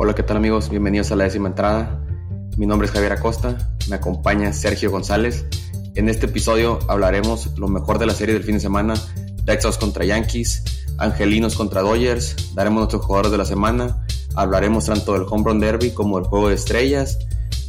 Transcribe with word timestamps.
Hola, 0.00 0.14
¿qué 0.14 0.22
tal 0.22 0.36
amigos? 0.36 0.70
Bienvenidos 0.70 1.10
a 1.10 1.16
la 1.16 1.24
décima 1.24 1.48
entrada. 1.48 2.00
Mi 2.56 2.66
nombre 2.66 2.86
es 2.86 2.92
Javier 2.92 3.10
Acosta, 3.10 3.58
me 3.90 3.96
acompaña 3.96 4.52
Sergio 4.52 4.92
González. 4.92 5.44
En 5.96 6.08
este 6.08 6.26
episodio 6.26 6.78
hablaremos 6.86 7.58
lo 7.58 7.66
mejor 7.66 7.98
de 7.98 8.06
la 8.06 8.14
serie 8.14 8.32
del 8.32 8.44
fin 8.44 8.54
de 8.54 8.60
semana, 8.60 8.94
Red 9.44 9.58
contra 9.80 10.04
Yankees, 10.04 10.86
Angelinos 10.98 11.56
contra 11.56 11.82
Dodgers, 11.82 12.54
daremos 12.54 12.78
nuestros 12.82 13.04
jugadores 13.04 13.32
de 13.32 13.38
la 13.38 13.44
semana, 13.44 14.06
hablaremos 14.36 14.86
tanto 14.86 15.14
del 15.14 15.26
Home 15.28 15.42
Run 15.44 15.58
Derby 15.58 15.90
como 15.90 16.20
del 16.20 16.28
Juego 16.28 16.48
de 16.48 16.54
Estrellas, 16.54 17.18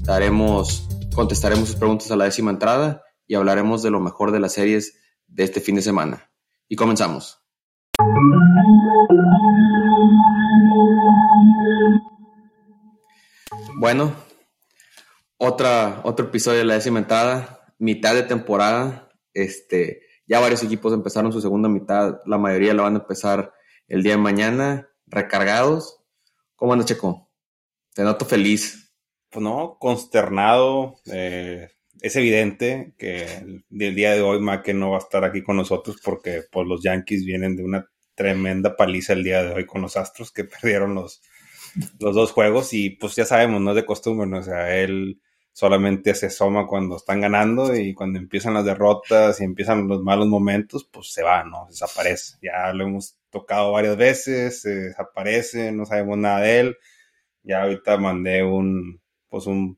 daremos, 0.03 0.87
contestaremos 1.15 1.69
sus 1.69 1.77
preguntas 1.77 2.11
a 2.11 2.15
la 2.15 2.25
décima 2.25 2.51
entrada 2.51 3.01
y 3.25 3.33
hablaremos 3.33 3.81
de 3.81 3.89
lo 3.89 3.99
mejor 3.99 4.31
de 4.31 4.39
las 4.39 4.53
series 4.53 4.93
de 5.27 5.45
este 5.45 5.61
fin 5.61 5.73
de 5.73 5.81
semana. 5.81 6.29
Y 6.67 6.75
comenzamos. 6.75 7.39
Bueno, 13.79 14.13
otra, 15.37 16.01
otro 16.03 16.25
episodio 16.25 16.57
de 16.57 16.65
la 16.65 16.73
décima 16.73 16.99
entrada, 16.99 17.73
mitad 17.77 18.13
de 18.13 18.23
temporada. 18.23 19.09
Este, 19.33 20.01
ya 20.27 20.41
varios 20.41 20.61
equipos 20.63 20.91
empezaron 20.91 21.31
su 21.31 21.39
segunda 21.39 21.69
mitad, 21.69 22.19
la 22.25 22.37
mayoría 22.37 22.73
la 22.73 22.83
van 22.83 22.95
a 22.95 22.99
empezar 22.99 23.53
el 23.87 24.03
día 24.03 24.17
de 24.17 24.21
mañana, 24.21 24.89
recargados. 25.07 26.03
¿Cómo 26.57 26.73
andas, 26.73 26.87
Checo? 26.87 27.31
Te 27.93 28.03
noto 28.03 28.25
feliz. 28.25 28.93
Pues 29.29 29.41
no, 29.41 29.77
consternado. 29.79 30.97
Eh, 31.05 31.69
es 32.01 32.17
evidente 32.17 32.95
que 32.97 33.23
el, 33.37 33.95
día 33.95 34.11
de 34.11 34.21
hoy 34.21 34.41
Maque 34.41 34.73
no 34.73 34.89
va 34.89 34.97
a 34.97 34.99
estar 34.99 35.23
aquí 35.23 35.41
con 35.41 35.55
nosotros 35.55 36.01
porque 36.03 36.41
pues, 36.51 36.67
los 36.67 36.83
Yankees 36.83 37.23
vienen 37.23 37.55
de 37.55 37.63
una 37.63 37.89
tremenda 38.13 38.75
paliza 38.75 39.13
el 39.13 39.23
día 39.23 39.41
de 39.41 39.53
hoy 39.53 39.65
con 39.65 39.81
los 39.81 39.95
Astros 39.95 40.33
que 40.33 40.43
perdieron 40.61 40.95
los, 40.95 41.21
los 41.99 42.15
dos 42.15 42.31
juegos 42.31 42.73
y 42.73 42.91
pues 42.91 43.15
ya 43.15 43.25
sabemos, 43.25 43.61
no 43.61 43.71
es 43.71 43.75
de 43.75 43.85
costumbre, 43.85 44.27
¿no? 44.27 44.39
o 44.39 44.43
sea, 44.43 44.75
él 44.77 45.19
solamente 45.51 46.15
se 46.15 46.27
asoma 46.27 46.67
cuando 46.67 46.95
están 46.95 47.21
ganando 47.21 47.75
y 47.75 47.93
cuando 47.93 48.17
empiezan 48.17 48.53
las 48.53 48.65
derrotas 48.65 49.41
y 49.41 49.43
empiezan 49.43 49.87
los 49.87 50.01
malos 50.01 50.27
momentos, 50.27 50.87
pues 50.89 51.11
se 51.11 51.21
va, 51.21 51.43
¿no? 51.43 51.65
Desaparece. 51.69 52.37
Ya 52.41 52.71
lo 52.71 52.85
hemos 52.85 53.17
tocado 53.29 53.73
varias 53.73 53.97
veces, 53.97 54.63
desaparece, 54.63 55.73
no 55.73 55.85
sabemos 55.85 56.17
nada 56.17 56.39
de 56.39 56.59
él. 56.61 56.77
Ya 57.43 57.63
ahorita 57.63 57.97
mandé 57.97 58.43
un, 58.43 59.01
pues 59.27 59.47
un, 59.47 59.77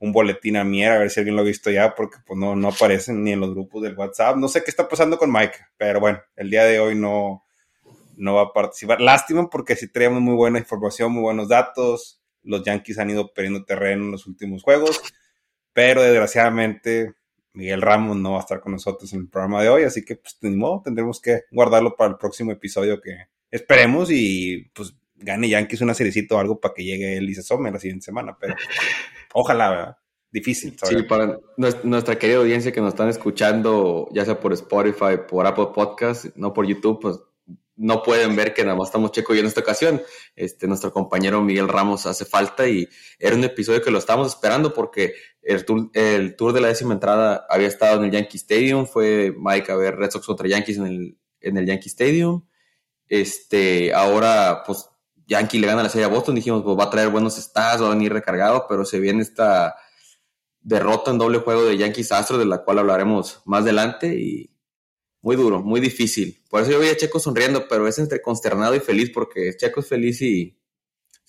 un 0.00 0.12
boletín 0.12 0.56
a 0.56 0.64
Mier 0.64 0.92
a 0.92 0.98
ver 0.98 1.10
si 1.10 1.20
alguien 1.20 1.36
lo 1.36 1.42
ha 1.42 1.44
visto 1.44 1.70
ya, 1.70 1.94
porque 1.94 2.16
pues 2.26 2.38
no, 2.38 2.56
no 2.56 2.68
aparecen 2.68 3.22
ni 3.22 3.32
en 3.32 3.40
los 3.40 3.50
grupos 3.50 3.82
del 3.82 3.96
WhatsApp. 3.96 4.36
No 4.36 4.48
sé 4.48 4.64
qué 4.64 4.70
está 4.70 4.88
pasando 4.88 5.16
con 5.16 5.30
Mike, 5.30 5.58
pero 5.76 6.00
bueno, 6.00 6.20
el 6.34 6.50
día 6.50 6.64
de 6.64 6.80
hoy 6.80 6.96
no, 6.96 7.44
no 8.20 8.34
va 8.34 8.42
a 8.42 8.52
participar. 8.52 9.00
Lástima 9.00 9.48
porque 9.48 9.76
sí 9.76 9.88
traíamos 9.88 10.20
muy 10.20 10.34
buena 10.34 10.58
información, 10.58 11.12
muy 11.12 11.22
buenos 11.22 11.48
datos. 11.48 12.20
Los 12.42 12.62
Yankees 12.62 12.98
han 12.98 13.10
ido 13.10 13.32
perdiendo 13.32 13.64
terreno 13.64 14.04
en 14.04 14.10
los 14.12 14.26
últimos 14.26 14.62
juegos, 14.62 15.00
pero 15.72 16.02
desgraciadamente 16.02 17.14
Miguel 17.52 17.82
Ramos 17.82 18.16
no 18.16 18.32
va 18.32 18.38
a 18.38 18.40
estar 18.40 18.60
con 18.60 18.72
nosotros 18.72 19.12
en 19.12 19.20
el 19.20 19.28
programa 19.28 19.62
de 19.62 19.68
hoy, 19.68 19.82
así 19.82 20.04
que 20.04 20.16
pues 20.16 20.38
de 20.40 20.50
modo 20.50 20.82
tendremos 20.84 21.20
que 21.20 21.42
guardarlo 21.50 21.96
para 21.96 22.10
el 22.10 22.16
próximo 22.16 22.52
episodio 22.52 23.00
que 23.00 23.26
esperemos 23.50 24.10
y 24.10 24.70
pues 24.74 24.94
gane 25.16 25.48
Yankees 25.48 25.80
una 25.80 25.94
seriecita 25.94 26.36
o 26.36 26.38
algo 26.38 26.60
para 26.60 26.74
que 26.74 26.84
llegue 26.84 27.16
él 27.16 27.28
y 27.28 27.34
se 27.34 27.40
asome 27.40 27.70
la 27.70 27.80
siguiente 27.80 28.04
semana, 28.04 28.36
pero 28.40 28.54
ojalá, 29.34 29.70
¿verdad? 29.70 29.96
Difícil. 30.32 30.76
Sí, 30.80 31.02
para 31.02 31.38
nuestra 31.82 32.16
querida 32.16 32.38
audiencia 32.38 32.70
que 32.70 32.80
nos 32.80 32.90
están 32.90 33.08
escuchando, 33.08 34.08
ya 34.12 34.24
sea 34.24 34.38
por 34.38 34.52
Spotify, 34.52 35.18
por 35.28 35.44
Apple 35.44 35.68
Podcast, 35.74 36.26
no 36.36 36.52
por 36.52 36.66
YouTube, 36.66 37.00
pues 37.00 37.18
no 37.80 38.02
pueden 38.02 38.36
ver 38.36 38.52
que 38.52 38.62
nada 38.62 38.76
más 38.76 38.88
estamos 38.88 39.10
Checo 39.10 39.34
y 39.34 39.38
en 39.38 39.46
esta 39.46 39.60
ocasión. 39.60 40.02
Este, 40.36 40.68
nuestro 40.68 40.92
compañero 40.92 41.40
Miguel 41.40 41.66
Ramos 41.66 42.04
hace 42.04 42.26
falta 42.26 42.68
y 42.68 42.86
era 43.18 43.34
un 43.34 43.42
episodio 43.42 43.80
que 43.80 43.90
lo 43.90 43.98
estábamos 43.98 44.28
esperando 44.28 44.74
porque 44.74 45.14
el 45.40 45.64
tour, 45.64 45.90
el 45.94 46.36
tour 46.36 46.52
de 46.52 46.60
la 46.60 46.68
décima 46.68 46.92
entrada 46.92 47.46
había 47.48 47.68
estado 47.68 47.98
en 47.98 48.04
el 48.04 48.10
Yankee 48.10 48.36
Stadium, 48.36 48.86
fue 48.86 49.34
Mike 49.34 49.72
a 49.72 49.76
ver 49.76 49.96
Red 49.96 50.10
Sox 50.10 50.26
contra 50.26 50.46
Yankees 50.46 50.76
en 50.76 50.86
el, 50.86 51.18
en 51.40 51.56
el 51.56 51.66
Yankee 51.66 51.88
Stadium. 51.88 52.46
Este, 53.08 53.94
ahora, 53.94 54.62
pues, 54.66 54.86
Yankee 55.26 55.58
le 55.58 55.66
gana 55.66 55.82
la 55.82 55.88
serie 55.88 56.04
a 56.04 56.08
Boston, 56.08 56.34
dijimos, 56.34 56.62
pues 56.62 56.78
va 56.78 56.84
a 56.84 56.90
traer 56.90 57.08
buenos 57.08 57.36
stats, 57.36 57.82
va 57.82 57.86
a 57.86 57.90
venir 57.90 58.12
recargado, 58.12 58.66
pero 58.68 58.84
se 58.84 59.00
viene 59.00 59.22
esta 59.22 59.74
derrota 60.60 61.10
en 61.10 61.18
doble 61.18 61.38
juego 61.38 61.64
de 61.64 61.78
Yankees 61.78 62.12
Astros, 62.12 62.38
de 62.38 62.44
la 62.44 62.62
cual 62.62 62.80
hablaremos 62.80 63.40
más 63.46 63.62
adelante 63.62 64.20
y 64.20 64.50
muy 65.22 65.36
duro, 65.36 65.60
muy 65.60 65.80
difícil. 65.80 66.42
Por 66.48 66.62
eso 66.62 66.70
yo 66.70 66.78
veía 66.78 66.92
a 66.92 66.96
Checo 66.96 67.18
sonriendo, 67.18 67.66
pero 67.68 67.86
es 67.86 67.98
entre 67.98 68.22
consternado 68.22 68.74
y 68.74 68.80
feliz 68.80 69.10
porque 69.12 69.54
Checo 69.56 69.80
es 69.80 69.88
feliz 69.88 70.22
y 70.22 70.56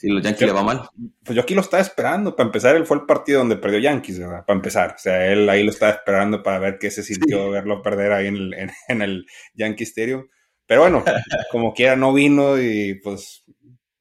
si 0.01 0.07
los 0.07 0.23
Yankees 0.23 0.47
le 0.47 0.53
va 0.53 0.63
mal. 0.63 0.89
Pues 1.23 1.35
yo 1.35 1.43
aquí 1.43 1.53
lo 1.53 1.61
estaba 1.61 1.79
esperando. 1.79 2.35
Para 2.35 2.47
empezar, 2.47 2.75
él 2.75 2.87
fue 2.87 2.97
el 2.97 3.05
partido 3.05 3.37
donde 3.37 3.57
perdió 3.57 3.77
Yankees, 3.77 4.17
¿verdad? 4.17 4.43
Para 4.47 4.57
empezar. 4.57 4.95
O 4.95 4.97
sea, 4.97 5.31
él 5.31 5.47
ahí 5.47 5.63
lo 5.63 5.69
estaba 5.69 5.91
esperando 5.91 6.41
para 6.41 6.57
ver 6.57 6.79
qué 6.79 6.89
se 6.89 7.03
sintió 7.03 7.51
verlo 7.51 7.83
perder 7.83 8.11
ahí 8.11 8.25
en 8.25 8.35
el, 8.35 8.55
en, 8.87 9.01
el 9.03 9.27
Yankee 9.53 9.83
Stadium. 9.83 10.27
Pero 10.65 10.81
bueno, 10.81 11.03
como 11.51 11.73
quiera, 11.75 11.95
no 11.95 12.13
vino 12.13 12.59
y 12.59 12.95
pues 12.95 13.43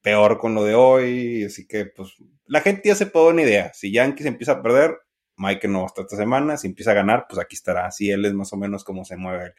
peor 0.01 0.39
con 0.39 0.55
lo 0.55 0.63
de 0.63 0.73
hoy. 0.73 1.43
Así 1.43 1.67
que 1.67 1.85
pues 1.85 2.15
la 2.47 2.61
gente 2.61 2.89
ya 2.89 2.95
se 2.95 3.05
puede 3.05 3.25
dar 3.25 3.33
una 3.35 3.43
idea. 3.43 3.71
Si 3.75 3.91
Yankees 3.91 4.25
empieza 4.25 4.53
a 4.53 4.63
perder, 4.63 4.97
Mike 5.37 5.67
no 5.67 5.81
va 5.81 5.83
a 5.83 5.87
estar 5.87 6.05
esta 6.05 6.17
semana. 6.17 6.57
Si 6.57 6.65
empieza 6.65 6.91
a 6.91 6.95
ganar, 6.95 7.27
pues 7.29 7.39
aquí 7.39 7.55
estará. 7.55 7.85
Así 7.85 8.09
él 8.09 8.25
es 8.25 8.33
más 8.33 8.51
o 8.53 8.57
menos 8.57 8.83
como 8.83 9.05
se 9.05 9.17
mueve 9.17 9.45
él. 9.45 9.53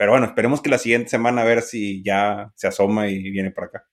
Pero 0.00 0.12
bueno, 0.12 0.24
esperemos 0.24 0.62
que 0.62 0.70
la 0.70 0.78
siguiente 0.78 1.10
semana 1.10 1.42
a 1.42 1.44
ver 1.44 1.60
si 1.60 2.02
ya 2.02 2.50
se 2.56 2.66
asoma 2.66 3.08
y 3.08 3.20
viene 3.20 3.50
para 3.50 3.66
acá. 3.66 3.86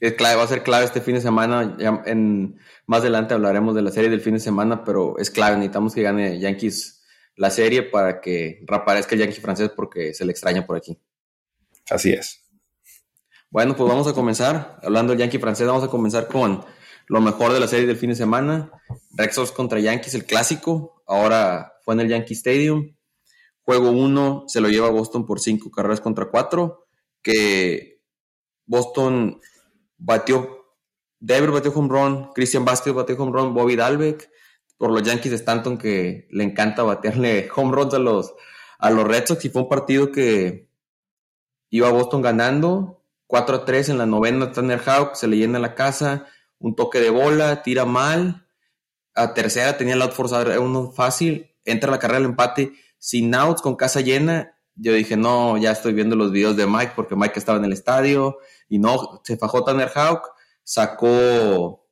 Es 0.00 0.14
clave, 0.14 0.36
va 0.36 0.44
a 0.44 0.48
ser 0.48 0.62
clave 0.62 0.86
este 0.86 1.02
fin 1.02 1.16
de 1.16 1.20
semana. 1.20 1.76
en, 2.06 2.58
más 2.86 3.00
adelante 3.00 3.34
hablaremos 3.34 3.74
de 3.74 3.82
la 3.82 3.90
serie 3.90 4.08
del 4.08 4.22
fin 4.22 4.32
de 4.32 4.40
semana, 4.40 4.84
pero 4.84 5.18
es 5.18 5.30
clave. 5.30 5.56
Necesitamos 5.56 5.94
que 5.94 6.00
gane 6.00 6.40
Yankees 6.40 7.04
la 7.36 7.50
serie 7.50 7.82
para 7.82 8.22
que 8.22 8.64
reaparezca 8.66 9.16
el 9.16 9.20
Yankee 9.20 9.42
francés 9.42 9.70
porque 9.76 10.14
se 10.14 10.24
le 10.24 10.32
extraña 10.32 10.64
por 10.64 10.78
aquí. 10.78 10.98
Así 11.90 12.10
es. 12.10 12.48
Bueno, 13.50 13.76
pues 13.76 13.86
vamos 13.86 14.08
a 14.08 14.14
comenzar. 14.14 14.80
Hablando 14.82 15.12
del 15.12 15.20
Yankee 15.20 15.38
francés, 15.38 15.66
vamos 15.66 15.84
a 15.84 15.88
comenzar 15.88 16.28
con 16.28 16.64
lo 17.06 17.20
mejor 17.20 17.52
de 17.52 17.60
la 17.60 17.68
serie 17.68 17.86
del 17.86 17.98
fin 17.98 18.08
de 18.08 18.16
semana. 18.16 18.72
Rexos 19.14 19.52
contra 19.52 19.78
Yankees, 19.78 20.14
el 20.14 20.24
clásico. 20.24 21.02
Ahora 21.06 21.74
fue 21.84 21.92
en 21.92 22.00
el 22.00 22.08
Yankee 22.08 22.32
Stadium. 22.32 22.94
Juego 23.68 23.90
1 23.90 24.44
se 24.46 24.62
lo 24.62 24.70
lleva 24.70 24.88
Boston 24.88 25.26
por 25.26 25.40
5 25.40 25.70
carreras 25.70 26.00
contra 26.00 26.30
4, 26.30 26.86
que 27.20 28.00
Boston 28.64 29.42
batió, 29.98 30.64
Dever 31.20 31.50
batió 31.50 31.70
home 31.74 31.88
run, 31.90 32.30
Christian 32.34 32.64
Vázquez 32.64 32.94
batió 32.94 33.22
home 33.22 33.30
run, 33.30 33.52
Bobby 33.52 33.76
Dalbeck, 33.76 34.30
por 34.78 34.90
los 34.90 35.02
Yankees 35.02 35.32
de 35.32 35.36
Stanton 35.36 35.76
que 35.76 36.28
le 36.30 36.44
encanta 36.44 36.82
batearle 36.82 37.50
home 37.54 37.72
runs 37.72 37.92
a 37.92 37.98
los, 37.98 38.32
a 38.78 38.88
los 38.88 39.06
Red 39.06 39.26
Sox 39.26 39.44
y 39.44 39.50
fue 39.50 39.60
un 39.60 39.68
partido 39.68 40.12
que 40.12 40.70
iba 41.68 41.90
Boston 41.90 42.22
ganando 42.22 43.04
4 43.26 43.54
a 43.54 43.64
3 43.66 43.90
en 43.90 43.98
la 43.98 44.06
novena 44.06 44.50
Tanner 44.50 44.80
Hawk, 44.80 45.14
se 45.14 45.26
le 45.26 45.36
llena 45.36 45.58
la 45.58 45.74
casa, 45.74 46.24
un 46.58 46.74
toque 46.74 47.00
de 47.00 47.10
bola, 47.10 47.62
tira 47.62 47.84
mal, 47.84 48.46
a 49.14 49.34
tercera 49.34 49.76
tenía 49.76 49.92
el 49.92 50.00
out 50.00 50.12
forzado, 50.12 50.58
uno 50.62 50.90
fácil, 50.90 51.54
entra 51.66 51.90
la 51.90 51.98
carrera 51.98 52.20
del 52.20 52.30
empate 52.30 52.72
sin 52.98 53.34
outs, 53.34 53.62
con 53.62 53.76
casa 53.76 54.00
llena, 54.00 54.58
yo 54.80 54.92
dije, 54.92 55.16
no, 55.16 55.56
ya 55.56 55.72
estoy 55.72 55.92
viendo 55.92 56.16
los 56.16 56.30
videos 56.30 56.56
de 56.56 56.66
Mike 56.66 56.92
porque 56.94 57.16
Mike 57.16 57.38
estaba 57.38 57.58
en 57.58 57.64
el 57.64 57.72
estadio 57.72 58.38
y 58.68 58.78
no, 58.78 59.20
se 59.24 59.36
fajó 59.36 59.64
Tanner 59.64 59.90
Hawk, 59.94 60.22
sacó, 60.62 61.86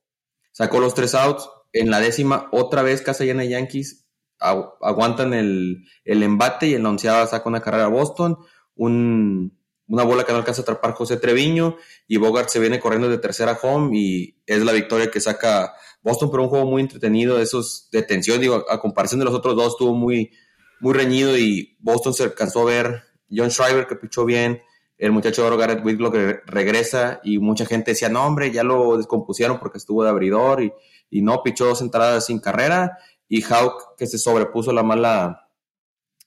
sacó 0.51 0.79
los 0.79 0.93
tres 0.93 1.13
outs. 1.15 1.49
En 1.73 1.91
la 1.91 1.99
décima, 1.99 2.47
otra 2.51 2.81
vez 2.81 3.01
casa 3.01 3.25
llena 3.25 3.41
de 3.41 3.49
Yankees, 3.49 4.07
aguantan 4.39 5.33
el, 5.33 5.85
embate 6.05 6.67
y 6.67 6.75
en 6.75 6.83
la 6.83 6.89
onceava 6.89 7.27
saca 7.27 7.49
una 7.49 7.61
carrera 7.61 7.85
a 7.85 7.89
Boston, 7.89 8.37
una 8.75 10.03
bola 10.03 10.23
que 10.23 10.31
no 10.31 10.39
alcanza 10.39 10.61
a 10.61 10.63
atrapar 10.63 10.93
José 10.93 11.17
Treviño 11.17 11.75
y 12.07 12.17
Bogart 12.17 12.49
se 12.49 12.59
viene 12.59 12.79
corriendo 12.79 13.09
de 13.09 13.17
tercera 13.17 13.59
home 13.61 13.97
y 13.97 14.41
es 14.45 14.63
la 14.63 14.71
victoria 14.71 15.11
que 15.11 15.19
saca 15.19 15.73
Boston, 16.01 16.31
pero 16.31 16.43
un 16.43 16.49
juego 16.49 16.65
muy 16.65 16.81
entretenido, 16.81 17.39
esos 17.39 17.89
de 17.91 18.01
tensión, 18.03 18.39
digo, 18.39 18.65
a 18.69 18.79
comparación 18.79 19.19
de 19.19 19.25
los 19.25 19.33
otros 19.33 19.55
dos, 19.55 19.73
estuvo 19.73 19.93
muy, 19.93 20.31
muy 20.79 20.93
reñido 20.93 21.37
y 21.37 21.77
Boston 21.79 22.13
se 22.13 22.23
alcanzó 22.23 22.61
a 22.61 22.65
ver. 22.65 23.03
John 23.29 23.51
Schreiber 23.51 23.87
que 23.87 23.95
pichó 23.95 24.23
bien, 24.25 24.61
el 24.97 25.11
muchacho 25.11 25.41
de 25.41 25.47
oro 25.47 25.57
Garrett 25.57 25.85
Whitlock 25.85 26.13
que 26.13 26.39
regresa. 26.45 27.19
Y 27.23 27.39
mucha 27.39 27.65
gente 27.65 27.91
decía, 27.91 28.09
no 28.09 28.25
hombre, 28.25 28.51
ya 28.51 28.63
lo 28.63 28.97
descompusieron 28.97 29.59
porque 29.59 29.77
estuvo 29.77 30.03
de 30.03 30.09
abridor 30.09 30.63
y, 30.63 30.71
y 31.09 31.21
no, 31.21 31.43
pichó 31.43 31.65
dos 31.65 31.81
entradas 31.81 32.25
sin 32.25 32.39
carrera. 32.39 32.97
Y 33.27 33.41
Hawk 33.43 33.95
que 33.97 34.07
se 34.07 34.17
sobrepuso 34.17 34.71
a 34.71 34.73
la 34.73 34.83
mala, 34.83 35.49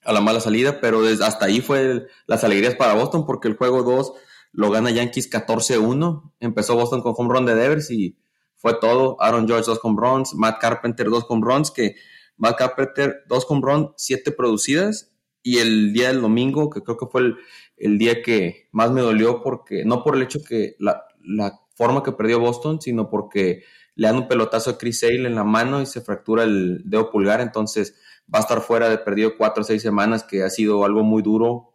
a 0.05 0.13
la 0.13 0.21
mala 0.21 0.41
salida, 0.41 0.81
pero 0.81 1.03
desde 1.03 1.25
hasta 1.25 1.47
ahí 1.47 1.61
fue 1.61 2.07
las 2.27 2.45
alegrías 2.45 2.75
para 2.75 2.95
Boston 2.95 3.25
porque 3.25 3.49
el 3.49 3.57
juego 3.57 3.83
2 3.83 4.13
lo 4.53 4.71
gana 4.71 4.91
Yankees 4.91 5.31
14-1, 5.31 6.33
empezó 6.41 6.75
Boston 6.75 7.03
con 7.03 7.15
home 7.17 7.33
run 7.33 7.47
de 7.47 7.55
Devers 7.55 7.91
y 7.91 8.19
fue 8.57 8.75
todo, 8.79 9.17
Aaron 9.21 9.47
George 9.47 9.65
dos 9.67 9.81
home 9.83 9.99
runs, 9.99 10.35
Matt 10.35 10.61
Carpenter 10.61 11.09
dos 11.09 11.25
home 11.29 11.43
runs 11.45 11.71
que 11.71 11.95
Matt 12.41 12.57
Carpenter, 12.57 13.23
dos 13.29 13.45
con 13.45 13.63
run, 13.63 13.93
siete 13.97 14.33
producidas. 14.33 15.13
Y 15.43 15.59
el 15.59 15.93
día 15.93 16.09
del 16.09 16.21
domingo, 16.21 16.69
que 16.71 16.83
creo 16.83 16.97
que 16.97 17.07
fue 17.07 17.35
el, 17.77 17.99
día 17.99 18.23
que 18.23 18.69
más 18.73 18.91
me 18.91 19.03
dolió, 19.03 19.43
porque 19.43 19.85
no 19.85 20.03
por 20.03 20.17
el 20.17 20.23
hecho 20.23 20.41
que 20.43 20.75
la, 20.79 21.07
forma 21.75 22.03
que 22.03 22.13
perdió 22.13 22.41
Boston, 22.41 22.81
sino 22.81 23.09
porque 23.09 23.63
le 23.95 24.09
dan 24.09 24.17
un 24.17 24.29
pelotazo 24.29 24.71
a 24.71 24.79
Chris 24.79 25.01
Sale 25.01 25.27
en 25.27 25.35
la 25.35 25.45
mano 25.45 25.81
y 25.81 25.87
se 25.87 26.03
fractura 26.03 26.45
el 26.45 26.83
dedo 26.85 27.11
pulgar, 27.11 27.41
entonces 27.41 27.95
va 28.33 28.39
a 28.39 28.43
estar 28.43 28.61
fuera 28.61 28.91
de 28.91 28.99
perdido 28.99 29.37
cuatro 29.39 29.63
o 29.63 29.65
seis 29.65 29.81
semanas, 29.81 30.23
que 30.23 30.43
ha 30.43 30.51
sido 30.51 30.85
algo 30.85 31.03
muy 31.03 31.23
duro, 31.23 31.75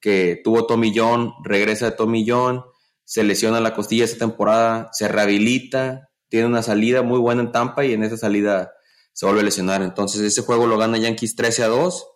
que 0.00 0.40
tuvo 0.42 0.66
Tommy 0.66 0.92
John, 0.94 1.34
regresa 1.44 1.90
de 1.90 1.96
Tommy 1.96 2.24
John, 2.28 2.64
se 3.04 3.22
lesiona 3.22 3.60
la 3.60 3.74
costilla 3.74 4.04
esta 4.04 4.26
temporada, 4.26 4.88
se 4.92 5.06
rehabilita, 5.06 6.10
tiene 6.28 6.46
una 6.46 6.62
salida 6.62 7.02
muy 7.02 7.20
buena 7.20 7.42
en 7.42 7.52
Tampa 7.52 7.84
y 7.84 7.92
en 7.92 8.02
esa 8.02 8.16
salida 8.16 8.72
se 9.14 9.24
vuelve 9.24 9.40
a 9.40 9.44
lesionar. 9.44 9.80
Entonces 9.80 10.20
ese 10.20 10.42
juego 10.42 10.66
lo 10.66 10.76
gana 10.76 10.98
Yankees 10.98 11.36
13 11.36 11.62
a 11.62 11.68
2, 11.68 12.06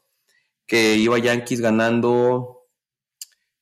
que 0.66 0.96
iba 0.96 1.18
Yankees 1.18 1.62
ganando 1.62 2.66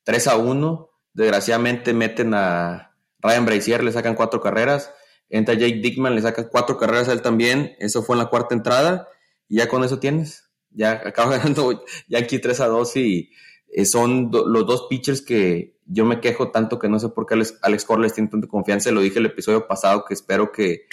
3 0.03 0.27
a 0.27 0.35
1. 0.35 0.89
Desgraciadamente 1.13 1.93
meten 1.93 2.33
a 2.33 2.95
Ryan 3.19 3.45
Brazier, 3.45 3.83
le 3.83 3.93
sacan 3.93 4.15
cuatro 4.15 4.41
carreras. 4.41 4.91
Entra 5.29 5.53
Jake 5.53 5.79
Dickman, 5.81 6.15
le 6.15 6.21
sacan 6.21 6.47
cuatro 6.51 6.77
carreras 6.77 7.07
a 7.07 7.13
él 7.13 7.21
también. 7.21 7.75
Eso 7.79 8.03
fue 8.03 8.15
en 8.15 8.19
la 8.19 8.29
cuarta 8.29 8.55
entrada. 8.55 9.07
Y 9.47 9.57
ya 9.57 9.69
con 9.69 9.83
eso 9.83 9.99
tienes. 9.99 10.49
Ya 10.71 10.91
acaba 11.05 11.37
ganando 11.37 11.83
Yankees 12.07 12.41
3 12.41 12.59
a 12.61 12.67
2 12.67 12.95
y 12.97 13.31
eh, 13.69 13.85
son 13.85 14.31
los 14.31 14.65
dos 14.65 14.87
pitchers 14.89 15.21
que 15.21 15.77
yo 15.85 16.05
me 16.05 16.19
quejo 16.19 16.51
tanto 16.51 16.79
que 16.79 16.89
no 16.89 16.99
sé 16.99 17.09
por 17.09 17.25
qué 17.25 17.35
Alex, 17.35 17.59
Alex 17.61 17.87
les 17.99 18.13
tiene 18.13 18.29
tanta 18.29 18.47
confianza. 18.47 18.91
Lo 18.91 19.01
dije 19.01 19.19
el 19.19 19.27
episodio 19.27 19.67
pasado 19.67 20.05
que 20.05 20.15
espero 20.15 20.51
que, 20.51 20.87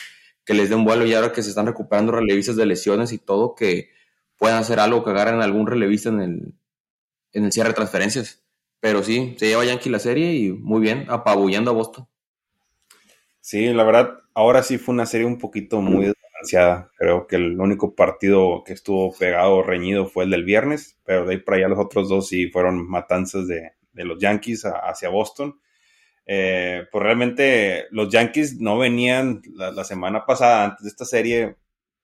que 0.44 0.54
les 0.54 0.70
den 0.70 0.84
vuelo 0.84 1.06
y 1.06 1.14
ahora 1.14 1.32
que 1.32 1.42
se 1.42 1.48
están 1.48 1.66
recuperando 1.66 2.12
relevistas 2.12 2.56
de 2.56 2.66
lesiones 2.66 3.12
y 3.12 3.18
todo, 3.18 3.54
que 3.54 3.90
puedan 4.36 4.58
hacer 4.58 4.80
algo, 4.80 5.04
que 5.04 5.10
agarren 5.10 5.40
algún 5.40 5.66
relevista 5.66 6.08
en 6.10 6.20
el, 6.20 6.54
en 7.32 7.44
el 7.44 7.52
cierre 7.52 7.70
de 7.70 7.74
transferencias. 7.74 8.44
Pero 8.80 9.02
sí, 9.02 9.34
se 9.38 9.46
lleva 9.46 9.64
Yankee 9.64 9.88
la 9.88 9.98
serie 9.98 10.34
y 10.34 10.52
muy 10.52 10.80
bien, 10.80 11.06
apabullando 11.08 11.70
a 11.70 11.74
Boston. 11.74 12.06
Sí, 13.40 13.66
la 13.72 13.84
verdad, 13.84 14.18
ahora 14.34 14.62
sí 14.62 14.78
fue 14.78 14.94
una 14.94 15.06
serie 15.06 15.26
un 15.26 15.38
poquito 15.38 15.80
muy 15.80 16.06
desbalanceada. 16.06 16.90
Creo 16.96 17.26
que 17.26 17.36
el 17.36 17.58
único 17.58 17.94
partido 17.94 18.62
que 18.64 18.74
estuvo 18.74 19.14
pegado, 19.16 19.62
reñido, 19.62 20.06
fue 20.06 20.24
el 20.24 20.30
del 20.30 20.44
viernes, 20.44 20.98
pero 21.04 21.24
de 21.24 21.34
ahí 21.34 21.40
para 21.40 21.58
allá 21.58 21.68
los 21.68 21.78
otros 21.78 22.08
dos 22.08 22.28
sí 22.28 22.48
fueron 22.48 22.86
matanzas 22.86 23.46
de, 23.46 23.72
de 23.92 24.04
los 24.04 24.18
Yankees 24.18 24.64
hacia 24.64 25.08
Boston. 25.08 25.58
Eh, 26.26 26.86
pues 26.90 27.02
realmente 27.02 27.86
los 27.90 28.08
Yankees 28.10 28.60
no 28.60 28.78
venían 28.78 29.42
la, 29.54 29.84
semana 29.84 30.24
pasada, 30.24 30.64
antes 30.64 30.84
de 30.84 30.88
esta 30.88 31.04
serie, 31.04 31.56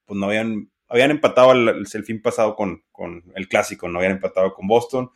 pues 0.05 0.19
no 0.19 0.27
habían, 0.27 0.71
habían 0.89 1.11
empatado 1.11 1.53
el, 1.53 1.87
el 1.93 2.05
fin 2.05 2.21
pasado 2.21 2.55
con, 2.55 2.83
con, 2.93 3.25
el 3.35 3.49
clásico, 3.49 3.89
no 3.89 3.99
habían 3.99 4.13
empatado 4.13 4.53
con 4.53 4.67
Boston 4.67 5.11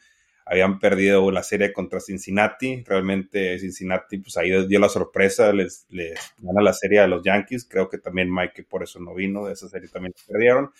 habían 0.46 0.78
perdido 0.78 1.30
la 1.30 1.42
serie 1.42 1.72
contra 1.72 2.00
Cincinnati. 2.00 2.82
Realmente 2.84 3.58
Cincinnati, 3.58 4.18
pues 4.18 4.36
ahí 4.36 4.66
dio 4.66 4.78
la 4.78 4.88
sorpresa, 4.88 5.52
les, 5.52 5.86
les 5.88 6.18
gana 6.38 6.62
la 6.62 6.72
serie 6.74 7.00
a 7.00 7.06
los 7.06 7.22
Yankees. 7.24 7.66
Creo 7.68 7.88
que 7.88 7.98
también 7.98 8.32
Mike 8.32 8.64
por 8.64 8.82
eso 8.82 9.00
no 9.00 9.14
vino, 9.14 9.46
de 9.46 9.54
esa 9.54 9.68
serie 9.68 9.88
también 9.88 10.12
perdieron. 10.28 10.70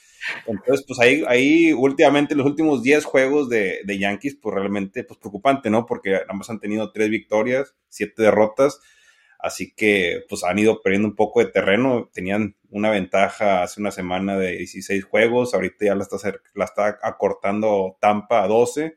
Entonces, 0.47 0.85
pues 0.87 1.01
ahí, 1.01 1.25
ahí 1.27 1.73
últimamente 1.73 2.35
los 2.35 2.47
últimos 2.47 2.83
10 2.83 3.05
juegos 3.05 3.49
de, 3.49 3.81
de, 3.85 3.99
Yankees, 3.99 4.37
pues 4.41 4.55
realmente 4.55 5.05
pues 5.05 5.19
preocupante, 5.19 5.71
¿no? 5.71 5.87
Porque 5.87 6.21
ambos 6.29 6.51
han 6.51 6.61
tenido 6.61 6.93
tres 6.93 7.09
victorias, 7.09 7.75
siete 7.89 8.23
derrotas. 8.23 8.81
Así 9.39 9.75
que 9.75 10.25
pues 10.29 10.43
han 10.45 10.59
ido 10.59 10.81
perdiendo 10.83 11.09
un 11.09 11.17
poco 11.17 11.41
de 11.41 11.47
terreno. 11.47 12.11
Tenían 12.13 12.57
una 12.71 12.91
ventaja 12.91 13.63
hace 13.63 13.81
una 13.81 13.91
semana 13.91 14.39
de 14.39 14.53
16 14.59 15.05
juegos. 15.05 15.55
Ahorita 15.55 15.87
ya 15.87 15.95
la 15.95 16.03
está, 16.03 16.17
la 16.55 16.65
está 16.65 16.99
acortando 17.03 17.97
Tampa 18.01 18.43
a 18.43 18.49
12 18.49 18.97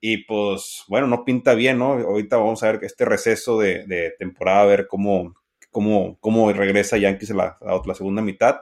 y 0.00 0.24
pues, 0.24 0.84
bueno, 0.88 1.06
no 1.06 1.24
pinta 1.24 1.54
bien, 1.54 1.78
¿no? 1.78 1.94
Ahorita 1.94 2.36
vamos 2.36 2.62
a 2.62 2.72
ver 2.72 2.84
este 2.84 3.04
receso 3.04 3.58
de, 3.58 4.14
temporada, 4.18 4.62
a 4.62 4.66
ver 4.66 4.86
cómo, 4.86 5.34
cómo, 5.70 6.18
cómo 6.20 6.52
regresa 6.52 6.98
Yankees 6.98 7.32
a 7.32 7.34
la, 7.34 7.58
la, 7.84 7.94
segunda 7.94 8.22
mitad. 8.22 8.60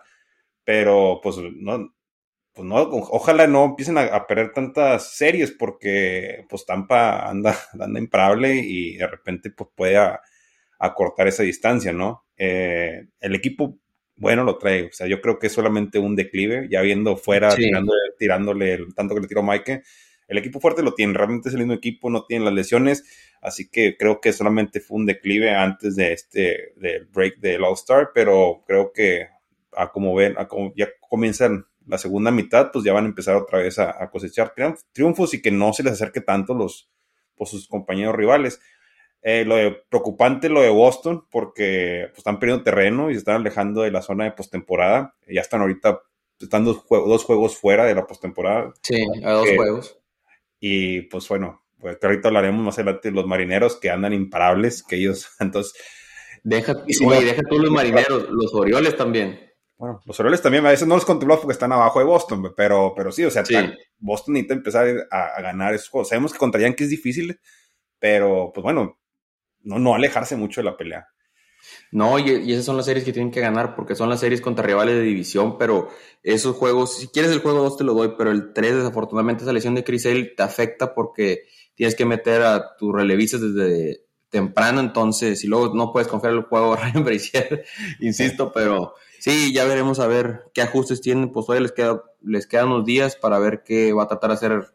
Pero, 0.64 1.20
pues, 1.22 1.36
no, 1.38 1.94
pues 2.52 2.66
no, 2.66 2.76
ojalá 2.76 3.46
no 3.46 3.64
empiecen 3.66 3.98
a, 3.98 4.26
perder 4.26 4.52
tantas 4.52 5.14
series 5.14 5.52
porque, 5.52 6.46
pues, 6.48 6.64
Tampa 6.64 7.28
anda, 7.28 7.54
anda 7.78 8.00
imparable 8.00 8.54
y 8.54 8.96
de 8.96 9.06
repente, 9.06 9.50
pues, 9.50 9.70
puede 9.74 9.98
acortar 10.78 11.28
esa 11.28 11.42
distancia, 11.42 11.92
¿no? 11.92 12.24
Eh, 12.38 13.08
el 13.20 13.34
equipo, 13.34 13.78
bueno, 14.16 14.42
lo 14.42 14.56
trae. 14.56 14.84
O 14.84 14.92
sea, 14.92 15.06
yo 15.06 15.20
creo 15.20 15.38
que 15.38 15.48
es 15.48 15.52
solamente 15.52 15.98
un 15.98 16.16
declive, 16.16 16.68
ya 16.70 16.80
viendo 16.80 17.16
fuera, 17.18 17.54
tirándole, 17.54 18.00
tirándole 18.18 18.72
el 18.74 18.94
tanto 18.94 19.14
que 19.14 19.20
le 19.20 19.28
tiró 19.28 19.42
Mike 19.42 19.82
el 20.28 20.38
equipo 20.38 20.60
fuerte 20.60 20.82
lo 20.82 20.94
tiene, 20.94 21.14
realmente 21.14 21.48
es 21.48 21.54
el 21.54 21.60
mismo 21.60 21.74
equipo, 21.74 22.10
no 22.10 22.24
tiene 22.24 22.44
las 22.44 22.54
lesiones, 22.54 23.04
así 23.40 23.68
que 23.68 23.96
creo 23.96 24.20
que 24.20 24.32
solamente 24.32 24.80
fue 24.80 24.98
un 24.98 25.06
declive 25.06 25.54
antes 25.54 25.96
de 25.96 26.12
este, 26.12 26.72
del 26.76 27.06
break 27.06 27.38
del 27.38 27.64
All-Star, 27.64 28.10
pero 28.14 28.64
creo 28.66 28.92
que 28.92 29.28
a 29.76 29.92
como 29.92 30.14
ven, 30.14 30.34
a 30.38 30.48
como 30.48 30.72
ya 30.74 30.88
comienzan 31.08 31.66
la 31.86 31.98
segunda 31.98 32.30
mitad, 32.30 32.70
pues 32.72 32.84
ya 32.84 32.92
van 32.92 33.04
a 33.04 33.08
empezar 33.08 33.36
otra 33.36 33.60
vez 33.60 33.78
a, 33.78 34.10
cosechar 34.10 34.52
triunfos 34.92 35.34
y 35.34 35.42
que 35.42 35.50
no 35.50 35.72
se 35.72 35.82
les 35.82 35.92
acerque 35.92 36.20
tanto 36.20 36.54
los, 36.54 36.90
por 37.36 37.46
sus 37.46 37.68
compañeros 37.68 38.16
rivales. 38.16 38.60
Eh, 39.22 39.44
lo 39.44 39.56
de, 39.56 39.72
preocupante 39.88 40.48
lo 40.48 40.62
de 40.62 40.70
Boston, 40.70 41.26
porque 41.30 42.06
pues, 42.08 42.18
están 42.18 42.38
perdiendo 42.38 42.64
terreno 42.64 43.10
y 43.10 43.14
se 43.14 43.18
están 43.18 43.36
alejando 43.36 43.82
de 43.82 43.90
la 43.90 44.02
zona 44.02 44.24
de 44.24 44.32
postemporada. 44.32 45.14
Ya 45.28 45.40
están 45.40 45.60
ahorita, 45.60 46.00
están 46.40 46.64
dos, 46.64 46.84
dos 46.88 47.24
juegos 47.24 47.56
fuera 47.56 47.84
de 47.84 47.94
la 47.94 48.06
postemporada. 48.06 48.72
Sí, 48.82 49.04
a 49.24 49.32
dos 49.32 49.48
juegos. 49.56 49.98
Y 50.58 51.02
pues 51.02 51.28
bueno, 51.28 51.66
pues 51.78 51.98
ahorita 52.02 52.28
hablaremos 52.28 52.64
más 52.64 52.78
adelante 52.78 53.10
de 53.10 53.14
los 53.14 53.26
marineros 53.26 53.76
que 53.76 53.90
andan 53.90 54.12
imparables, 54.12 54.82
que 54.82 54.96
ellos, 54.96 55.28
entonces... 55.40 55.74
Deja, 56.42 56.74
deja 56.74 57.42
tú 57.48 57.58
los 57.58 57.72
marineros, 57.72 58.28
los 58.30 58.54
Orioles 58.54 58.96
también. 58.96 59.40
Bueno, 59.76 60.00
los 60.06 60.18
Orioles 60.20 60.40
también 60.40 60.64
a 60.64 60.70
veces 60.70 60.86
no 60.86 60.94
los 60.94 61.04
controlamos 61.04 61.42
porque 61.42 61.52
están 61.52 61.72
abajo 61.72 61.98
de 61.98 62.04
Boston, 62.04 62.52
pero, 62.56 62.94
pero 62.96 63.10
sí, 63.10 63.24
o 63.24 63.30
sea, 63.30 63.42
Boston 63.98 64.34
necesita 64.34 64.54
empezar 64.54 65.08
a, 65.10 65.42
ganar 65.42 65.74
esos 65.74 65.88
juegos. 65.88 66.08
Sabemos 66.08 66.32
que 66.32 66.38
contra 66.38 66.60
Yankees 66.60 66.84
es 66.84 66.90
difícil, 66.90 67.40
pero 67.98 68.52
pues 68.54 68.62
bueno, 68.62 68.98
no, 69.62 69.78
no 69.78 69.94
alejarse 69.94 70.36
mucho 70.36 70.60
de 70.60 70.66
la 70.66 70.76
pelea. 70.76 71.08
No, 71.92 72.18
y, 72.18 72.52
esas 72.52 72.64
son 72.64 72.76
las 72.76 72.86
series 72.86 73.04
que 73.04 73.12
tienen 73.12 73.30
que 73.30 73.40
ganar 73.40 73.74
porque 73.74 73.94
son 73.94 74.08
las 74.08 74.20
series 74.20 74.40
contra 74.40 74.66
rivales 74.66 74.96
de 74.96 75.02
división, 75.02 75.58
pero 75.58 75.88
esos 76.22 76.56
juegos, 76.56 76.98
si 76.98 77.08
quieres 77.08 77.30
el 77.30 77.40
juego 77.40 77.62
2 77.62 77.76
te 77.76 77.84
lo 77.84 77.94
doy, 77.94 78.14
pero 78.18 78.30
el 78.30 78.52
3 78.52 78.76
desafortunadamente 78.76 79.44
esa 79.44 79.52
lesión 79.52 79.74
de 79.74 79.84
Crisel 79.84 80.34
te 80.36 80.42
afecta 80.42 80.94
porque 80.94 81.44
tienes 81.74 81.94
que 81.94 82.04
meter 82.04 82.42
a 82.42 82.76
tus 82.76 82.94
relevistas 82.94 83.40
desde 83.40 84.04
temprano, 84.28 84.80
entonces, 84.80 85.44
y 85.44 85.46
luego 85.46 85.74
no 85.74 85.92
puedes 85.92 86.08
confiar 86.08 86.34
el 86.34 86.42
juego 86.42 86.74
a 86.74 86.76
Ryan 86.82 87.04
Brazier, 87.04 87.64
insisto, 88.00 88.52
pero 88.52 88.94
sí, 89.20 89.52
ya 89.52 89.64
veremos 89.64 90.00
a 90.00 90.06
ver 90.06 90.50
qué 90.52 90.62
ajustes 90.62 91.00
tienen, 91.00 91.30
pues 91.30 91.48
hoy 91.48 91.60
les, 91.60 91.72
queda, 91.72 92.02
les 92.22 92.46
quedan 92.46 92.68
unos 92.68 92.84
días 92.84 93.16
para 93.16 93.38
ver 93.38 93.62
qué 93.64 93.92
va 93.92 94.04
a 94.04 94.08
tratar 94.08 94.30
de 94.30 94.34
hacer 94.34 94.66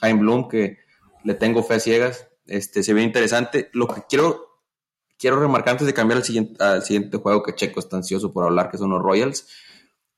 Jaime 0.00 0.20
Bloom, 0.20 0.48
que 0.48 0.78
le 1.24 1.34
tengo 1.34 1.62
fe 1.62 1.80
ciegas, 1.80 2.28
este, 2.46 2.82
se 2.82 2.94
ve 2.94 3.02
interesante. 3.02 3.70
Lo 3.72 3.86
que 3.86 4.02
quiero 4.08 4.49
quiero 5.20 5.38
remarcar 5.38 5.72
antes 5.72 5.86
de 5.86 5.94
cambiar 5.94 6.18
al 6.18 6.24
siguiente, 6.24 6.64
al 6.64 6.82
siguiente 6.82 7.18
juego 7.18 7.42
que 7.42 7.54
Checo 7.54 7.78
está 7.78 7.96
ansioso 7.96 8.32
por 8.32 8.44
hablar, 8.44 8.70
que 8.70 8.78
son 8.78 8.90
los 8.90 9.02
Royals. 9.02 9.46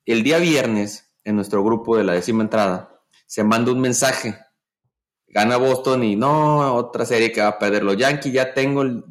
El 0.06 0.23
día 0.23 0.38
viernes, 0.38 1.12
en 1.25 1.37
nuestro 1.37 1.62
grupo 1.62 1.97
de 1.97 2.04
la 2.04 2.12
décima 2.12 2.44
entrada, 2.44 3.02
se 3.26 3.42
manda 3.42 3.73
un 3.73 3.80
mensaje. 3.80 4.38
Gana 5.26 5.56
Boston 5.56 6.04
y 6.04 6.16
no, 6.16 6.75
otra 6.75 7.04
serie 7.04 7.32
que 7.32 7.40
va 7.40 7.49
a 7.49 7.59
perder 7.59 7.82
los 7.82 7.97
Yankees. 7.97 8.32
Ya 8.32 8.54
tengo 8.54 8.82
el 8.82 9.04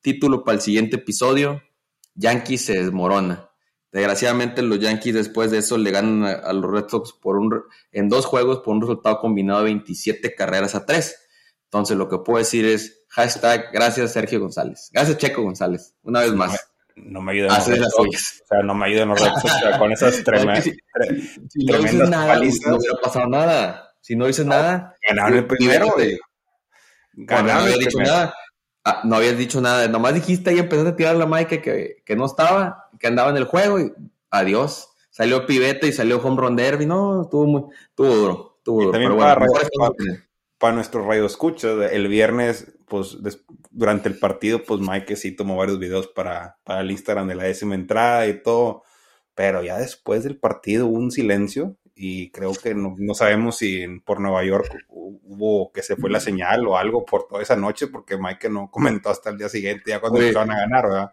título 0.00 0.44
para 0.44 0.56
el 0.56 0.62
siguiente 0.62 0.96
episodio. 0.96 1.62
Yankees 2.14 2.64
se 2.64 2.74
desmorona. 2.74 3.50
Desgraciadamente 3.92 4.62
los 4.62 4.80
Yankees 4.80 5.14
después 5.14 5.50
de 5.50 5.58
eso 5.58 5.76
le 5.78 5.90
ganan 5.90 6.24
a, 6.24 6.52
los 6.52 6.70
Red 6.70 6.88
Sox 6.88 7.12
por 7.12 7.36
un, 7.36 7.62
en 7.92 8.08
dos 8.08 8.24
juegos 8.26 8.60
por 8.60 8.74
un 8.74 8.80
resultado 8.80 9.20
combinado 9.20 9.60
de 9.60 9.66
27 9.66 10.34
carreras 10.34 10.74
a 10.74 10.86
3. 10.86 11.16
Entonces 11.74 11.96
lo 11.96 12.08
que 12.08 12.18
puedo 12.18 12.38
decir 12.38 12.64
es, 12.66 13.02
Hashtag 13.08 13.72
gracias 13.72 14.12
Sergio 14.12 14.38
González. 14.38 14.90
Gracias 14.92 15.18
Checo 15.18 15.42
González. 15.42 15.96
Una 16.04 16.20
vez 16.20 16.32
más. 16.32 16.70
No 16.94 17.20
me 17.20 17.32
ayuden 17.32 17.48
los 17.48 17.66
Red 17.66 17.82
O 17.82 18.06
sea, 18.12 18.62
no 18.62 18.74
me 18.76 18.86
ayuden 18.86 19.08
los 19.08 19.20
Red 19.20 19.32
Sox 19.42 19.78
con 19.78 19.90
esas 19.90 20.14
tremendas. 20.24 20.62
si, 20.62 21.64
no 21.64 21.78
dices 21.78 22.08
nada, 22.08 22.36
no 22.36 22.76
hubiera 22.76 22.96
pasado 23.02 23.26
nada. 23.26 23.92
Si 24.00 24.14
no 24.14 24.28
dices 24.28 24.46
nada. 24.46 24.94
Ganaron 25.08 25.38
el 25.38 25.46
primero. 25.48 25.92
Ganaron 27.14 27.56
no 27.56 27.62
habías 27.64 27.78
dicho 27.80 27.98
nada. 27.98 28.34
Ah, 28.84 29.00
no 29.02 29.16
habías 29.16 29.36
dicho 29.36 29.60
nada. 29.60 29.88
Nomás 29.88 30.14
dijiste 30.14 30.54
y 30.54 30.60
empezaste 30.60 30.90
a 30.90 30.96
tirar 30.96 31.16
la 31.16 31.26
Mike 31.26 31.60
que, 31.60 31.96
que 32.06 32.14
no 32.14 32.26
estaba, 32.26 32.88
que 33.00 33.08
andaba 33.08 33.30
en 33.30 33.36
el 33.36 33.46
juego 33.46 33.80
y 33.80 33.92
adiós. 34.30 34.90
Salió 35.10 35.44
Pivete 35.44 35.88
y 35.88 35.92
salió 35.92 36.22
Home 36.22 36.40
Run 36.40 36.54
Derby. 36.54 36.86
No, 36.86 37.22
estuvo 37.22 37.46
muy, 37.46 37.62
estuvo 37.88 38.14
duro. 38.14 38.54
Estuvo 38.58 38.80
duro. 38.80 38.92
Pero 38.92 39.16
bueno, 39.16 39.34
para 39.34 39.46
nuestros 40.72 41.06
radio 41.06 41.26
escuchas, 41.26 41.92
el 41.92 42.08
viernes, 42.08 42.72
pues 42.88 43.18
durante 43.70 44.08
el 44.08 44.18
partido, 44.18 44.62
pues 44.62 44.80
Mike 44.80 45.16
sí 45.16 45.32
tomó 45.32 45.56
varios 45.56 45.78
videos 45.78 46.08
para, 46.08 46.58
para 46.64 46.80
el 46.80 46.90
Instagram 46.90 47.28
de 47.28 47.34
la 47.34 47.44
décima 47.44 47.74
entrada 47.74 48.26
y 48.26 48.42
todo, 48.42 48.82
pero 49.34 49.62
ya 49.62 49.78
después 49.78 50.24
del 50.24 50.38
partido 50.38 50.86
hubo 50.86 50.98
un 50.98 51.10
silencio 51.10 51.76
y 51.94 52.30
creo 52.30 52.52
que 52.52 52.74
no, 52.74 52.96
sabemos 53.14 53.58
si 53.58 53.86
por 54.00 54.20
Nueva 54.20 54.44
York 54.44 54.68
hubo 54.88 55.70
que 55.72 55.82
se 55.82 55.96
fue 55.96 56.10
la 56.10 56.20
señal 56.20 56.66
o 56.66 56.76
algo 56.76 57.04
por 57.04 57.28
toda 57.28 57.42
esa 57.42 57.56
noche, 57.56 57.86
porque 57.86 58.16
Mike 58.16 58.48
no 58.48 58.70
comentó 58.70 59.10
hasta 59.10 59.30
el 59.30 59.38
día 59.38 59.48
siguiente, 59.48 59.90
ya 59.90 60.00
cuando 60.00 60.20
empezaron 60.20 60.50
a 60.50 60.60
ganar, 60.60 60.84
¿verdad? 60.88 61.10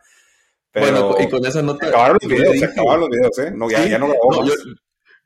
bueno, 0.74 1.16
y 1.20 1.30
con 1.30 1.46
esa 1.46 1.62
nota. 1.62 1.88
Acabaron 1.88 2.18
los 2.22 2.32
videos, 2.32 2.58
se 2.58 2.66
acabaron 2.66 3.02
los 3.02 3.10
videos, 3.10 3.40
¿eh? 3.40 3.52
No, 3.54 3.70
ya, 3.70 3.86
ya 3.86 4.00
no 4.00 4.08
grabó. 4.08 4.46
yo, 4.46 4.54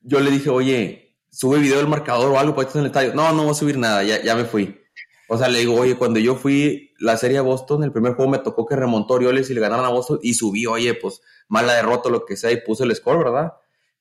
yo, 0.01 0.19
le 0.19 0.31
dije, 0.31 0.49
oye, 0.49 1.04
sube 1.35 1.59
video 1.59 1.77
del 1.77 1.87
marcador 1.87 2.31
o 2.31 2.39
algo 2.39 2.55
para 2.55 2.67
estar 2.67 2.79
en 2.79 2.85
el 2.85 2.91
estadio. 2.91 3.13
No, 3.13 3.31
no 3.33 3.43
voy 3.43 3.51
a 3.51 3.55
subir 3.55 3.77
nada, 3.77 4.03
ya, 4.03 4.21
ya 4.23 4.35
me 4.35 4.45
fui. 4.45 4.81
O 5.27 5.37
sea, 5.37 5.49
le 5.49 5.59
digo, 5.59 5.75
oye, 5.75 5.95
cuando 5.95 6.19
yo 6.19 6.35
fui 6.35 6.93
la 6.99 7.17
serie 7.17 7.39
a 7.39 7.41
Boston, 7.41 7.83
el 7.83 7.91
primer 7.91 8.13
juego 8.13 8.31
me 8.31 8.37
tocó 8.37 8.65
que 8.65 8.75
remontó 8.75 9.15
Orioles 9.15 9.49
y 9.49 9.53
le 9.53 9.59
ganaron 9.59 9.85
a 9.85 9.89
Boston 9.89 10.19
y 10.21 10.35
subí, 10.35 10.65
oye, 10.65 10.93
pues 10.93 11.21
mala 11.47 11.73
derrota, 11.73 12.09
lo 12.09 12.25
que 12.25 12.37
sea, 12.37 12.51
y 12.51 12.61
puse 12.61 12.83
el 12.83 12.95
score, 12.95 13.17
¿verdad? 13.17 13.53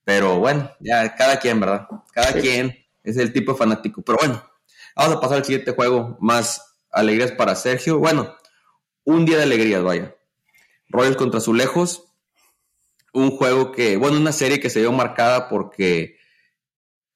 Pero 0.05 0.38
bueno, 0.38 0.71
ya 0.81 1.14
cada 1.17 1.38
quien, 1.41 1.59
¿verdad? 1.59 1.88
Cada 2.12 2.35
quien 2.35 2.76
es 3.03 3.17
el 3.17 3.33
tipo 3.33 3.53
de 3.53 3.59
fanático. 3.59 4.03
Pero 4.03 4.19
bueno, 4.19 4.43
vamos 4.95 5.17
a 5.17 5.21
pasar 5.21 5.38
al 5.38 5.45
siguiente 5.45 5.73
juego, 5.73 6.17
más 6.21 6.76
alegrías 6.93 7.33
para 7.33 7.57
Sergio. 7.57 7.99
Bueno, 7.99 8.35
un 9.05 9.25
día 9.25 9.38
de 9.38 9.45
alegrías, 9.45 9.83
vaya. 9.83 10.14
Royals 10.88 11.17
contra 11.17 11.38
Azulejos. 11.38 12.05
Un 13.12 13.31
juego 13.31 13.73
que, 13.73 13.97
bueno, 13.97 14.19
una 14.19 14.33
serie 14.33 14.61
que 14.61 14.71
se 14.71 14.81
dio 14.81 14.93
marcada 14.93 15.49
porque 15.49 16.17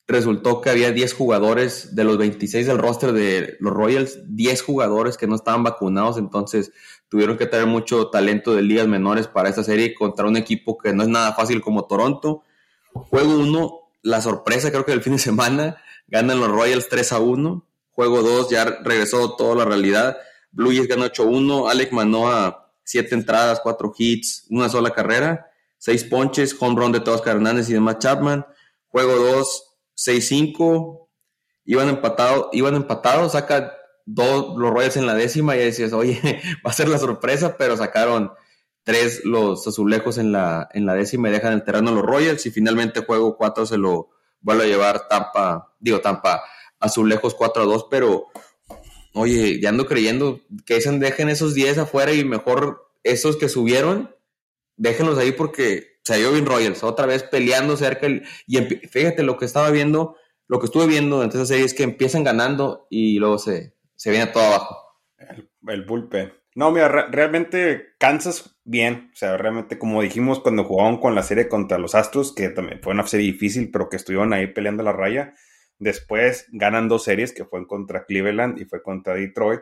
resultó 0.09 0.63
que 0.63 0.71
había 0.71 0.91
10 0.91 1.13
jugadores 1.13 1.95
de 1.95 2.03
los 2.03 2.17
26 2.17 2.67
del 2.67 2.79
roster 2.79 3.13
de 3.13 3.59
los 3.61 3.75
Royals, 3.75 4.19
10 4.27 4.63
jugadores 4.63 5.19
que 5.19 5.27
no 5.27 5.37
estaban 5.37 5.63
vacunados, 5.63 6.17
entonces 6.17 6.73
tuvieron 7.09 7.37
que 7.37 7.47
tener 7.47 7.67
mucho 7.67 8.09
talento 8.09 8.55
de 8.55 8.63
ligas 8.63 8.89
menores 8.89 9.29
para 9.29 9.51
esta 9.51 9.63
serie 9.63 9.95
contra 9.95 10.27
un 10.27 10.37
equipo 10.37 10.79
que 10.79 10.95
no 10.95 11.03
es 11.03 11.09
nada 11.09 11.35
fácil 11.35 11.61
como 11.61 11.85
Toronto. 11.85 12.43
Juego 12.93 13.37
1, 13.37 13.81
la 14.03 14.23
sorpresa 14.23 14.71
creo 14.71 14.87
que 14.87 14.93
del 14.93 15.03
fin 15.03 15.13
de 15.13 15.19
semana, 15.19 15.77
ganan 16.09 16.41
los 16.41 16.51
Royals 16.51 16.89
3 16.89 17.13
a 17.13 17.19
1. 17.21 17.65
Juego 17.91 18.23
2, 18.23 18.51
ya 18.51 18.65
regresó 18.65 19.37
toda 19.37 19.57
la 19.57 19.65
realidad. 19.67 20.17
Blue 20.53 20.71
Jays 20.71 20.89
ganó 20.89 21.05
8-1, 21.05 21.71
Alec 21.71 21.93
Manoa 21.93 22.73
7 22.85 23.15
entradas, 23.15 23.61
4 23.61 23.93
hits, 23.99 24.47
una 24.49 24.71
sola 24.71 24.93
carrera, 24.93 25.51
6 25.77 26.05
ponches, 26.05 26.57
home 26.59 26.81
run 26.81 26.93
de 26.93 27.01
todos 27.01 27.27
Hernández 27.27 27.69
y 27.69 27.75
demás 27.75 27.99
Chapman. 27.99 28.47
Juego 28.87 29.15
2, 29.17 29.68
6-5, 29.99 31.09
iban 31.65 31.89
empatados, 31.89 32.49
iban 32.53 32.87
saca 33.31 33.75
dos 34.07 34.57
los 34.57 34.71
Royals 34.71 34.97
en 34.97 35.07
la 35.07 35.15
décima 35.15 35.57
y 35.57 35.59
decías, 35.59 35.93
oye, 35.93 36.21
va 36.67 36.71
a 36.71 36.73
ser 36.73 36.89
la 36.89 36.99
sorpresa, 36.99 37.57
pero 37.59 37.77
sacaron 37.77 38.33
tres 38.85 39.25
los 39.25 39.67
azulejos 39.67 40.17
en 40.17 40.33
la, 40.33 40.69
en 40.73 40.87
la 40.87 40.95
décima 40.95 41.29
y 41.29 41.33
dejan 41.33 41.53
el 41.53 41.65
terreno 41.65 41.91
los 41.93 42.05
Royals 42.05 42.47
y 42.47 42.51
finalmente 42.51 43.05
juego 43.05 43.37
4 43.37 43.67
se 43.67 43.77
lo 43.77 44.09
vuelve 44.41 44.65
a 44.65 44.67
llevar 44.69 45.09
Tampa, 45.09 45.75
digo 45.79 46.01
Tampa, 46.01 46.43
azulejos 46.81 47.35
4 47.35 47.65
a 47.65 47.67
2, 47.67 47.87
pero 47.91 48.29
oye, 49.13 49.61
ya 49.61 49.69
ando 49.69 49.87
creyendo 49.87 50.41
que 50.65 50.81
dejen 50.81 51.29
esos 51.29 51.55
10 51.55 51.79
afuera 51.79 52.13
y 52.13 52.25
mejor 52.25 52.89
esos 53.03 53.37
que 53.37 53.49
subieron, 53.49 54.15
déjenlos 54.77 55.19
ahí 55.19 55.33
porque 55.33 55.98
sea, 56.15 56.31
bien 56.31 56.47
Royals, 56.47 56.83
otra 56.83 57.07
vez 57.07 57.23
peleando 57.23 57.77
cerca. 57.77 58.07
y 58.47 58.57
fíjate 58.89 59.23
lo 59.23 59.37
que 59.37 59.45
estaba 59.45 59.71
viendo, 59.71 60.17
lo 60.47 60.59
que 60.59 60.67
estuve 60.67 60.87
viendo 60.87 61.17
durante 61.17 61.37
esa 61.37 61.47
serie 61.47 61.65
es 61.65 61.75
que 61.75 61.83
empiezan 61.83 62.25
ganando 62.25 62.87
y 62.91 63.19
luego 63.19 63.39
se, 63.39 63.75
se 63.95 64.11
viene 64.11 64.27
todo 64.29 64.45
abajo. 64.45 64.77
El, 65.19 65.51
el. 66.13 66.33
No, 66.55 66.73
mira, 66.73 66.89
realmente 66.89 67.95
Kansas 67.99 68.59
bien. 68.65 69.11
O 69.13 69.17
sea, 69.17 69.37
realmente, 69.37 69.79
como 69.79 70.03
dijimos 70.03 70.41
cuando 70.41 70.65
jugaban 70.65 70.99
con 70.99 71.15
la 71.15 71.23
serie 71.23 71.49
contra 71.49 71.79
los 71.79 71.95
Astros, 71.95 72.35
que 72.35 72.49
también 72.49 72.81
fue 72.83 72.95
una 72.95 73.07
serie 73.07 73.27
difícil, 73.27 73.71
pero 73.71 73.89
que 73.89 73.97
estuvieron 73.97 74.33
ahí 74.33 74.49
peleando 74.49 74.83
la 74.83 74.93
raya. 74.93 75.35
Después 75.79 76.47
ganan 76.51 76.89
dos 76.89 77.05
series, 77.05 77.33
que 77.33 77.45
fue 77.45 77.67
contra 77.67 78.05
Cleveland 78.07 78.61
y 78.61 78.65
fue 78.65 78.83
contra 78.83 79.15
Detroit. 79.15 79.61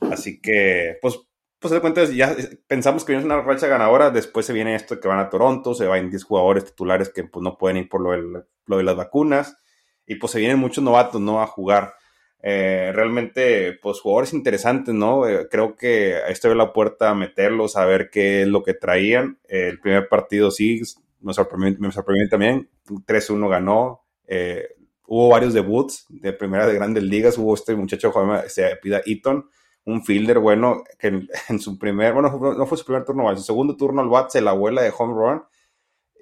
Así 0.00 0.40
que, 0.40 0.98
pues, 1.02 1.18
pues 1.60 1.72
de 1.72 1.80
cuenta, 1.80 2.04
ya 2.04 2.34
pensamos 2.66 3.04
que 3.04 3.12
viene 3.12 3.26
una 3.26 3.42
racha 3.42 3.66
ganadora, 3.66 4.10
después 4.10 4.46
se 4.46 4.54
viene 4.54 4.74
esto 4.74 4.98
que 4.98 5.08
van 5.08 5.18
a 5.18 5.28
Toronto, 5.28 5.74
se 5.74 5.86
van 5.86 6.08
10 6.08 6.24
jugadores 6.24 6.64
titulares 6.64 7.10
que 7.10 7.24
pues, 7.24 7.42
no 7.42 7.58
pueden 7.58 7.76
ir 7.76 7.88
por 7.88 8.00
lo, 8.00 8.76
de 8.78 8.82
las 8.82 8.96
vacunas, 8.96 9.58
y 10.06 10.14
pues 10.14 10.32
se 10.32 10.38
vienen 10.38 10.58
muchos 10.58 10.82
novatos, 10.82 11.20
¿no? 11.20 11.42
A 11.42 11.46
jugar. 11.46 11.94
Eh, 12.42 12.90
realmente, 12.94 13.74
pues 13.82 14.00
jugadores 14.00 14.32
interesantes, 14.32 14.94
¿no? 14.94 15.28
Eh, 15.28 15.48
creo 15.50 15.76
que 15.76 16.16
esto 16.28 16.48
ve 16.48 16.54
la 16.54 16.72
puerta 16.72 17.10
a 17.10 17.14
meterlos, 17.14 17.76
a 17.76 17.84
ver 17.84 18.08
qué 18.08 18.42
es 18.42 18.48
lo 18.48 18.62
que 18.62 18.72
traían. 18.72 19.38
el 19.46 19.78
primer 19.80 20.08
partido 20.08 20.50
sí, 20.50 20.80
me 21.20 21.34
sorprendió, 21.34 21.78
me 21.78 21.92
sorprendió 21.92 22.26
también, 22.30 22.70
3-1 23.06 23.50
ganó. 23.50 24.02
Eh, 24.26 24.66
hubo 25.06 25.28
varios 25.28 25.52
debuts 25.52 26.06
de 26.08 26.32
primera 26.32 26.66
de 26.66 26.74
grandes 26.74 27.02
ligas, 27.02 27.36
hubo 27.36 27.54
este 27.54 27.74
muchacho, 27.74 28.12
se 28.46 28.76
pida 28.76 29.02
Eaton, 29.04 29.50
un 29.84 30.04
fielder 30.04 30.38
bueno 30.38 30.84
que 30.98 31.08
en, 31.08 31.28
su 31.60 31.78
primer, 31.78 32.14
bueno, 32.14 32.38
no 32.56 32.66
fue 32.66 32.78
su 32.78 32.84
primer 32.84 33.04
turno, 33.04 33.30
en 33.30 33.36
su 33.36 33.42
segundo 33.42 33.76
turno 33.76 34.08
bat 34.08 34.30
se 34.30 34.40
la 34.40 34.50
abuela 34.50 34.82
de 34.82 34.92
home 34.96 35.14
run. 35.14 35.42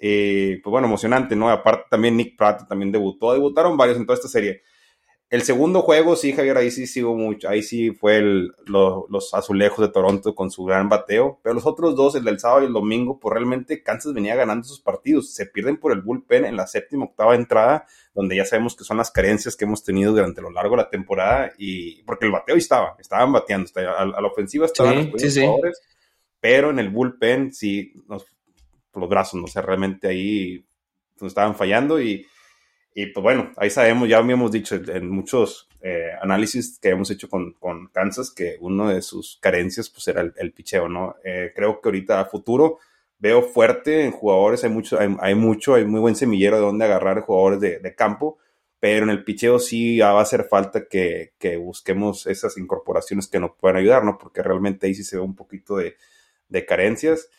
Y 0.01 0.57
pues 0.57 0.71
bueno, 0.71 0.87
emocionante, 0.87 1.35
¿no? 1.35 1.49
Aparte 1.49 1.85
también 1.89 2.15
Nick 2.15 2.37
Pratt 2.37 2.67
también 2.69 2.91
debutó, 2.91 3.33
debutaron 3.33 3.75
varios 3.75 3.97
en 3.97 4.05
toda 4.05 4.15
esta 4.15 4.29
serie. 4.29 4.61
El 5.29 5.43
segundo 5.43 5.83
juego, 5.83 6.15
sí, 6.15 6.33
Javier, 6.33 6.57
ahí 6.57 6.71
sí 6.71 6.87
sigo 6.87 7.15
mucho. 7.15 7.49
Ahí 7.49 7.61
sí 7.61 7.91
fue 7.91 8.17
el, 8.17 8.51
los 8.65 9.33
azulejos 9.35 9.85
de 9.85 9.93
Toronto 9.93 10.33
con 10.33 10.49
su 10.49 10.63
gran 10.63 10.89
bateo. 10.89 11.39
Pero 11.43 11.53
los 11.53 11.67
otros 11.67 11.95
dos, 11.95 12.15
el 12.15 12.23
del 12.23 12.39
sábado 12.39 12.63
y 12.63 12.65
el 12.65 12.73
domingo, 12.73 13.19
pues 13.19 13.33
realmente 13.33 13.83
Kansas 13.83 14.13
venía 14.13 14.35
ganando 14.35 14.65
sus 14.65 14.81
partidos. 14.81 15.31
Se 15.31 15.45
pierden 15.45 15.77
por 15.77 15.91
el 15.91 16.01
bullpen 16.01 16.45
en 16.45 16.57
la 16.57 16.65
séptima, 16.65 17.05
octava 17.05 17.35
entrada, 17.35 17.85
donde 18.15 18.37
ya 18.37 18.45
sabemos 18.45 18.75
que 18.75 18.83
son 18.83 18.97
las 18.97 19.11
carencias 19.11 19.55
que 19.55 19.65
hemos 19.65 19.83
tenido 19.83 20.13
durante 20.13 20.41
lo 20.41 20.49
largo 20.49 20.75
de 20.75 20.81
la 20.81 20.89
temporada. 20.89 21.51
y 21.59 22.01
Porque 22.03 22.25
el 22.25 22.31
bateo 22.31 22.55
estaba, 22.55 22.95
estaban 22.97 23.31
bateando. 23.31 23.69
A, 23.75 24.05
la 24.05 24.27
ofensiva 24.27 24.65
estaban 24.65 25.11
los 25.11 25.21
jugadores, 25.21 25.79
pero 26.39 26.71
en 26.71 26.79
el 26.79 26.89
bullpen 26.89 27.53
sí, 27.53 27.93
los 28.07 28.25
brazos, 29.09 29.39
no 29.39 29.45
sé, 29.45 29.61
realmente 29.61 30.07
ahí 30.07 30.65
nos 31.21 31.31
estaban 31.31 31.55
fallando 31.55 32.01
y 32.01 32.25
y 32.93 33.07
pues 33.07 33.21
bueno, 33.21 33.51
ahí 33.57 33.69
sabemos, 33.69 34.09
ya 34.09 34.17
habíamos 34.17 34.51
dicho 34.51 34.75
en 34.75 35.09
muchos 35.09 35.69
eh, 35.81 36.11
análisis 36.21 36.79
que 36.79 36.89
hemos 36.89 37.09
hecho 37.11 37.29
con, 37.29 37.53
con, 37.53 37.87
Kansas 37.87 38.31
que 38.31 38.57
uno 38.59 38.89
de 38.89 39.01
sus 39.01 39.37
carencias 39.41 39.89
pues 39.89 40.07
era 40.07 40.21
el, 40.21 40.33
el 40.37 40.51
picheo, 40.51 40.89
¿no? 40.89 41.15
Eh, 41.23 41.53
creo 41.55 41.79
que 41.79 41.89
ahorita 41.89 42.19
a 42.19 42.25
futuro 42.25 42.79
veo 43.19 43.41
fuerte 43.41 44.03
en 44.05 44.11
jugadores, 44.11 44.63
hay 44.63 44.69
mucho, 44.69 44.97
hay, 44.99 45.35
mucho, 45.35 45.75
hay 45.75 45.85
muy 45.85 45.99
buen 45.99 46.15
semillero 46.15 46.55
de 46.57 46.63
donde 46.63 46.85
agarrar 46.85 47.21
jugadores 47.21 47.59
de, 47.59 47.79
de 47.79 47.95
campo, 47.95 48.37
pero 48.79 49.03
en 49.03 49.09
el 49.09 49.23
picheo 49.23 49.59
sí 49.59 49.99
va 49.99 50.11
a 50.11 50.21
hacer 50.21 50.45
falta 50.45 50.87
que, 50.87 51.33
que, 51.37 51.57
busquemos 51.57 52.25
esas 52.27 52.57
incorporaciones 52.57 53.27
que 53.27 53.39
nos 53.39 53.51
puedan 53.51 53.77
ayudar, 53.77 54.05
¿no? 54.05 54.17
Porque 54.17 54.41
realmente 54.41 54.87
ahí 54.87 54.95
sí 54.95 55.03
se 55.03 55.17
ve 55.17 55.21
un 55.21 55.35
poquito 55.35 55.75
de, 55.77 55.97
de 56.47 56.65
carencias. 56.65 57.29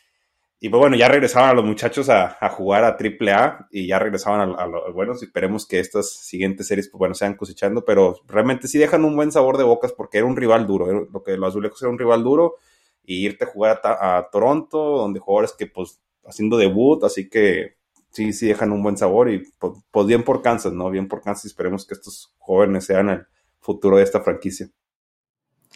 Y 0.63 0.69
pues 0.69 0.79
bueno, 0.79 0.95
ya 0.95 1.09
regresaban 1.09 1.49
a 1.49 1.55
los 1.55 1.65
muchachos 1.65 2.11
a, 2.11 2.37
a 2.39 2.51
jugar 2.51 2.85
a 2.85 2.99
AAA 3.01 3.69
y 3.71 3.87
ya 3.87 3.99
regresaban 3.99 4.55
a, 4.59 4.67
los 4.67 4.93
buenos. 4.93 5.23
Esperemos 5.23 5.67
que 5.67 5.81
estas 5.81 6.11
siguientes 6.11 6.67
series, 6.67 6.89
pues 6.89 6.99
bueno, 6.99 7.15
sean 7.15 7.35
cosechando, 7.35 7.83
pero 7.83 8.21
realmente 8.29 8.69
sí 8.69 8.77
dejan 8.77 9.07
un 9.07 9.17
buen 9.17 9.33
sabor 9.33 9.57
de 9.57 9.65
bocas 9.65 9.95
porque 9.95 10.19
era 10.19 10.27
un 10.27 10.37
rival 10.37 10.67
duro. 10.67 11.09
Lo 11.11 11.23
que 11.23 11.39
los 11.39 11.49
azulejos 11.49 11.81
era 11.81 11.91
un 11.91 11.99
rival 11.99 12.23
duro 12.23 12.57
y 13.03 13.25
irte 13.25 13.45
a 13.45 13.49
jugar 13.49 13.81
a, 13.83 14.29
Toronto, 14.31 14.99
donde 14.99 15.19
jugadores 15.19 15.55
que 15.59 15.67
pues 15.67 15.99
haciendo 16.27 16.59
debut, 16.59 17.03
así 17.05 17.31
que 17.31 17.77
sí, 18.11 18.35
sí 18.35 18.47
dejan 18.49 18.71
un 18.71 18.83
buen 18.83 18.99
sabor 18.99 19.31
y 19.31 19.43
pues, 19.59 19.73
pues 19.91 20.07
bien 20.07 20.25
por 20.25 20.43
Kansas, 20.43 20.75
¿no? 20.75 20.91
Bien 20.91 21.09
por 21.09 21.23
Kansas 21.23 21.47
esperemos 21.47 21.87
que 21.87 21.95
estos 21.95 22.35
jóvenes 22.37 22.85
sean 22.85 23.09
el 23.09 23.27
futuro 23.61 23.97
de 23.97 24.03
esta 24.03 24.21
franquicia. 24.21 24.69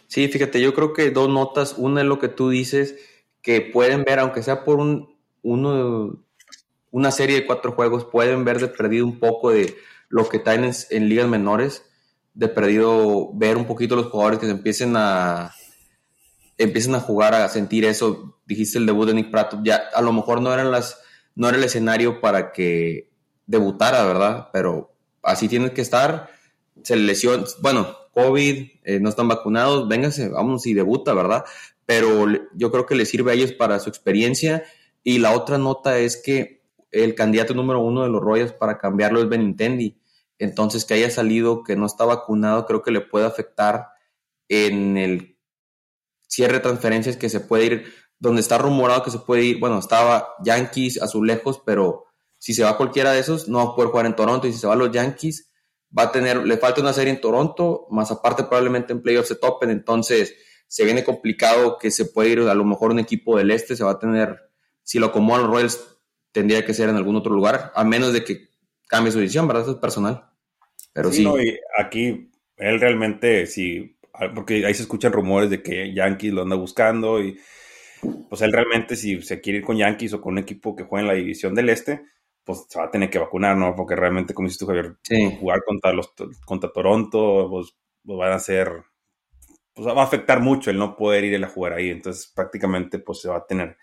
Sí, 0.08 0.28
fíjate, 0.28 0.60
yo 0.60 0.74
creo 0.74 0.92
que 0.92 1.10
dos 1.10 1.30
notas. 1.30 1.76
Una 1.78 2.02
es 2.02 2.06
lo 2.06 2.18
que 2.18 2.28
tú 2.28 2.50
dices 2.50 2.96
que 3.44 3.60
pueden 3.60 4.04
ver, 4.04 4.18
aunque 4.18 4.42
sea 4.42 4.64
por 4.64 4.80
un, 4.80 5.14
una 6.90 7.10
serie 7.10 7.36
de 7.36 7.46
cuatro 7.46 7.72
juegos, 7.72 8.06
pueden 8.06 8.44
ver 8.44 8.58
de 8.58 8.68
perdido 8.68 9.04
un 9.04 9.20
poco 9.20 9.50
de 9.50 9.76
lo 10.08 10.28
que 10.28 10.38
traen 10.38 10.72
en, 10.90 11.08
ligas 11.08 11.28
menores, 11.28 11.84
de 12.32 12.48
perdido 12.48 13.30
ver 13.34 13.58
un 13.58 13.66
poquito 13.66 13.96
los 13.96 14.06
jugadores 14.06 14.40
que 14.40 14.46
se 14.46 14.52
empiecen 14.52 14.94
a 14.96 15.54
empiecen 16.56 16.94
a 16.94 17.00
jugar, 17.00 17.34
a 17.34 17.48
sentir 17.48 17.84
eso. 17.84 18.38
Dijiste 18.46 18.78
el 18.78 18.86
debut 18.86 19.06
de 19.06 19.14
Nick 19.14 19.30
Pratt, 19.30 19.56
ya 19.62 19.82
a 19.94 20.00
lo 20.00 20.12
mejor 20.12 20.40
no 20.40 20.52
eran 20.54 20.70
las, 20.70 21.00
no 21.34 21.48
era 21.48 21.58
el 21.58 21.64
escenario 21.64 22.22
para 22.22 22.50
que 22.50 23.10
debutara, 23.46 24.04
¿verdad? 24.04 24.48
Pero 24.52 24.94
así 25.22 25.48
tiene 25.48 25.72
que 25.72 25.82
estar. 25.82 26.30
Se 26.82 26.96
lesiona, 26.96 27.44
bueno, 27.60 27.94
COVID, 28.14 28.70
eh, 28.84 29.00
no 29.00 29.08
están 29.10 29.28
vacunados, 29.28 29.86
véngase, 29.86 30.28
vamos 30.28 30.66
y 30.66 30.72
debuta, 30.72 31.12
¿verdad? 31.12 31.44
Pero 31.86 32.26
yo 32.54 32.70
creo 32.70 32.86
que 32.86 32.94
le 32.94 33.06
sirve 33.06 33.32
a 33.32 33.34
ellos 33.34 33.52
para 33.52 33.78
su 33.78 33.88
experiencia. 33.88 34.64
Y 35.02 35.18
la 35.18 35.32
otra 35.32 35.58
nota 35.58 35.98
es 35.98 36.16
que 36.16 36.62
el 36.90 37.14
candidato 37.14 37.54
número 37.54 37.80
uno 37.80 38.02
de 38.02 38.08
los 38.08 38.22
Royals 38.22 38.52
para 38.52 38.78
cambiarlo 38.78 39.20
es 39.20 39.28
Benintendi. 39.28 39.98
Entonces, 40.38 40.84
que 40.84 40.94
haya 40.94 41.10
salido 41.10 41.62
que 41.62 41.76
no 41.76 41.86
está 41.86 42.04
vacunado, 42.04 42.66
creo 42.66 42.82
que 42.82 42.90
le 42.90 43.00
puede 43.00 43.26
afectar 43.26 43.88
en 44.48 44.96
el 44.96 45.38
cierre 46.26 46.54
de 46.54 46.60
transferencias 46.60 47.16
que 47.16 47.28
se 47.28 47.40
puede 47.40 47.64
ir, 47.66 47.84
donde 48.18 48.40
está 48.40 48.58
rumorado 48.58 49.02
que 49.02 49.10
se 49.10 49.18
puede 49.18 49.44
ir, 49.44 49.60
bueno, 49.60 49.78
estaba 49.78 50.34
Yankees 50.42 51.00
a 51.02 51.06
su 51.06 51.22
lejos, 51.22 51.62
pero 51.64 52.06
si 52.38 52.54
se 52.54 52.64
va 52.64 52.76
cualquiera 52.76 53.12
de 53.12 53.20
esos, 53.20 53.48
no 53.48 53.58
va 53.58 53.72
a 53.72 53.74
poder 53.74 53.90
jugar 53.90 54.06
en 54.06 54.16
Toronto. 54.16 54.46
Y 54.46 54.52
si 54.52 54.58
se 54.58 54.66
va 54.66 54.74
a 54.74 54.76
los 54.76 54.90
Yankees, 54.90 55.50
va 55.96 56.04
a 56.04 56.12
tener, 56.12 56.44
le 56.46 56.56
falta 56.56 56.80
una 56.80 56.92
serie 56.92 57.12
en 57.12 57.20
Toronto, 57.20 57.86
más 57.90 58.10
aparte 58.10 58.44
probablemente 58.44 58.92
en 58.92 59.02
playoffs 59.02 59.28
se 59.28 59.36
topen. 59.36 59.70
Entonces, 59.70 60.34
se 60.74 60.84
viene 60.84 61.04
complicado 61.04 61.78
que 61.78 61.92
se 61.92 62.04
puede 62.04 62.30
ir 62.30 62.40
a 62.40 62.54
lo 62.54 62.64
mejor 62.64 62.90
un 62.90 62.98
equipo 62.98 63.38
del 63.38 63.52
este, 63.52 63.76
se 63.76 63.84
va 63.84 63.92
a 63.92 63.98
tener 64.00 64.50
si 64.82 64.98
lo 64.98 65.06
acomodan 65.06 65.42
los 65.42 65.50
Royals, 65.52 65.98
tendría 66.32 66.66
que 66.66 66.74
ser 66.74 66.88
en 66.88 66.96
algún 66.96 67.14
otro 67.14 67.32
lugar, 67.32 67.70
a 67.76 67.84
menos 67.84 68.12
de 68.12 68.24
que 68.24 68.48
cambie 68.88 69.12
su 69.12 69.20
decisión, 69.20 69.46
¿verdad? 69.46 69.62
Eso 69.62 69.70
es 69.70 69.78
personal. 69.78 70.24
Pero 70.92 71.12
sí. 71.12 71.22
y 71.22 71.58
aquí 71.80 72.28
él 72.56 72.80
realmente, 72.80 73.46
sí, 73.46 73.96
porque 74.34 74.66
ahí 74.66 74.74
se 74.74 74.82
escuchan 74.82 75.12
rumores 75.12 75.48
de 75.48 75.62
que 75.62 75.94
Yankees 75.94 76.32
lo 76.32 76.42
anda 76.42 76.56
buscando 76.56 77.22
y 77.22 77.38
pues 78.28 78.42
él 78.42 78.52
realmente 78.52 78.96
si 78.96 79.22
se 79.22 79.40
quiere 79.40 79.60
ir 79.60 79.64
con 79.64 79.76
Yankees 79.76 80.14
o 80.14 80.20
con 80.20 80.32
un 80.32 80.38
equipo 80.40 80.74
que 80.74 80.82
juega 80.82 81.02
en 81.02 81.08
la 81.08 81.14
división 81.14 81.54
del 81.54 81.68
este, 81.68 82.02
pues 82.42 82.66
se 82.68 82.80
va 82.80 82.86
a 82.86 82.90
tener 82.90 83.10
que 83.10 83.20
vacunar, 83.20 83.56
¿no? 83.56 83.76
Porque 83.76 83.94
realmente, 83.94 84.34
como 84.34 84.48
dices 84.48 84.58
tú, 84.58 84.66
Javier, 84.66 84.96
jugar 85.38 85.62
contra, 85.64 85.92
los, 85.92 86.12
contra 86.44 86.72
Toronto, 86.72 87.48
pues, 87.48 87.76
pues, 88.04 88.18
van 88.18 88.32
a 88.32 88.40
ser, 88.40 88.72
pues 89.74 89.88
va 89.88 90.00
a 90.00 90.04
afectar 90.04 90.40
mucho 90.40 90.70
el 90.70 90.78
no 90.78 90.96
poder 90.96 91.24
ir 91.24 91.44
a 91.44 91.48
jugar 91.48 91.74
ahí, 91.74 91.90
entonces 91.90 92.32
prácticamente 92.34 92.98
pues 93.00 93.20
se 93.20 93.28
va 93.28 93.38
a 93.38 93.46
tener 93.46 93.76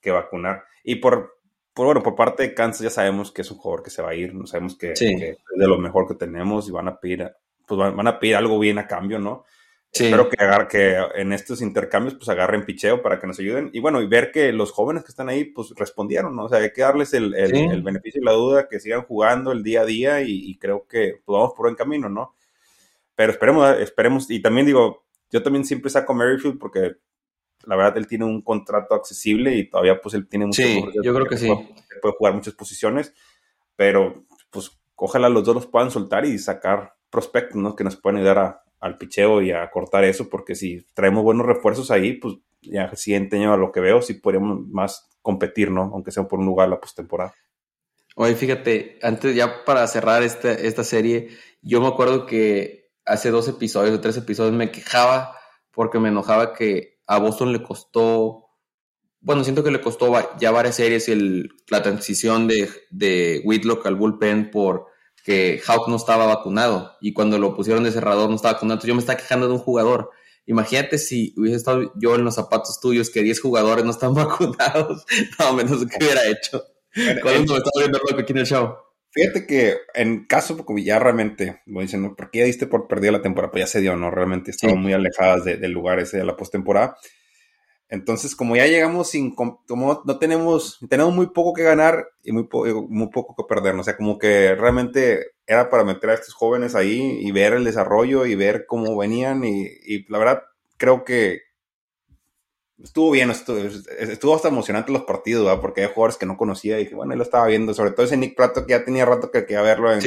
que 0.00 0.10
vacunar. 0.10 0.64
Y 0.84 0.96
por, 0.96 1.38
por 1.72 1.86
bueno, 1.86 2.02
por 2.02 2.14
parte 2.14 2.42
de 2.42 2.54
Kansas 2.54 2.82
ya 2.82 2.90
sabemos 2.90 3.32
que 3.32 3.42
es 3.42 3.50
un 3.50 3.58
jugador 3.58 3.82
que 3.82 3.90
se 3.90 4.02
va 4.02 4.10
a 4.10 4.14
ir, 4.14 4.34
no 4.34 4.46
sabemos 4.46 4.76
que, 4.76 4.92
es 4.92 5.00
de 5.00 5.66
lo 5.66 5.78
mejor 5.78 6.06
que 6.06 6.14
tenemos 6.14 6.68
y 6.68 6.72
van 6.72 6.88
a 6.88 7.00
pedir, 7.00 7.32
pues 7.66 7.78
van, 7.78 8.06
a 8.06 8.18
pedir 8.18 8.36
algo 8.36 8.58
bien 8.58 8.78
a 8.78 8.86
cambio, 8.86 9.18
¿no? 9.18 9.44
Espero 9.90 10.28
que, 10.28 10.36
que 10.70 10.96
en 11.14 11.32
estos 11.32 11.62
intercambios 11.62 12.14
pues 12.14 12.28
agarren 12.28 12.66
picheo 12.66 13.00
para 13.00 13.18
que 13.18 13.26
nos 13.26 13.38
ayuden. 13.38 13.70
Y 13.72 13.80
bueno, 13.80 14.02
y 14.02 14.06
ver 14.06 14.30
que 14.30 14.52
los 14.52 14.70
jóvenes 14.70 15.02
que 15.02 15.08
están 15.08 15.30
ahí 15.30 15.44
pues 15.44 15.70
respondieron, 15.76 16.36
¿no? 16.36 16.44
O 16.44 16.48
sea, 16.50 16.58
hay 16.58 16.72
que 16.72 16.82
darles 16.82 17.14
el, 17.14 17.34
el, 17.34 17.82
beneficio 17.82 18.20
y 18.20 18.24
la 18.24 18.32
duda, 18.32 18.68
que 18.68 18.80
sigan 18.80 19.02
jugando 19.02 19.50
el 19.50 19.62
día 19.62 19.80
a 19.80 19.86
día 19.86 20.20
y, 20.20 20.56
creo 20.58 20.86
que 20.86 21.22
pues, 21.24 21.34
vamos 21.34 21.54
por 21.56 21.66
buen 21.66 21.74
camino, 21.74 22.10
¿no? 22.10 22.34
Pero 23.14 23.32
esperemos, 23.32 23.78
esperemos. 23.80 24.30
Y 24.30 24.40
también 24.40 24.66
digo, 24.66 25.07
yo 25.30 25.42
también 25.42 25.64
siempre 25.64 25.90
saco 25.90 26.14
Merrifield 26.14 26.58
porque 26.58 26.96
la 27.64 27.76
verdad 27.76 27.98
él 27.98 28.06
tiene 28.06 28.24
un 28.24 28.42
contrato 28.42 28.94
accesible 28.94 29.54
y 29.56 29.68
todavía 29.68 30.00
pues 30.00 30.14
él 30.14 30.28
tiene 30.28 30.46
mucho... 30.46 30.62
Sí, 30.62 30.82
yo 31.02 31.14
creo 31.14 31.26
que, 31.26 31.36
sí. 31.36 31.48
Puede, 32.00 32.14
jugar 32.16 32.34
muchas 32.34 32.54
posiciones, 32.54 33.12
pero 33.76 34.24
pues 34.50 34.70
ojalá 34.96 35.28
los 35.28 35.44
dos 35.44 35.54
los 35.54 35.66
puedan 35.66 35.90
soltar 35.90 36.24
y 36.24 36.38
sacar 36.38 36.94
prospectos, 37.10 37.56
¿no? 37.56 37.74
Que 37.74 37.84
nos 37.84 37.96
puedan 37.96 38.18
ayudar 38.18 38.38
a, 38.38 38.62
al 38.80 38.96
picheo 38.96 39.42
y 39.42 39.50
a 39.50 39.68
cortar 39.70 40.04
eso, 40.04 40.28
porque 40.28 40.54
si 40.54 40.86
traemos 40.94 41.22
buenos 41.22 41.46
refuerzos 41.46 41.90
ahí, 41.90 42.14
pues 42.14 42.36
ya 42.62 42.84
el 42.84 42.96
siguiente 42.96 43.36
año 43.36 43.52
a 43.52 43.56
lo 43.56 43.72
que 43.72 43.80
veo, 43.80 44.02
sí 44.02 44.14
podríamos 44.14 44.66
más 44.68 45.08
competir, 45.22 45.70
¿no? 45.70 45.90
Aunque 45.92 46.10
sea 46.10 46.24
por 46.24 46.38
un 46.38 46.46
lugar 46.46 46.68
la 46.68 46.80
postemporada. 46.80 47.34
Oye, 48.16 48.34
fíjate, 48.34 48.98
antes 49.02 49.34
ya 49.36 49.64
para 49.64 49.86
cerrar 49.86 50.22
esta, 50.22 50.52
esta 50.52 50.82
serie, 50.84 51.28
yo 51.62 51.80
me 51.80 51.86
acuerdo 51.86 52.26
que 52.26 52.87
hace 53.08 53.30
dos 53.30 53.48
episodios 53.48 53.96
o 53.96 54.00
tres 54.00 54.16
episodios 54.16 54.54
me 54.54 54.70
quejaba 54.70 55.34
porque 55.72 55.98
me 55.98 56.08
enojaba 56.08 56.52
que 56.52 57.00
a 57.06 57.18
Boston 57.18 57.52
le 57.52 57.62
costó, 57.62 58.50
bueno, 59.20 59.42
siento 59.44 59.64
que 59.64 59.70
le 59.70 59.80
costó 59.80 60.12
ya 60.38 60.50
varias 60.50 60.76
series 60.76 61.08
el, 61.08 61.50
la 61.68 61.82
transición 61.82 62.46
de, 62.46 62.70
de 62.90 63.40
Whitlock 63.44 63.86
al 63.86 63.96
bullpen 63.96 64.50
por 64.50 64.86
que 65.24 65.60
Hawk 65.66 65.88
no 65.88 65.96
estaba 65.96 66.26
vacunado 66.26 66.96
y 67.00 67.12
cuando 67.12 67.38
lo 67.38 67.54
pusieron 67.54 67.84
de 67.84 67.92
cerrador 67.92 68.28
no 68.28 68.36
estaba 68.36 68.54
vacunado. 68.54 68.80
yo 68.86 68.94
me 68.94 69.00
estaba 69.00 69.18
quejando 69.18 69.46
de 69.46 69.54
un 69.54 69.58
jugador. 69.58 70.10
Imagínate 70.46 70.96
si 70.96 71.34
hubiese 71.36 71.56
estado 71.56 71.92
yo 71.96 72.14
en 72.14 72.24
los 72.24 72.34
zapatos 72.34 72.80
tuyos 72.80 73.10
que 73.10 73.22
10 73.22 73.40
jugadores 73.40 73.84
no 73.84 73.90
están 73.90 74.14
vacunados. 74.14 75.04
no, 75.38 75.52
menos 75.52 75.84
que 75.86 76.04
hubiera 76.04 76.26
hecho. 76.26 76.64
Me 76.94 77.12
estaba 77.12 77.32
viendo 77.32 77.98
aquí 78.18 78.32
en 78.32 78.38
el 78.38 78.46
show. 78.46 78.74
Fíjate 79.18 79.46
que 79.46 79.78
en 79.94 80.26
caso, 80.26 80.56
porque 80.56 80.84
ya 80.84 81.00
realmente, 81.00 81.60
me 81.66 81.82
dicen, 81.82 82.02
¿no? 82.02 82.14
¿por 82.14 82.30
qué 82.30 82.38
ya 82.40 82.44
diste 82.44 82.68
por 82.68 82.86
perdida 82.86 83.10
la 83.10 83.22
temporada? 83.22 83.50
Pues 83.50 83.64
ya 83.64 83.66
se 83.66 83.80
dio, 83.80 83.96
¿no? 83.96 84.12
Realmente 84.12 84.52
estaban 84.52 84.80
muy 84.80 84.92
alejadas 84.92 85.44
del 85.44 85.72
lugar 85.72 85.98
ese 85.98 86.18
de 86.18 86.24
la 86.24 86.36
postemporada. 86.36 86.96
Entonces, 87.88 88.36
como 88.36 88.54
ya 88.54 88.66
llegamos 88.66 89.10
sin, 89.10 89.34
como 89.34 89.64
no 90.04 90.18
tenemos, 90.20 90.78
tenemos 90.88 91.12
muy 91.12 91.28
poco 91.28 91.52
que 91.52 91.64
ganar 91.64 92.06
y 92.22 92.30
muy, 92.30 92.46
muy 92.88 93.08
poco 93.08 93.34
que 93.34 93.52
perder, 93.52 93.74
o 93.74 93.82
sea, 93.82 93.96
como 93.96 94.18
que 94.18 94.54
realmente 94.54 95.32
era 95.46 95.68
para 95.68 95.82
meter 95.82 96.10
a 96.10 96.14
estos 96.14 96.34
jóvenes 96.34 96.76
ahí 96.76 97.18
y 97.20 97.32
ver 97.32 97.54
el 97.54 97.64
desarrollo 97.64 98.24
y 98.24 98.36
ver 98.36 98.66
cómo 98.66 98.96
venían 98.96 99.42
y, 99.42 100.04
la 100.08 100.18
verdad 100.18 100.42
creo 100.76 101.04
que 101.04 101.40
estuvo 102.82 103.10
bien, 103.10 103.30
estuvo, 103.30 104.34
hasta 104.34 104.48
emocionante 104.48 104.92
los 104.92 105.02
partidos, 105.02 105.44
¿verdad? 105.46 105.60
porque 105.60 105.82
hay 105.82 105.88
jugadores 105.88 106.16
que 106.16 106.26
no 106.26 106.36
conocía 106.36 106.78
y 106.78 106.84
dije, 106.84 106.94
bueno, 106.94 107.12
él 107.12 107.18
lo 107.18 107.24
estaba 107.24 107.46
viendo, 107.46 107.74
sobre 107.74 107.90
todo 107.90 108.06
ese 108.06 108.16
Nick 108.16 108.36
Prato 108.36 108.66
que 108.66 108.72
ya 108.72 108.84
tenía 108.84 109.04
rato 109.04 109.30
que 109.30 109.42
quería 109.42 109.62
verlo 109.62 109.92
en 109.92 110.00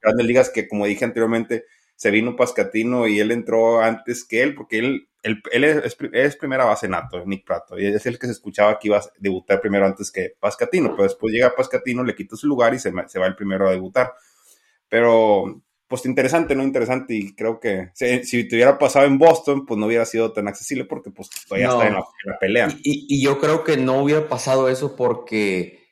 grandes 0.00 0.26
ligas, 0.26 0.50
que 0.50 0.68
como 0.68 0.86
dije 0.86 1.04
anteriormente, 1.04 1.64
se 1.96 2.10
vino 2.10 2.36
Pascatino 2.36 3.06
y 3.06 3.20
él 3.20 3.30
entró 3.30 3.80
antes 3.80 4.24
que 4.24 4.42
él, 4.42 4.54
porque 4.54 4.78
él 4.78 5.08
él, 5.22 5.64
es, 5.64 6.36
primera 6.36 6.64
base 6.64 6.88
nato, 6.88 7.24
Nick 7.24 7.44
Prato, 7.46 7.78
y 7.78 7.86
es 7.86 8.06
el 8.06 8.18
que 8.18 8.26
se 8.26 8.32
escuchaba 8.32 8.78
que 8.78 8.88
iba 8.88 8.98
a 8.98 9.04
debutar 9.18 9.60
primero 9.60 9.86
antes 9.86 10.10
que 10.10 10.34
Pascatino, 10.38 10.90
pero 10.90 11.04
después 11.04 11.32
llega 11.32 11.54
Pascatino, 11.54 12.02
le 12.02 12.14
quita 12.14 12.36
su 12.36 12.48
lugar 12.48 12.74
y 12.74 12.78
se, 12.78 12.92
se 13.06 13.18
va 13.18 13.26
el 13.26 13.36
primero 13.36 13.68
a 13.68 13.70
debutar. 13.70 14.12
Pero, 14.88 15.62
pues 15.92 16.06
interesante, 16.06 16.54
¿no? 16.54 16.62
Interesante, 16.62 17.14
y 17.14 17.34
creo 17.34 17.60
que 17.60 17.90
si, 17.92 18.24
si, 18.24 18.48
te 18.48 18.56
hubiera 18.56 18.78
pasado 18.78 19.04
en 19.04 19.18
Boston, 19.18 19.66
pues 19.66 19.78
no 19.78 19.84
hubiera 19.86 20.06
sido 20.06 20.32
tan 20.32 20.48
accesible 20.48 20.86
porque 20.86 21.10
pues 21.10 21.28
todavía 21.46 21.68
está 21.68 21.86
en 21.88 21.94
la, 21.94 22.38
pelea. 22.40 22.68
Y, 22.82 23.06
y, 23.08 23.22
yo 23.22 23.38
creo 23.38 23.62
que 23.62 23.76
no 23.76 24.02
hubiera 24.02 24.26
pasado 24.26 24.70
eso 24.70 24.96
porque 24.96 25.90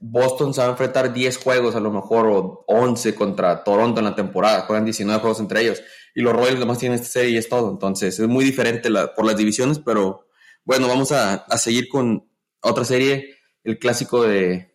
Boston 0.00 0.52
se 0.52 0.60
va 0.60 0.66
a 0.66 0.70
enfrentar 0.70 1.14
10 1.14 1.38
juegos 1.38 1.74
a 1.74 1.80
lo 1.80 1.90
mejor 1.90 2.26
o 2.26 2.64
11 2.66 3.14
contra 3.14 3.64
Toronto 3.64 4.00
en 4.00 4.04
la 4.04 4.14
temporada, 4.14 4.66
juegan 4.66 4.84
19 4.84 5.20
juegos 5.20 5.40
entre 5.40 5.62
ellos 5.62 5.82
y 6.16 6.22
los 6.22 6.32
Royals 6.32 6.56
además 6.56 6.78
tienen 6.78 6.96
esta 6.96 7.08
serie 7.08 7.30
y 7.30 7.36
es 7.36 7.48
todo. 7.48 7.70
Entonces 7.70 8.18
es 8.18 8.26
muy 8.26 8.44
diferente 8.44 8.90
por 9.14 9.24
las 9.24 9.36
divisiones, 9.36 9.78
pero 9.78 10.26
bueno, 10.64 10.88
vamos 10.88 11.12
a, 11.12 11.46
seguir 11.58 11.88
con 11.88 12.28
otra 12.60 12.84
serie, 12.84 13.36
el 13.64 13.78
clásico 13.78 14.22
de, 14.22 14.74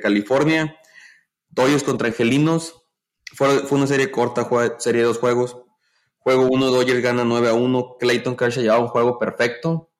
California, 0.00 0.76
Dodgers 1.48 1.82
contra 1.82 2.08
Angelinos. 2.08 2.81
Fue, 3.34 3.60
fue 3.60 3.78
una 3.78 3.86
serie 3.86 4.10
corta, 4.10 4.48
serie 4.78 5.02
de 5.02 5.06
dos 5.06 5.18
juegos. 5.18 5.56
Juego 6.18 6.46
1, 6.46 6.70
Dodgers 6.70 7.02
gana 7.02 7.24
9 7.24 7.48
a 7.48 7.54
1. 7.54 7.96
Clayton 7.98 8.36
Kershaw 8.36 8.62
llevaba 8.62 8.82
un 8.82 8.88
juego 8.88 9.18
perfecto. 9.18 9.90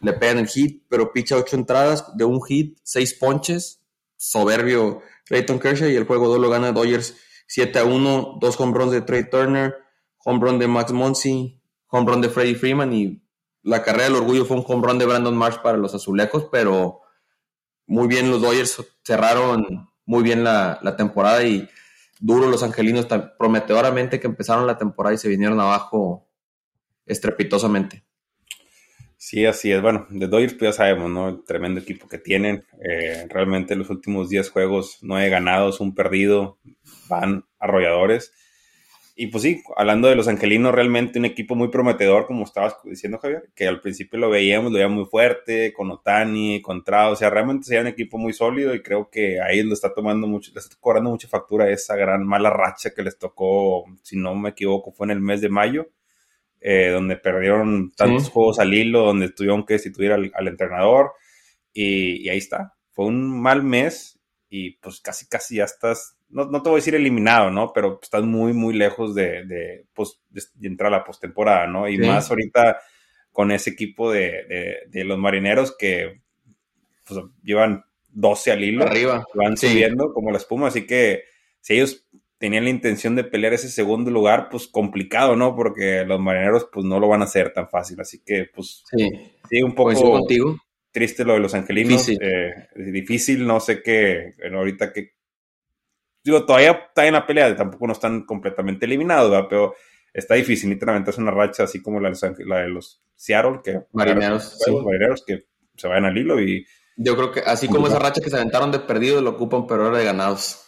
Le 0.00 0.12
pegan 0.12 0.38
el 0.38 0.48
hit, 0.48 0.84
pero 0.88 1.12
picha 1.12 1.36
8 1.36 1.56
entradas 1.56 2.16
de 2.16 2.24
un 2.24 2.42
hit, 2.42 2.78
6 2.82 3.14
ponches. 3.14 3.80
Soberbio 4.16 5.00
Clayton 5.26 5.60
Kershaw 5.60 5.88
y 5.88 5.96
el 5.96 6.04
juego 6.04 6.28
2 6.28 6.40
lo 6.40 6.50
gana 6.50 6.72
Dodgers 6.72 7.16
7 7.46 7.78
a 7.78 7.84
1. 7.84 8.38
Dos 8.40 8.60
home 8.60 8.76
runs 8.76 8.92
de 8.92 9.00
Trey 9.00 9.28
Turner 9.30 9.88
home 10.28 10.40
run 10.40 10.58
de 10.58 10.68
Max 10.68 10.92
Monsi, 10.92 11.58
home 11.88 12.10
run 12.10 12.20
de 12.20 12.28
Freddie 12.28 12.54
Freeman 12.54 12.92
y 12.92 13.22
la 13.62 13.82
carrera 13.82 14.04
del 14.04 14.16
orgullo 14.16 14.44
fue 14.44 14.58
un 14.58 14.64
home 14.66 14.86
run 14.86 14.98
de 14.98 15.06
Brandon 15.06 15.34
Marsh 15.34 15.58
para 15.62 15.78
los 15.78 15.94
azulejos, 15.94 16.48
pero 16.52 17.00
muy 17.86 18.08
bien 18.08 18.30
los 18.30 18.42
Dodgers 18.42 18.84
cerraron 19.02 19.88
muy 20.04 20.22
bien 20.22 20.44
la, 20.44 20.80
temporada 20.98 21.42
y 21.44 21.68
duro 22.20 22.48
los 22.48 22.62
angelinos 22.62 23.06
prometedoramente 23.38 24.20
que 24.20 24.26
empezaron 24.26 24.66
la 24.66 24.78
temporada 24.78 25.14
y 25.14 25.18
se 25.18 25.28
vinieron 25.28 25.60
abajo 25.60 26.28
estrepitosamente. 27.06 28.04
Sí, 29.16 29.44
así 29.46 29.72
es. 29.72 29.82
Bueno, 29.82 30.06
de 30.10 30.28
Dodgers 30.28 30.54
pues 30.54 30.70
ya 30.70 30.72
sabemos, 30.72 31.10
¿no? 31.10 31.28
El 31.28 31.44
tremendo 31.44 31.80
equipo 31.80 32.08
que 32.08 32.18
tienen. 32.18 32.64
Eh, 32.80 33.26
realmente 33.28 33.74
los 33.74 33.90
últimos 33.90 34.28
10 34.28 34.48
juegos, 34.50 34.98
9 35.02 35.28
ganados, 35.28 35.80
un 35.80 35.94
perdido, 35.94 36.58
van 37.08 37.44
arrolladores. 37.58 38.32
Y 39.20 39.26
pues 39.26 39.42
sí, 39.42 39.64
hablando 39.74 40.06
de 40.06 40.14
los 40.14 40.28
angelinos, 40.28 40.72
realmente 40.72 41.18
un 41.18 41.24
equipo 41.24 41.56
muy 41.56 41.70
prometedor, 41.70 42.24
como 42.26 42.44
estabas 42.44 42.76
diciendo, 42.84 43.18
Javier, 43.18 43.50
que 43.56 43.66
al 43.66 43.80
principio 43.80 44.16
lo 44.16 44.30
veíamos, 44.30 44.70
lo 44.70 44.76
veíamos 44.76 44.96
muy 44.96 45.06
fuerte, 45.06 45.72
con 45.72 45.90
Otani, 45.90 46.62
con 46.62 46.84
Trao, 46.84 47.14
o 47.14 47.16
sea, 47.16 47.28
realmente 47.28 47.66
sería 47.66 47.80
un 47.80 47.88
equipo 47.88 48.16
muy 48.16 48.32
sólido 48.32 48.76
y 48.76 48.80
creo 48.80 49.10
que 49.10 49.40
ahí 49.40 49.60
lo 49.64 49.74
está 49.74 49.92
tomando 49.92 50.28
mucho, 50.28 50.52
le 50.54 50.60
está 50.60 50.76
cobrando 50.78 51.10
mucha 51.10 51.26
factura 51.26 51.68
esa 51.68 51.96
gran 51.96 52.24
mala 52.24 52.50
racha 52.50 52.94
que 52.94 53.02
les 53.02 53.18
tocó, 53.18 53.86
si 54.04 54.16
no 54.16 54.36
me 54.36 54.50
equivoco, 54.50 54.92
fue 54.92 55.08
en 55.08 55.10
el 55.10 55.20
mes 55.20 55.40
de 55.40 55.48
mayo, 55.48 55.90
eh, 56.60 56.90
donde 56.90 57.16
perdieron 57.16 57.90
tantos 57.96 58.30
juegos 58.30 58.60
al 58.60 58.72
hilo, 58.72 59.00
donde 59.00 59.30
tuvieron 59.30 59.66
que 59.66 59.74
destituir 59.74 60.12
al, 60.12 60.30
al 60.32 60.46
entrenador 60.46 61.14
y, 61.72 62.22
y 62.22 62.28
ahí 62.28 62.38
está. 62.38 62.74
Fue 62.92 63.06
un 63.06 63.42
mal 63.42 63.64
mes 63.64 64.20
y 64.48 64.76
pues 64.76 65.00
casi, 65.00 65.26
casi 65.26 65.56
ya 65.56 65.64
estás 65.64 66.17
no, 66.30 66.44
no, 66.46 66.62
te 66.62 66.68
voy 66.68 66.76
a 66.76 66.80
decir 66.80 66.94
eliminado, 66.94 67.50
¿no? 67.50 67.72
Pero 67.72 67.98
estás 68.02 68.22
muy, 68.22 68.52
muy 68.52 68.74
lejos 68.74 69.14
de, 69.14 69.44
de, 69.44 69.86
pues, 69.94 70.20
de 70.30 70.68
entrar 70.68 70.92
a 70.92 70.98
la 70.98 71.04
postemporada, 71.04 71.66
¿no? 71.66 71.88
Y 71.88 71.98
más 71.98 72.30
ahorita 72.30 72.78
con 73.32 73.50
ese 73.50 73.70
equipo 73.70 74.10
de, 74.10 74.84
de 74.88 75.04
los 75.04 75.18
marineros 75.18 75.74
que 75.76 76.20
pues, 77.04 77.20
llevan 77.42 77.84
12 78.08 78.52
al 78.52 78.64
hilo. 78.64 78.84
Arriba. 78.84 79.24
Van 79.34 79.56
subiendo 79.56 80.12
como 80.12 80.30
la 80.30 80.38
espuma, 80.38 80.68
así 80.68 80.86
que 80.86 81.24
si 81.60 81.74
ellos 81.74 82.06
tenían 82.38 82.64
la 82.64 82.70
intención 82.70 83.16
de 83.16 83.24
pelear 83.24 83.52
ese 83.52 83.68
segundo 83.68 84.10
lugar, 84.10 84.48
pues 84.50 84.68
complicado, 84.68 85.36
¿no? 85.36 85.54
Porque 85.56 86.04
los 86.06 86.20
marineros 86.20 86.68
pues 86.72 86.86
no 86.86 87.00
lo 87.00 87.08
van 87.08 87.22
a 87.22 87.24
hacer 87.24 87.52
tan 87.52 87.68
fácil, 87.68 88.00
así 88.00 88.22
que 88.24 88.46
pues 88.54 88.84
sí, 88.90 89.62
un 89.62 89.74
poco 89.74 89.92
contigo. 89.94 90.56
triste 90.92 91.24
lo 91.24 91.34
de 91.34 91.40
los 91.40 91.54
angelinos, 91.54 92.06
difícil, 92.06 92.18
eh, 92.22 92.68
difícil 92.76 93.46
no 93.46 93.58
sé 93.60 93.82
qué, 93.82 94.34
ahorita 94.52 94.92
qué, 94.92 95.14
digo, 96.24 96.44
todavía 96.44 96.72
está 96.88 97.06
en 97.06 97.14
la 97.14 97.26
pelea, 97.26 97.54
tampoco 97.56 97.86
no 97.86 97.92
están 97.92 98.24
completamente 98.24 98.86
eliminados, 98.86 99.30
¿verdad? 99.30 99.46
pero 99.48 99.74
está 100.12 100.34
difícil, 100.34 100.70
literalmente 100.70 101.10
es 101.10 101.18
una 101.18 101.30
racha 101.30 101.64
así 101.64 101.82
como 101.82 102.00
la, 102.00 102.10
de 102.10 102.68
los 102.68 103.02
Seattle, 103.14 103.60
que 103.62 103.80
marineros, 103.92 104.58
marineros 104.84 105.24
que 105.24 105.44
se 105.76 105.88
vayan 105.88 106.06
al 106.06 106.16
hilo 106.18 106.40
y... 106.40 106.66
Yo 106.96 107.16
creo 107.16 107.30
que 107.30 107.40
así 107.40 107.68
como 107.68 107.86
esa 107.86 108.00
racha 108.00 108.20
que 108.20 108.30
se 108.30 108.36
aventaron 108.36 108.72
de 108.72 108.80
perdido, 108.80 109.20
lo 109.20 109.30
ocupan 109.30 109.68
pero 109.68 109.84
ahora 109.84 109.98
de 109.98 110.04
ganados. 110.04 110.64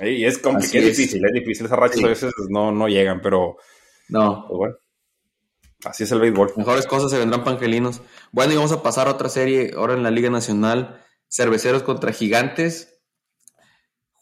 Y 0.00 0.24
es 0.24 0.38
complicado, 0.38 0.86
es 0.86 0.96
difícil, 0.96 1.24
es 1.24 1.32
difícil. 1.32 1.66
Esas 1.66 1.78
rachas 1.78 2.02
a 2.02 2.08
veces 2.08 2.32
no, 2.48 2.72
no 2.72 2.88
llegan, 2.88 3.20
pero... 3.20 3.56
No. 4.08 4.46
Pues 4.48 4.58
bueno. 4.58 4.76
Así 5.84 6.04
es 6.04 6.12
el 6.12 6.20
béisbol. 6.20 6.52
Mejores 6.56 6.86
cosas 6.86 7.10
se 7.10 7.18
vendrán 7.18 7.44
pangelinos. 7.44 8.02
Bueno, 8.32 8.52
y 8.52 8.56
vamos 8.56 8.72
a 8.72 8.82
pasar 8.82 9.08
a 9.08 9.12
otra 9.12 9.28
serie 9.28 9.72
ahora 9.76 9.94
en 9.94 10.02
la 10.02 10.10
Liga 10.10 10.30
Nacional. 10.30 11.02
Cerveceros 11.28 11.82
contra 11.82 12.12
Gigantes. 12.12 12.89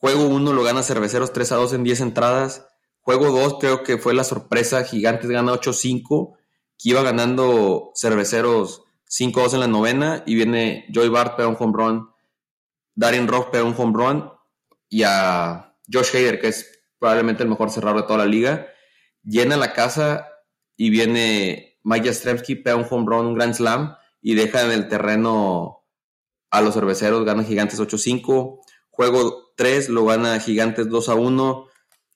Juego 0.00 0.28
1 0.28 0.52
lo 0.52 0.62
gana 0.62 0.82
Cerveceros 0.82 1.32
3 1.32 1.52
a 1.52 1.56
2 1.56 1.72
en 1.74 1.84
10 1.84 2.00
entradas. 2.00 2.66
Juego 3.00 3.30
2 3.30 3.56
creo 3.58 3.82
que 3.82 3.98
fue 3.98 4.14
la 4.14 4.22
sorpresa. 4.22 4.84
Gigantes 4.84 5.28
gana 5.28 5.52
8-5. 5.52 6.36
Que 6.78 6.90
iba 6.90 7.02
ganando 7.02 7.90
Cerveceros 7.96 8.84
5-2 9.10 9.54
en 9.54 9.60
la 9.60 9.66
novena. 9.66 10.22
Y 10.24 10.36
viene 10.36 10.86
Joy 10.92 11.08
Bart 11.08 11.36
pega 11.36 11.48
un 11.48 11.56
home 11.58 11.72
run. 11.74 12.10
Darien 12.94 13.26
Rock 13.26 13.50
pega 13.50 13.64
un 13.64 13.74
home 13.76 13.92
run. 13.92 14.30
Y 14.88 15.02
a 15.02 15.74
Josh 15.92 16.14
Hader, 16.14 16.40
que 16.40 16.48
es 16.48 16.80
probablemente 17.00 17.42
el 17.42 17.48
mejor 17.48 17.70
cerrador 17.70 18.02
de 18.02 18.06
toda 18.06 18.20
la 18.20 18.26
liga. 18.26 18.68
Llena 19.24 19.56
la 19.56 19.72
casa 19.72 20.28
y 20.76 20.90
viene 20.90 21.80
Mike 21.82 22.06
Jastrzemski, 22.06 22.54
pega 22.54 22.76
un 22.76 22.86
home 22.88 23.06
run, 23.06 23.26
un 23.26 23.34
grand 23.34 23.54
slam. 23.54 23.96
Y 24.22 24.36
deja 24.36 24.62
en 24.62 24.70
el 24.70 24.86
terreno 24.86 25.84
a 26.50 26.60
los 26.60 26.74
cerveceros. 26.74 27.24
Gana 27.24 27.42
Gigantes 27.42 27.80
8-5. 27.80 28.60
Juego 28.98 29.52
3 29.54 29.90
lo 29.90 30.06
gana 30.06 30.40
Gigantes 30.40 30.88
2 30.88 31.08
a 31.08 31.14
1. 31.14 31.68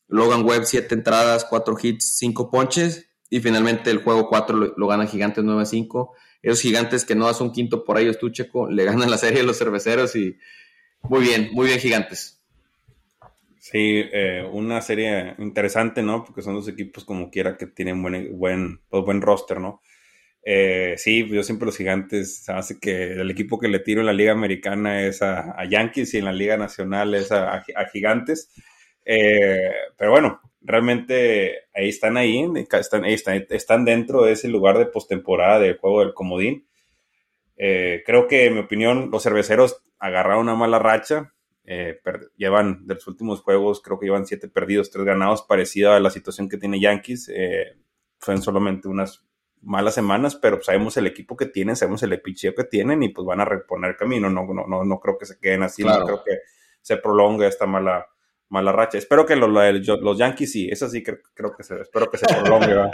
Logan 0.08 0.44
Webb 0.44 0.64
7 0.64 0.92
entradas, 0.96 1.44
4 1.44 1.76
hits, 1.80 2.16
5 2.18 2.50
ponches. 2.50 3.08
Y 3.30 3.38
finalmente 3.38 3.88
el 3.92 4.02
juego 4.02 4.28
4 4.28 4.74
lo, 4.76 4.86
gana 4.88 5.06
Gigantes 5.06 5.44
9 5.44 5.62
a 5.62 5.64
5. 5.64 6.12
Esos 6.42 6.60
gigantes 6.60 7.04
que 7.04 7.14
no 7.14 7.28
hacen 7.28 7.46
un 7.46 7.52
quinto 7.52 7.84
por 7.84 8.00
ellos, 8.00 8.18
tú, 8.18 8.30
Checo, 8.30 8.68
le 8.68 8.82
ganan 8.82 9.08
la 9.08 9.16
serie 9.16 9.42
a 9.42 9.44
los 9.44 9.58
cerveceros 9.58 10.16
y 10.16 10.36
muy 11.02 11.20
bien, 11.20 11.50
muy 11.52 11.68
bien, 11.68 11.78
gigantes. 11.78 12.42
Sí, 13.60 14.02
eh, 14.12 14.44
una 14.52 14.82
serie 14.82 15.36
interesante, 15.38 16.02
¿no? 16.02 16.24
Porque 16.24 16.42
son 16.42 16.56
dos 16.56 16.66
equipos 16.66 17.04
como 17.04 17.30
quiera 17.30 17.56
que 17.56 17.68
tienen 17.68 18.02
buen, 18.02 18.36
buen, 18.36 18.80
pues, 18.88 19.04
buen 19.04 19.22
roster, 19.22 19.60
¿no? 19.60 19.82
Eh, 20.44 20.94
sí, 20.98 21.28
yo 21.28 21.42
siempre 21.42 21.66
los 21.66 21.76
gigantes, 21.76 22.48
hace 22.48 22.80
que 22.80 23.12
el 23.12 23.30
equipo 23.30 23.58
que 23.58 23.68
le 23.68 23.78
tiro 23.78 24.00
en 24.00 24.06
la 24.06 24.12
Liga 24.12 24.32
Americana 24.32 25.02
es 25.02 25.22
a, 25.22 25.64
Yankees 25.64 26.14
y 26.14 26.18
en 26.18 26.24
la 26.24 26.32
Liga 26.32 26.56
Nacional 26.56 27.14
es 27.14 27.30
a, 27.32 27.62
gigantes. 27.92 28.50
Eh, 29.04 29.72
pero 29.96 30.12
bueno, 30.12 30.40
realmente 30.60 31.66
ahí 31.74 31.88
están 31.88 32.16
ahí, 32.16 32.44
están, 32.70 33.04
están, 33.04 33.84
dentro 33.84 34.24
de 34.24 34.32
ese 34.32 34.48
lugar 34.48 34.78
de 34.78 34.86
postemporada 34.86 35.60
del 35.60 35.78
juego 35.78 36.00
del 36.00 36.14
comodín. 36.14 36.66
Eh, 37.56 38.02
creo 38.06 38.26
que, 38.26 38.46
en 38.46 38.54
mi 38.54 38.60
opinión, 38.60 39.10
los 39.12 39.22
cerveceros 39.22 39.82
agarraron 39.98 40.42
una 40.42 40.56
mala 40.56 40.78
racha. 40.78 41.32
llevan 42.36 42.86
de 42.86 42.94
los 42.94 43.06
últimos 43.06 43.40
juegos, 43.42 43.80
creo 43.82 43.98
que 43.98 44.06
llevan 44.06 44.26
siete 44.26 44.48
perdidos, 44.48 44.90
tres 44.90 45.04
ganados, 45.04 45.42
parecida 45.42 45.96
a 45.96 46.00
la 46.00 46.10
situación 46.10 46.48
que 46.48 46.58
tiene 46.58 46.80
Yankees. 46.80 47.30
fueron 48.18 48.42
solamente 48.42 48.88
unas 48.88 49.24
malas 49.62 49.94
semanas, 49.94 50.36
pero 50.36 50.60
sabemos 50.62 50.96
el 50.96 51.06
equipo 51.06 51.36
que 51.36 51.46
tienen, 51.46 51.76
sabemos 51.76 52.02
el 52.02 52.12
epicheo 52.12 52.54
que 52.54 52.64
tienen 52.64 53.02
y 53.02 53.08
pues 53.08 53.26
van 53.26 53.40
a 53.40 53.44
reponer 53.44 53.96
camino. 53.96 54.28
No, 54.28 54.44
no, 54.46 54.66
no, 54.66 54.84
no 54.84 55.00
creo 55.00 55.16
que 55.18 55.26
se 55.26 55.38
queden 55.38 55.62
así, 55.62 55.84
no 55.84 56.04
creo 56.04 56.22
que 56.24 56.38
se 56.80 56.96
prolongue 56.96 57.46
esta 57.46 57.66
mala, 57.66 58.06
mala 58.48 58.72
racha. 58.72 58.98
Espero 58.98 59.24
que 59.24 59.36
los, 59.36 59.50
los 59.50 60.18
Yankees 60.18 60.52
sí, 60.52 60.68
eso 60.70 60.88
sí 60.88 61.02
creo, 61.02 61.18
creo 61.34 61.54
que 61.54 61.62
se, 61.62 61.80
espero 61.80 62.10
que 62.10 62.18
se 62.18 62.26
prolongue. 62.26 62.74
no, 62.74 62.90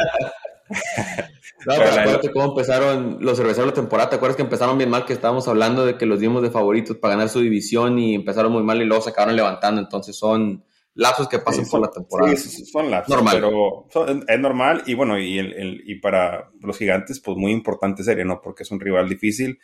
pero 1.66 1.84
acuérdate 1.84 2.32
cómo 2.32 2.44
empezaron 2.46 3.18
los 3.20 3.38
cerveceros 3.38 3.68
la 3.68 3.74
temporada. 3.74 4.10
¿Te 4.10 4.16
acuerdas 4.16 4.36
que 4.36 4.42
empezaron 4.42 4.78
bien 4.78 4.90
mal? 4.90 5.04
Que 5.04 5.14
estábamos 5.14 5.48
hablando 5.48 5.86
de 5.86 5.96
que 5.96 6.06
los 6.06 6.20
dimos 6.20 6.42
de 6.42 6.50
favoritos 6.50 6.98
para 6.98 7.14
ganar 7.14 7.28
su 7.28 7.40
división 7.40 7.98
y 7.98 8.14
empezaron 8.14 8.52
muy 8.52 8.62
mal 8.62 8.80
y 8.82 8.84
luego 8.84 9.02
se 9.02 9.10
acabaron 9.10 9.36
levantando. 9.36 9.80
Entonces 9.80 10.16
son 10.16 10.64
lapsos 10.98 11.28
que 11.28 11.38
pasan 11.38 11.64
por 11.66 11.80
la 11.80 11.90
temporada. 11.90 12.36
Sí, 12.36 12.64
son 12.66 12.90
lapsos, 12.90 13.14
normal. 13.14 13.36
pero 13.36 13.86
es 14.26 14.40
normal 14.40 14.82
y 14.84 14.94
bueno, 14.94 15.18
y, 15.18 15.38
el, 15.38 15.82
y 15.86 15.94
para 16.00 16.50
los 16.60 16.76
gigantes, 16.76 17.20
pues 17.20 17.36
muy 17.36 17.52
importante 17.52 18.02
serie, 18.02 18.24
¿no? 18.24 18.40
Porque 18.40 18.64
es 18.64 18.70
un 18.72 18.80
rival 18.80 19.08
difícil 19.08 19.60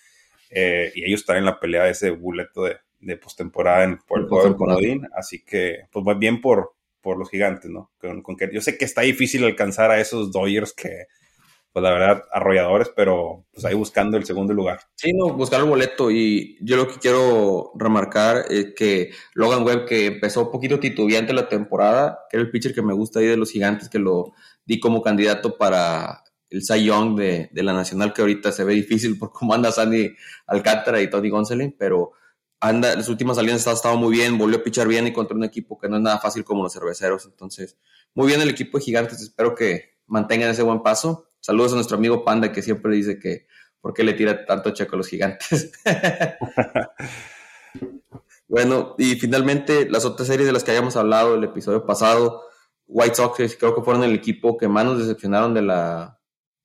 eh, 0.50 0.92
y 0.94 1.04
ellos 1.04 1.20
están 1.20 1.38
en 1.38 1.44
la 1.44 1.58
pelea 1.58 1.84
de 1.84 1.90
ese 1.90 2.10
boleto 2.10 2.62
de, 2.62 2.76
de 3.00 3.16
postemporada 3.16 3.82
en, 3.82 3.98
por 3.98 4.20
el 4.20 4.28
juego 4.28 4.44
del 4.44 4.56
comodín, 4.56 5.08
así 5.16 5.44
que 5.44 5.86
pues 5.90 6.04
va 6.06 6.14
bien 6.14 6.40
por, 6.40 6.74
por 7.00 7.18
los 7.18 7.28
gigantes, 7.28 7.68
¿no? 7.68 7.90
con 7.98 8.36
que, 8.36 8.50
yo 8.52 8.60
sé 8.60 8.78
que 8.78 8.84
está 8.84 9.00
difícil 9.00 9.44
alcanzar 9.44 9.90
a 9.90 10.00
esos 10.00 10.30
Dodgers 10.30 10.72
que 10.72 11.06
pues 11.74 11.82
la 11.82 11.90
verdad, 11.90 12.24
arrolladores, 12.30 12.92
pero 12.94 13.46
pues 13.52 13.64
ahí 13.64 13.74
buscando 13.74 14.16
el 14.16 14.24
segundo 14.24 14.54
lugar. 14.54 14.78
Sí, 14.94 15.12
no, 15.12 15.32
buscar 15.32 15.58
el 15.58 15.66
boleto. 15.66 16.08
Y 16.08 16.56
yo 16.60 16.76
lo 16.76 16.86
que 16.86 17.00
quiero 17.00 17.72
remarcar 17.74 18.44
es 18.48 18.74
que 18.76 19.10
Logan 19.34 19.64
Webb, 19.64 19.84
que 19.84 20.06
empezó 20.06 20.42
un 20.42 20.52
poquito 20.52 20.78
titubeante 20.78 21.32
la 21.32 21.48
temporada, 21.48 22.20
que 22.30 22.36
era 22.36 22.44
el 22.44 22.52
pitcher 22.52 22.72
que 22.72 22.80
me 22.80 22.94
gusta 22.94 23.18
ahí 23.18 23.26
de 23.26 23.36
los 23.36 23.50
gigantes, 23.50 23.88
que 23.88 23.98
lo 23.98 24.34
di 24.64 24.78
como 24.78 25.02
candidato 25.02 25.58
para 25.58 26.22
el 26.48 26.62
Cy 26.62 26.84
Young 26.84 27.16
de, 27.16 27.50
la 27.54 27.72
Nacional, 27.72 28.12
que 28.12 28.22
ahorita 28.22 28.52
se 28.52 28.62
ve 28.62 28.74
difícil 28.74 29.18
por 29.18 29.32
cómo 29.32 29.52
anda 29.52 29.72
Sandy 29.72 30.14
Alcántara 30.46 31.02
y 31.02 31.10
Tony 31.10 31.28
Gonsolin, 31.28 31.74
pero 31.76 32.12
anda, 32.60 32.94
las 32.94 33.08
últimas 33.08 33.36
salidas 33.36 33.66
ha 33.66 33.72
estado 33.72 33.96
muy 33.96 34.12
bien, 34.12 34.38
volvió 34.38 34.58
a 34.58 34.62
pichar 34.62 34.86
bien 34.86 35.08
y 35.08 35.12
contra 35.12 35.36
un 35.36 35.42
equipo 35.42 35.76
que 35.76 35.88
no 35.88 35.96
es 35.96 36.02
nada 36.02 36.20
fácil 36.20 36.44
como 36.44 36.62
los 36.62 36.72
cerveceros. 36.72 37.24
Entonces, 37.24 37.76
muy 38.14 38.28
bien 38.28 38.40
el 38.40 38.50
equipo 38.50 38.78
de 38.78 38.84
gigantes, 38.84 39.20
espero 39.20 39.56
que 39.56 39.96
mantengan 40.06 40.50
ese 40.50 40.62
buen 40.62 40.80
paso 40.80 41.26
Saludos 41.44 41.72
a 41.72 41.74
nuestro 41.74 41.98
amigo 41.98 42.24
Panda 42.24 42.52
que 42.52 42.62
siempre 42.62 42.96
dice 42.96 43.18
que 43.18 43.46
por 43.82 43.92
qué 43.92 44.02
le 44.02 44.14
tira 44.14 44.46
tanto 44.46 44.70
checo 44.70 44.94
a 44.94 44.96
los 44.96 45.08
gigantes. 45.08 45.72
bueno, 48.48 48.94
y 48.96 49.16
finalmente 49.16 49.86
las 49.90 50.06
otras 50.06 50.26
series 50.26 50.46
de 50.46 50.54
las 50.54 50.64
que 50.64 50.70
hayamos 50.70 50.96
hablado 50.96 51.34
el 51.34 51.44
episodio 51.44 51.84
pasado, 51.84 52.44
White 52.86 53.16
Sox 53.16 53.58
creo 53.58 53.74
que 53.74 53.82
fueron 53.82 54.04
el 54.04 54.14
equipo 54.14 54.56
que 54.56 54.68
más 54.68 54.86
nos 54.86 54.98
decepcionaron 54.98 55.52
de 55.52 55.60
la, 55.60 56.18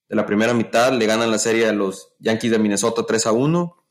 de 0.08 0.15
la 0.15 0.26
primera 0.26 0.54
mitad. 0.54 0.94
Le 0.94 1.08
ganan 1.08 1.30
la 1.30 1.39
serie 1.39 1.68
a 1.68 1.74
los 1.74 2.15
Yankees 2.20 2.52
de 2.52 2.60
Minnesota 2.60 3.04
3 3.06 3.28
a 3.28 3.34
1. 3.34 3.86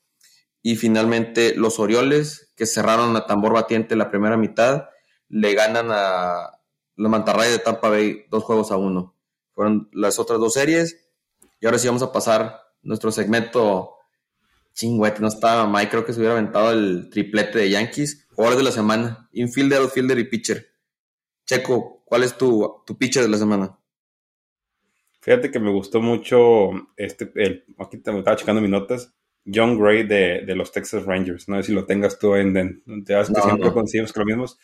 Y 0.62 0.76
finalmente 0.76 1.54
los 1.54 1.80
Orioles, 1.80 2.54
que 2.56 2.64
cerraron 2.64 3.14
a 3.14 3.26
tambor 3.26 3.52
batiente 3.52 3.94
la 3.94 4.10
primera 4.10 4.38
mitad, 4.38 4.88
le 5.28 5.52
ganan 5.52 5.88
a 5.90 6.62
los 6.96 7.10
Mantarrayas 7.10 7.52
de 7.52 7.58
Tampa 7.58 7.90
Bay 7.90 8.24
dos 8.30 8.42
juegos 8.42 8.72
a 8.72 8.78
uno. 8.78 9.17
Fueron 9.58 9.88
las 9.92 10.20
otras 10.20 10.38
dos 10.38 10.52
series. 10.52 11.04
Y 11.58 11.66
ahora 11.66 11.80
sí 11.80 11.88
vamos 11.88 12.04
a 12.04 12.12
pasar 12.12 12.60
nuestro 12.80 13.10
segmento 13.10 13.96
chingüete. 14.72 15.20
No 15.20 15.26
estaba 15.26 15.66
Mike, 15.66 15.90
creo 15.90 16.04
que 16.04 16.12
se 16.12 16.20
hubiera 16.20 16.36
aventado 16.36 16.70
el 16.70 17.10
triplete 17.10 17.58
de 17.58 17.70
Yankees. 17.70 18.28
Jugadores 18.30 18.58
de 18.58 18.64
la 18.64 18.70
semana. 18.70 19.28
Infielder, 19.32 19.80
outfielder 19.80 20.16
y 20.16 20.28
pitcher. 20.28 20.64
Checo, 21.44 22.04
¿cuál 22.04 22.22
es 22.22 22.38
tu, 22.38 22.84
tu 22.86 22.96
pitcher 22.96 23.24
de 23.24 23.30
la 23.30 23.36
semana? 23.36 23.76
Fíjate 25.22 25.50
que 25.50 25.58
me 25.58 25.72
gustó 25.72 26.00
mucho 26.00 26.70
este, 26.96 27.32
el, 27.34 27.64
aquí 27.78 27.98
te, 27.98 28.16
estaba 28.16 28.36
checando 28.36 28.60
mis 28.60 28.70
notas, 28.70 29.12
John 29.44 29.76
Gray 29.76 30.06
de, 30.06 30.44
de, 30.46 30.54
los 30.54 30.70
Texas 30.70 31.04
Rangers. 31.04 31.48
No 31.48 31.56
sé 31.56 31.64
si 31.64 31.72
lo 31.72 31.84
tengas 31.84 32.16
tú 32.20 32.36
en, 32.36 32.84
te 33.04 33.12
das 33.12 33.28
que 33.28 33.40
siempre 33.40 33.72
conseguimos 33.72 34.12
que 34.12 34.20
lo 34.20 34.26
mismos. 34.26 34.56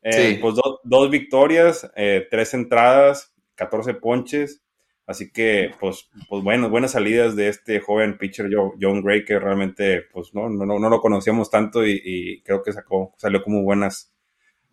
Eh, 0.00 0.38
pues 0.40 0.54
dos 0.82 1.10
victorias, 1.10 1.90
eh, 1.94 2.26
tres 2.30 2.54
entradas, 2.54 3.29
14 3.60 3.94
ponches. 3.94 4.62
Así 5.06 5.32
que, 5.32 5.72
pues, 5.80 6.08
pues 6.28 6.42
bueno, 6.42 6.70
buenas 6.70 6.92
salidas 6.92 7.36
de 7.36 7.48
este 7.48 7.80
joven 7.80 8.16
pitcher 8.16 8.48
John 8.80 9.02
Gray, 9.02 9.24
que 9.24 9.38
realmente, 9.38 10.02
pues, 10.12 10.34
no, 10.34 10.48
no, 10.48 10.64
no 10.78 10.88
lo 10.88 11.00
conocíamos 11.00 11.50
tanto 11.50 11.86
y, 11.86 12.42
creo 12.44 12.62
que 12.62 12.72
sacó, 12.72 13.12
salió 13.18 13.42
como 13.42 13.62
buenas, 13.62 14.14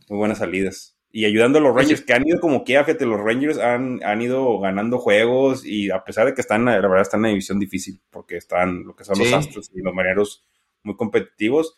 muy 0.09 0.19
buenas 0.19 0.37
salidas. 0.37 0.95
Y 1.11 1.25
ayudando 1.25 1.57
a 1.57 1.61
los 1.61 1.75
Rangers, 1.75 2.01
que 2.01 2.13
han 2.13 2.27
ido 2.27 2.39
como 2.39 2.63
que, 2.63 2.77
fíjate, 2.77 3.05
los 3.05 3.19
Rangers 3.19 3.57
han, 3.57 4.03
han 4.03 4.21
ido 4.21 4.59
ganando 4.59 4.99
juegos 4.99 5.65
y 5.65 5.89
a 5.89 6.03
pesar 6.03 6.27
de 6.27 6.33
que 6.33 6.41
están, 6.41 6.65
la 6.65 6.79
verdad, 6.79 7.01
están 7.01 7.19
en 7.19 7.21
una 7.21 7.29
división 7.29 7.59
difícil, 7.59 7.99
porque 8.11 8.37
están 8.37 8.83
lo 8.83 8.95
que 8.95 9.03
son 9.03 9.17
los 9.17 9.33
Astros 9.33 9.71
y 9.73 9.81
los 9.81 9.93
Marineros 9.93 10.45
muy 10.83 10.95
competitivos 10.95 11.75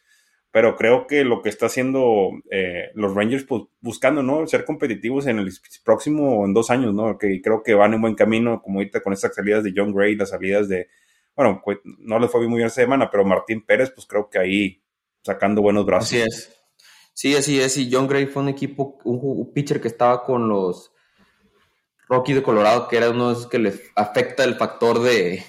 pero 0.51 0.75
creo 0.75 1.05
que 1.05 1.23
lo 1.23 1.41
que 1.41 1.49
está 1.49 1.67
haciendo 1.67 2.31
eh, 2.49 2.89
los 2.95 3.13
Rangers, 3.13 3.43
pues 3.43 3.63
buscando, 3.81 4.23
¿no? 4.23 4.47
Ser 4.47 4.65
competitivos 4.65 5.27
en 5.27 5.39
el 5.39 5.51
próximo, 5.83 6.45
en 6.45 6.53
dos 6.53 6.71
años, 6.71 6.93
¿no? 6.93 7.17
Que 7.17 7.41
creo 7.41 7.61
que 7.61 7.75
van 7.75 7.93
en 7.93 8.01
buen 8.01 8.15
camino, 8.15 8.61
como 8.61 8.79
ahorita 8.79 9.01
con 9.01 9.13
estas 9.13 9.35
salidas 9.35 9.63
de 9.63 9.73
John 9.75 9.93
Gray, 9.93 10.15
las 10.15 10.29
salidas 10.29 10.67
de, 10.67 10.87
bueno, 11.35 11.61
pues, 11.63 11.77
no 11.83 12.17
les 12.17 12.31
fue 12.31 12.47
muy 12.47 12.57
bien 12.57 12.67
esta 12.67 12.81
semana, 12.81 13.11
pero 13.11 13.23
Martín 13.25 13.63
Pérez, 13.63 13.91
pues 13.91 14.07
creo 14.07 14.29
que 14.29 14.39
ahí 14.39 14.81
sacando 15.23 15.61
buenos 15.61 15.85
brazos. 15.85 16.07
Así 16.07 16.21
es. 16.21 16.55
Sí, 17.13 17.35
así 17.35 17.59
es. 17.59 17.77
Y 17.77 17.89
John 17.91 18.07
Gray 18.07 18.25
fue 18.25 18.41
un 18.41 18.49
equipo, 18.49 18.97
un, 19.03 19.51
pitcher 19.53 19.81
que 19.81 19.89
estaba 19.89 20.23
con 20.23 20.47
los 20.47 20.91
Rockies 22.07 22.37
de 22.37 22.43
Colorado, 22.43 22.87
que 22.87 22.97
era 22.97 23.09
uno 23.11 23.27
de 23.27 23.33
esos 23.33 23.47
que 23.47 23.59
les 23.59 23.81
afecta 23.95 24.43
el 24.45 24.55
factor 24.55 25.01
de, 25.01 25.43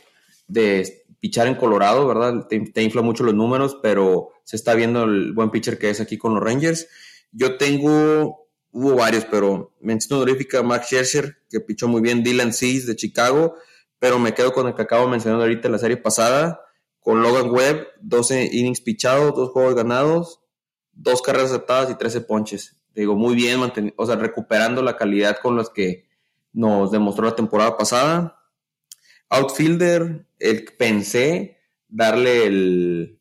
de 0.47 1.05
pichar 1.21 1.47
en 1.47 1.55
Colorado, 1.55 2.07
¿verdad? 2.07 2.47
Te, 2.49 2.83
infla 2.83 3.03
mucho 3.03 3.25
los 3.25 3.35
números, 3.35 3.79
pero 3.83 4.31
se 4.51 4.57
está 4.57 4.75
viendo 4.75 5.05
el 5.05 5.33
buen 5.33 5.53
pitcher 5.53 5.79
que 5.79 5.91
es 5.91 6.01
aquí 6.01 6.19
con 6.19 6.35
los 6.35 6.43
Rangers. 6.43 6.89
Yo 7.31 7.57
tengo, 7.57 8.49
hubo 8.73 8.97
varios, 8.97 9.25
pero 9.27 9.77
mención 9.81 10.19
honorífica 10.19 10.61
Max 10.65 10.87
Scherzer, 10.89 11.37
que 11.49 11.61
pichó 11.61 11.87
muy 11.87 12.01
bien, 12.01 12.25
Dylan 12.25 12.53
Cease 12.53 12.85
de 12.85 12.97
Chicago, 12.97 13.55
pero 14.01 14.19
me 14.19 14.35
quedo 14.35 14.53
con 14.53 14.67
el 14.67 14.75
que 14.75 14.83
acabo 14.83 15.07
mencionando 15.07 15.45
ahorita 15.45 15.69
en 15.69 15.73
la 15.73 15.79
serie 15.79 15.99
pasada, 15.99 16.63
con 16.99 17.23
Logan 17.23 17.49
Webb, 17.53 17.87
12 18.01 18.51
innings 18.51 18.81
pichados, 18.81 19.37
dos 19.37 19.51
juegos 19.51 19.77
ganados, 19.77 20.41
dos 20.95 21.23
carreras 21.23 21.53
aceptadas 21.53 21.89
y 21.89 21.95
13 21.95 22.23
ponches. 22.23 22.77
Digo, 22.93 23.15
muy 23.15 23.37
bien, 23.37 23.61
o 23.95 24.07
sea, 24.07 24.17
recuperando 24.17 24.83
la 24.83 24.97
calidad 24.97 25.39
con 25.41 25.57
las 25.57 25.71
que 25.71 26.09
nos 26.53 26.91
demostró 26.91 27.25
la 27.25 27.37
temporada 27.37 27.77
pasada. 27.77 28.43
Outfielder, 29.29 30.27
el 30.41 30.65
pensé 30.77 31.61
darle 31.87 32.47
el, 32.47 33.20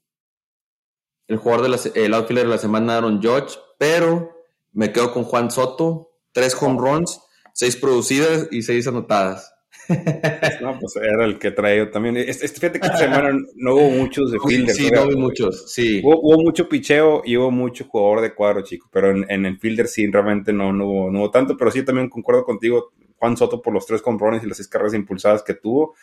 el 1.29 1.37
jugador 1.37 1.63
de 1.63 1.69
la, 1.69 1.79
el 1.95 2.13
outfielder 2.13 2.45
de 2.45 2.51
la 2.51 2.57
semana 2.57 2.97
Aaron 2.97 3.21
Judge, 3.21 3.57
pero 3.77 4.31
me 4.73 4.91
quedo 4.91 5.13
con 5.13 5.23
Juan 5.23 5.51
Soto, 5.51 6.11
tres 6.31 6.57
home 6.59 6.79
runs, 6.79 7.21
seis 7.53 7.77
producidas 7.77 8.47
y 8.51 8.63
seis 8.63 8.87
anotadas. 8.87 9.53
No, 10.61 10.77
pues 10.79 10.95
era 10.97 11.25
el 11.25 11.39
que 11.39 11.49
traía 11.49 11.89
también. 11.89 12.15
Este, 12.17 12.45
este, 12.45 12.59
fíjate 12.59 12.79
que 12.79 12.85
esta 12.85 12.99
semana 12.99 13.31
no 13.55 13.73
hubo 13.73 13.89
muchos 13.89 14.31
de 14.31 14.37
fielder. 14.39 14.75
Sí, 14.75 14.91
no 14.91 15.03
hubo 15.03 15.17
muchos, 15.17 15.73
sí. 15.73 16.01
Hubo, 16.03 16.37
mucho 16.37 16.69
picheo 16.69 17.23
y 17.25 17.37
hubo 17.37 17.49
mucho 17.49 17.85
jugador 17.85 18.21
de 18.21 18.35
cuadro, 18.35 18.61
chico. 18.61 18.87
Pero 18.91 19.09
en, 19.09 19.45
el 19.45 19.57
fielder 19.57 19.87
sí, 19.87 20.05
realmente 20.05 20.53
no, 20.53 20.71
no, 20.71 20.85
hubo, 20.85 21.11
no 21.11 21.19
hubo 21.19 21.31
tanto. 21.31 21.57
Pero 21.57 21.71
sí, 21.71 21.83
también 21.83 22.07
concuerdo 22.07 22.43
contigo, 22.43 22.91
Juan 23.17 23.35
Soto, 23.35 23.63
por 23.63 23.73
los 23.73 23.85
tres 23.87 24.03
comprones 24.03 24.43
y 24.43 24.47
las 24.47 24.57
seis 24.57 24.67
carreras 24.67 24.93
impulsadas 24.93 25.41
que 25.41 25.55
tuvo. 25.55 25.95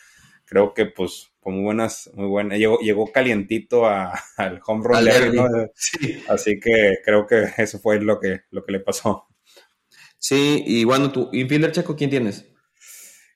Creo 0.47 0.73
que, 0.73 0.85
pues, 0.85 1.33
fue 1.41 1.51
muy 1.51 1.63
buenas, 1.63 2.09
muy 2.13 2.27
buenas. 2.27 2.57
Llegó, 2.57 2.79
llegó 2.79 3.11
calientito 3.11 3.85
al 4.37 4.61
home 4.65 4.83
run 4.83 5.69
Sí. 5.75 6.23
Así 6.29 6.59
que 6.59 6.95
creo 7.03 7.27
que 7.27 7.49
eso 7.57 7.79
fue 7.79 7.99
lo 7.99 8.19
que, 8.19 8.41
lo 8.51 8.63
que 8.63 8.71
le 8.71 8.79
pasó. 8.79 9.27
Sí, 10.17 10.63
y 10.65 10.83
bueno, 10.83 11.11
tu 11.11 11.29
infielder 11.33 11.71
checo, 11.71 11.95
¿quién 11.95 12.09
tienes? 12.09 12.49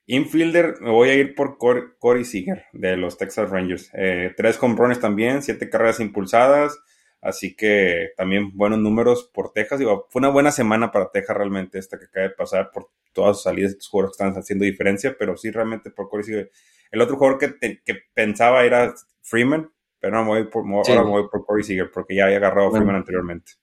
Infielder, 0.07 0.75
me 0.81 0.89
voy 0.89 1.09
a 1.09 1.13
ir 1.13 1.35
por 1.35 1.57
Corey, 1.57 2.25
Seager 2.25 2.65
de 2.73 2.97
los 2.97 3.17
Texas 3.17 3.49
Rangers. 3.49 3.89
Eh, 3.93 4.33
tres 4.35 4.59
runs 4.59 4.99
también, 4.99 5.41
siete 5.41 5.69
carreras 5.69 5.99
impulsadas. 5.99 6.77
Así 7.21 7.55
que 7.55 8.09
también 8.17 8.51
buenos 8.57 8.79
números 8.79 9.29
por 9.33 9.53
Texas. 9.53 9.79
Digo, 9.79 10.07
fue 10.09 10.19
una 10.19 10.29
buena 10.29 10.51
semana 10.51 10.91
para 10.91 11.11
Texas 11.11 11.37
realmente 11.37 11.77
esta 11.77 11.99
que 11.99 12.05
acaba 12.05 12.27
de 12.27 12.33
pasar 12.33 12.71
por 12.71 12.89
todas 13.13 13.37
sus 13.37 13.43
salidas 13.43 13.73
sus 13.73 13.87
jugadores 13.89 14.17
que 14.17 14.23
están 14.23 14.41
haciendo 14.41 14.65
diferencia. 14.65 15.15
Pero 15.17 15.37
sí, 15.37 15.51
realmente 15.51 15.91
por 15.91 16.09
Corey 16.09 16.25
Seager. 16.25 16.51
El 16.91 17.01
otro 17.01 17.17
jugador 17.17 17.37
que, 17.37 17.81
que 17.85 17.95
pensaba 18.13 18.63
era 18.63 18.93
Freeman, 19.21 19.71
pero 19.99 20.15
no, 20.15 20.23
me 20.23 20.29
voy 20.29 20.43
por, 20.45 20.65
ahora 20.65 21.03
me 21.03 21.09
voy 21.09 21.29
por 21.29 21.45
Corey 21.45 21.63
Seager 21.63 21.91
porque 21.91 22.15
ya 22.15 22.25
había 22.25 22.37
agarrado 22.37 22.69
a 22.69 22.71
Freeman 22.71 22.95
anteriormente. 22.95 23.53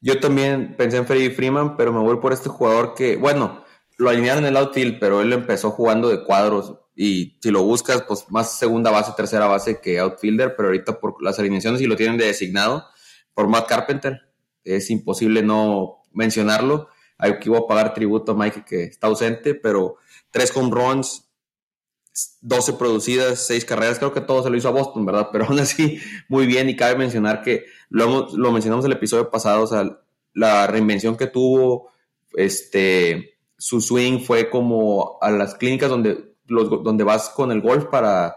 Yo 0.00 0.18
también 0.18 0.74
pensé 0.76 0.96
en 0.96 1.06
Freddie 1.06 1.30
Freeman, 1.30 1.76
pero 1.76 1.92
me 1.92 2.00
voy 2.00 2.16
por 2.16 2.32
este 2.32 2.48
jugador 2.48 2.94
que, 2.94 3.16
bueno, 3.16 3.62
lo 3.98 4.10
alinearon 4.10 4.44
en 4.44 4.50
el 4.50 4.56
outfield, 4.56 4.98
pero 4.98 5.20
él 5.20 5.32
empezó 5.32 5.70
jugando 5.70 6.08
de 6.08 6.24
cuadros 6.24 6.74
y 6.94 7.38
si 7.40 7.50
lo 7.50 7.62
buscas, 7.62 8.02
pues 8.02 8.26
más 8.28 8.58
segunda 8.58 8.90
base, 8.90 9.12
tercera 9.16 9.46
base 9.46 9.80
que 9.80 9.98
outfielder, 9.98 10.54
pero 10.56 10.68
ahorita 10.68 11.00
por 11.00 11.22
las 11.22 11.38
alineaciones 11.38 11.80
y 11.80 11.86
lo 11.86 11.96
tienen 11.96 12.18
de 12.18 12.26
designado 12.26 12.84
por 13.34 13.48
Matt 13.48 13.68
Carpenter, 13.68 14.20
es 14.64 14.90
imposible 14.90 15.42
no 15.42 16.02
mencionarlo. 16.12 16.88
Aquí 17.18 17.48
voy 17.48 17.60
a 17.62 17.66
pagar 17.66 17.94
tributo 17.94 18.32
a 18.32 18.34
Mike 18.34 18.64
que 18.66 18.84
está 18.84 19.06
ausente, 19.06 19.54
pero 19.54 19.96
tres 20.30 20.54
home 20.54 20.70
runs, 20.70 21.28
12 22.42 22.74
producidas, 22.74 23.46
6 23.46 23.64
carreras, 23.64 23.98
creo 23.98 24.12
que 24.12 24.20
todo 24.20 24.42
se 24.42 24.50
lo 24.50 24.56
hizo 24.56 24.68
a 24.68 24.72
Boston, 24.72 25.06
¿verdad? 25.06 25.28
Pero 25.32 25.46
aún 25.46 25.58
así, 25.60 25.98
muy 26.28 26.46
bien, 26.46 26.68
y 26.68 26.76
cabe 26.76 26.96
mencionar 26.96 27.42
que 27.42 27.64
lo, 27.88 28.28
lo 28.34 28.52
mencionamos 28.52 28.84
el 28.84 28.92
episodio 28.92 29.30
pasado, 29.30 29.62
o 29.62 29.66
sea, 29.66 29.98
la 30.34 30.66
reinvención 30.66 31.16
que 31.16 31.26
tuvo, 31.26 31.90
este, 32.34 33.31
su 33.62 33.80
swing 33.80 34.18
fue 34.18 34.50
como 34.50 35.18
a 35.20 35.30
las 35.30 35.54
clínicas 35.54 35.88
donde, 35.88 36.34
los, 36.46 36.68
donde 36.82 37.04
vas 37.04 37.28
con 37.28 37.52
el 37.52 37.60
golf 37.60 37.84
para 37.84 38.34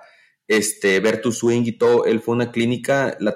este, 0.47 0.99
ver 0.99 1.19
tu 1.19 1.31
swing 1.31 1.63
y 1.65 1.71
todo. 1.71 2.05
Él 2.05 2.21
fue 2.21 2.35
una 2.35 2.51
clínica 2.51 3.17
la, 3.19 3.35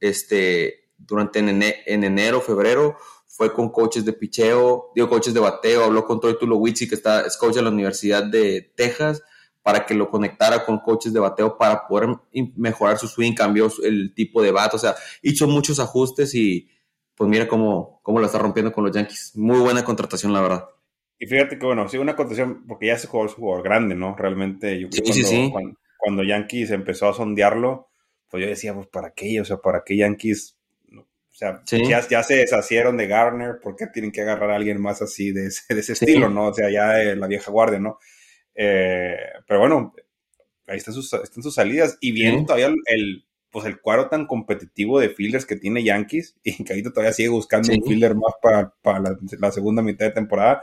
este, 0.00 0.88
durante 0.98 1.38
en, 1.38 1.62
enero, 1.86 2.40
febrero, 2.40 2.96
fue 3.28 3.52
con 3.52 3.70
coaches 3.70 4.04
de 4.04 4.12
picheo, 4.12 4.90
digo, 4.96 5.08
coaches 5.08 5.32
de 5.32 5.38
bateo, 5.38 5.84
habló 5.84 6.04
con 6.04 6.18
Troy 6.18 6.36
Tulowitzki, 6.36 6.88
que 6.88 6.96
está, 6.96 7.20
es 7.20 7.36
coach 7.36 7.54
de 7.54 7.62
la 7.62 7.70
Universidad 7.70 8.24
de 8.24 8.72
Texas, 8.74 9.22
para 9.62 9.86
que 9.86 9.94
lo 9.94 10.10
conectara 10.10 10.66
con 10.66 10.80
coaches 10.80 11.12
de 11.12 11.20
bateo 11.20 11.56
para 11.56 11.86
poder 11.86 12.08
mejorar 12.56 12.98
su 12.98 13.06
swing, 13.06 13.34
cambió 13.34 13.70
el 13.84 14.14
tipo 14.16 14.42
de 14.42 14.50
bat, 14.50 14.74
o 14.74 14.78
sea, 14.78 14.96
hizo 15.22 15.46
muchos 15.46 15.78
ajustes 15.78 16.34
y 16.34 16.68
pues 17.14 17.30
mira 17.30 17.46
cómo, 17.46 18.00
cómo 18.02 18.18
lo 18.18 18.26
está 18.26 18.38
rompiendo 18.38 18.72
con 18.72 18.82
los 18.82 18.92
Yankees. 18.92 19.30
Muy 19.36 19.60
buena 19.60 19.84
contratación, 19.84 20.32
la 20.32 20.40
verdad. 20.40 20.64
Y 21.22 21.26
fíjate 21.26 21.58
que, 21.58 21.66
bueno, 21.66 21.86
sí, 21.86 21.98
una 21.98 22.16
condición, 22.16 22.66
porque 22.66 22.86
ya 22.86 22.94
ese 22.94 23.06
jugador 23.06 23.30
es 23.30 23.36
un 23.36 23.42
jugador 23.42 23.62
grande, 23.62 23.94
¿no? 23.94 24.16
Realmente, 24.16 24.80
yo 24.80 24.88
creo 24.88 25.04
que 25.04 25.50
cuando, 25.52 25.78
Cuando, 25.98 26.22
Yankees 26.24 26.70
empezó 26.70 27.08
a 27.08 27.12
sondearlo, 27.12 27.90
pues 28.30 28.42
yo 28.42 28.48
decía, 28.48 28.72
pues, 28.72 28.86
¿para 28.86 29.12
qué? 29.12 29.38
O 29.38 29.44
sea, 29.44 29.58
¿para 29.58 29.82
qué 29.84 29.98
Yankees? 29.98 30.56
O 30.96 31.04
sea, 31.30 31.62
ya, 31.66 32.08
ya, 32.08 32.22
se 32.22 32.36
deshacieron 32.36 32.96
de 32.96 33.06
Garner, 33.06 33.60
¿por 33.62 33.76
qué 33.76 33.86
tienen 33.86 34.12
que 34.12 34.22
agarrar 34.22 34.50
a 34.50 34.56
alguien 34.56 34.80
más 34.80 35.02
así 35.02 35.30
de 35.30 35.46
ese, 35.46 35.74
de 35.74 35.80
ese 35.80 35.92
estilo, 35.92 36.30
¿no? 36.30 36.48
O 36.48 36.54
sea, 36.54 36.70
ya 36.70 36.92
de 36.94 37.16
la 37.16 37.26
vieja 37.26 37.50
guardia, 37.50 37.78
¿no? 37.78 37.98
Eh, 38.54 39.16
pero 39.46 39.60
bueno, 39.60 39.94
ahí 40.66 40.78
están 40.78 40.94
sus, 40.94 41.12
están 41.12 41.42
sus 41.42 41.54
salidas 41.54 41.98
y 42.00 42.12
viendo 42.12 42.46
todavía 42.46 42.74
el, 42.86 43.26
pues 43.50 43.66
el 43.66 43.80
cuadro 43.80 44.08
tan 44.08 44.26
competitivo 44.26 45.00
de 45.00 45.10
fielders 45.10 45.44
que 45.44 45.56
tiene 45.56 45.84
Yankees 45.84 46.36
y 46.44 46.64
que 46.64 46.72
ahorita 46.72 46.90
todavía 46.90 47.12
sigue 47.12 47.28
buscando 47.28 47.72
un 47.72 47.82
fielder 47.84 48.14
más 48.14 48.34
para, 48.40 48.74
para 48.82 49.00
la, 49.00 49.18
la, 49.38 49.52
segunda 49.52 49.82
mitad 49.82 50.06
de 50.06 50.12
temporada. 50.12 50.62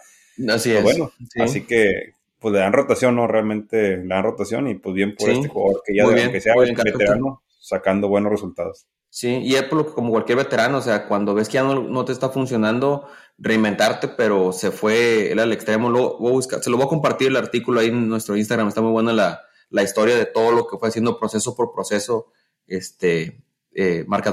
Así 0.50 0.72
es. 0.72 0.84
Bueno, 0.84 1.12
así 1.40 1.66
que 1.66 2.14
pues 2.40 2.54
le 2.54 2.60
dan 2.60 2.74
rotación, 2.74 3.16
¿no? 3.16 3.28
Realmente 3.28 3.98
le 3.98 4.08
dan 4.08 4.24
rotación 4.24 4.68
y 4.68 4.76
pues 4.76 4.94
bien 4.94 5.16
por 5.16 5.30
este 5.30 5.48
jugador 5.48 5.82
que 5.86 5.96
ya, 5.96 6.08
de, 6.08 6.24
aunque 6.24 6.42
sea 6.42 6.54
veterano, 6.56 7.42
sacando 7.60 8.08
buenos 8.08 8.32
resultados. 8.32 8.88
Sí, 9.10 9.40
y 9.44 9.56
es 9.56 9.64
por 9.64 9.80
lo 9.80 9.86
que 9.88 9.94
como 9.94 10.12
cualquier 10.12 10.38
veterano, 10.38 10.78
o 10.78 10.82
sea, 10.82 11.08
cuando 11.08 11.34
ves 11.34 11.48
que 11.48 11.56
ya 11.56 11.64
no, 11.64 12.06
te 12.06 12.12
está 12.12 12.30
funcionando, 12.30 13.08
reinventarte, 13.38 14.10
pero 14.10 14.52
se 14.52 14.70
fue 14.70 15.32
él 15.32 15.40
al 15.40 15.54
extremo, 15.54 15.90
luego 15.90 16.18
voy 16.20 16.30
a 16.30 16.34
buscar, 16.34 16.62
se 16.62 16.70
lo 16.70 16.78
voy 16.78 16.86
a 16.86 16.90
compartir 16.90 17.30
el 17.30 17.38
artículo 17.38 17.80
ahí 17.80 17.88
en 17.88 18.08
nuestro 18.08 18.36
Instagram, 18.36 18.68
está 18.68 18.82
muy 18.82 18.92
buena 18.92 19.14
la, 19.14 19.42
la 19.70 19.82
historia 19.82 20.16
de 20.16 20.26
todo 20.26 20.52
lo 20.52 20.68
que 20.68 20.78
fue 20.78 20.90
haciendo 20.90 21.18
proceso 21.18 21.56
por 21.56 21.74
proceso, 21.74 22.28
este, 22.68 23.42
eh, 23.74 24.04
Mark 24.08 24.26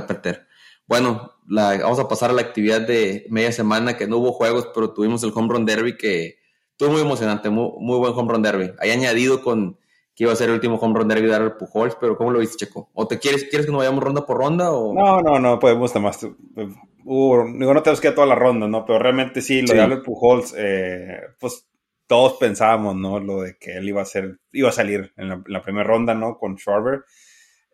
bueno, 0.87 1.33
la, 1.49 1.79
vamos 1.79 1.99
a 1.99 2.09
pasar 2.09 2.31
a 2.31 2.35
la 2.35 2.42
actividad 2.42 2.81
de 2.81 3.27
media 3.31 3.53
semana, 3.53 3.97
que 3.97 4.07
no 4.07 4.18
hubo 4.18 4.33
juegos, 4.33 4.68
pero 4.75 4.92
tuvimos 4.92 5.23
el 5.23 5.33
Home 5.35 5.49
Run 5.49 5.66
Derby 5.66 5.97
que 5.97 6.38
estuvo 6.70 6.90
muy 6.90 7.01
emocionante, 7.01 7.51
muy, 7.51 7.99
buen 7.99 8.12
Home 8.12 8.33
Run 8.33 8.42
Derby. 8.42 8.73
Hay 8.79 8.90
añadido 8.90 9.42
con 9.42 9.79
que 10.14 10.25
iba 10.25 10.33
a 10.33 10.37
ser 10.37 10.49
el 10.49 10.55
último 10.55 10.77
Home 10.77 10.99
Run 10.99 11.09
Derby 11.09 11.27
de 11.27 11.37
el 11.37 11.53
Pujols, 11.53 11.97
pero 12.01 12.16
¿cómo 12.16 12.31
lo 12.31 12.38
viste, 12.38 12.66
Checo? 12.66 12.90
¿O 12.94 13.09
te 13.09 13.18
quieres, 13.18 13.44
quieres 13.44 13.66
que 13.66 13.73
nos 13.73 13.81
vayamos 13.81 14.03
ronda 14.03 14.25
por 14.25 14.38
ronda? 14.38 14.70
O? 14.73 14.94
No, 14.94 15.20
no, 15.20 15.40
no, 15.40 15.59
podemos 15.59 15.94
más. 15.97 16.23
Uh, 16.25 17.44
digo, 17.59 17.75
no 17.75 17.83
tenemos 17.83 18.01
que 18.01 18.09
ir 18.09 18.12
a 18.12 18.14
toda 18.14 18.27
la 18.27 18.37
ronda, 18.37 18.68
¿no? 18.68 18.85
Pero 18.85 18.99
realmente 18.99 19.40
sí, 19.40 19.62
lo 19.62 19.75
de 19.75 19.81
Albert 19.81 20.05
Pujols, 20.05 20.55
eh, 20.57 21.20
pues 21.40 21.66
todos 22.07 22.35
pensábamos, 22.35 22.94
¿no? 22.94 23.18
Lo 23.18 23.42
de 23.42 23.57
que 23.59 23.77
él 23.77 23.88
iba 23.88 24.03
a 24.03 24.07
ser, 24.07 24.38
iba 24.53 24.68
a 24.68 24.73
salir 24.73 25.12
en 25.16 25.42
la, 25.47 25.62
primera 25.62 25.87
ronda, 25.87 26.14
¿no? 26.14 26.38
Con 26.38 26.59
Schwarber. 26.59 27.05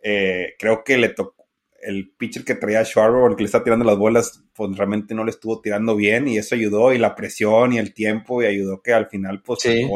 Eh, 0.03 0.55
creo 0.59 0.83
que 0.83 0.97
le 0.97 1.11
tocó 1.11 1.40
el 1.83 2.13
pitcher 2.17 2.45
que 2.45 2.55
traía 2.55 2.85
Schwarber, 2.85 3.31
el 3.31 3.37
que 3.37 3.43
le 3.43 3.47
está 3.47 3.65
tirando 3.65 3.85
las 3.85 3.97
bolas, 3.97 4.45
pues 4.55 4.77
realmente 4.77 5.15
no 5.15 5.25
le 5.25 5.31
estuvo 5.31 5.61
tirando 5.61 5.97
bien 5.97 6.29
y 6.29 6.39
eso 6.39 6.55
ayudó 6.55 6.93
y 6.93 6.99
la 6.99 7.15
presión 7.15 7.73
y 7.73 7.79
el 7.79 7.95
tiempo 7.95 8.43
y 8.43 8.47
ayudó 8.47 8.83
que 8.83 8.93
al 8.93 9.09
final 9.09 9.43
pues 9.43 9.65
el 9.67 9.89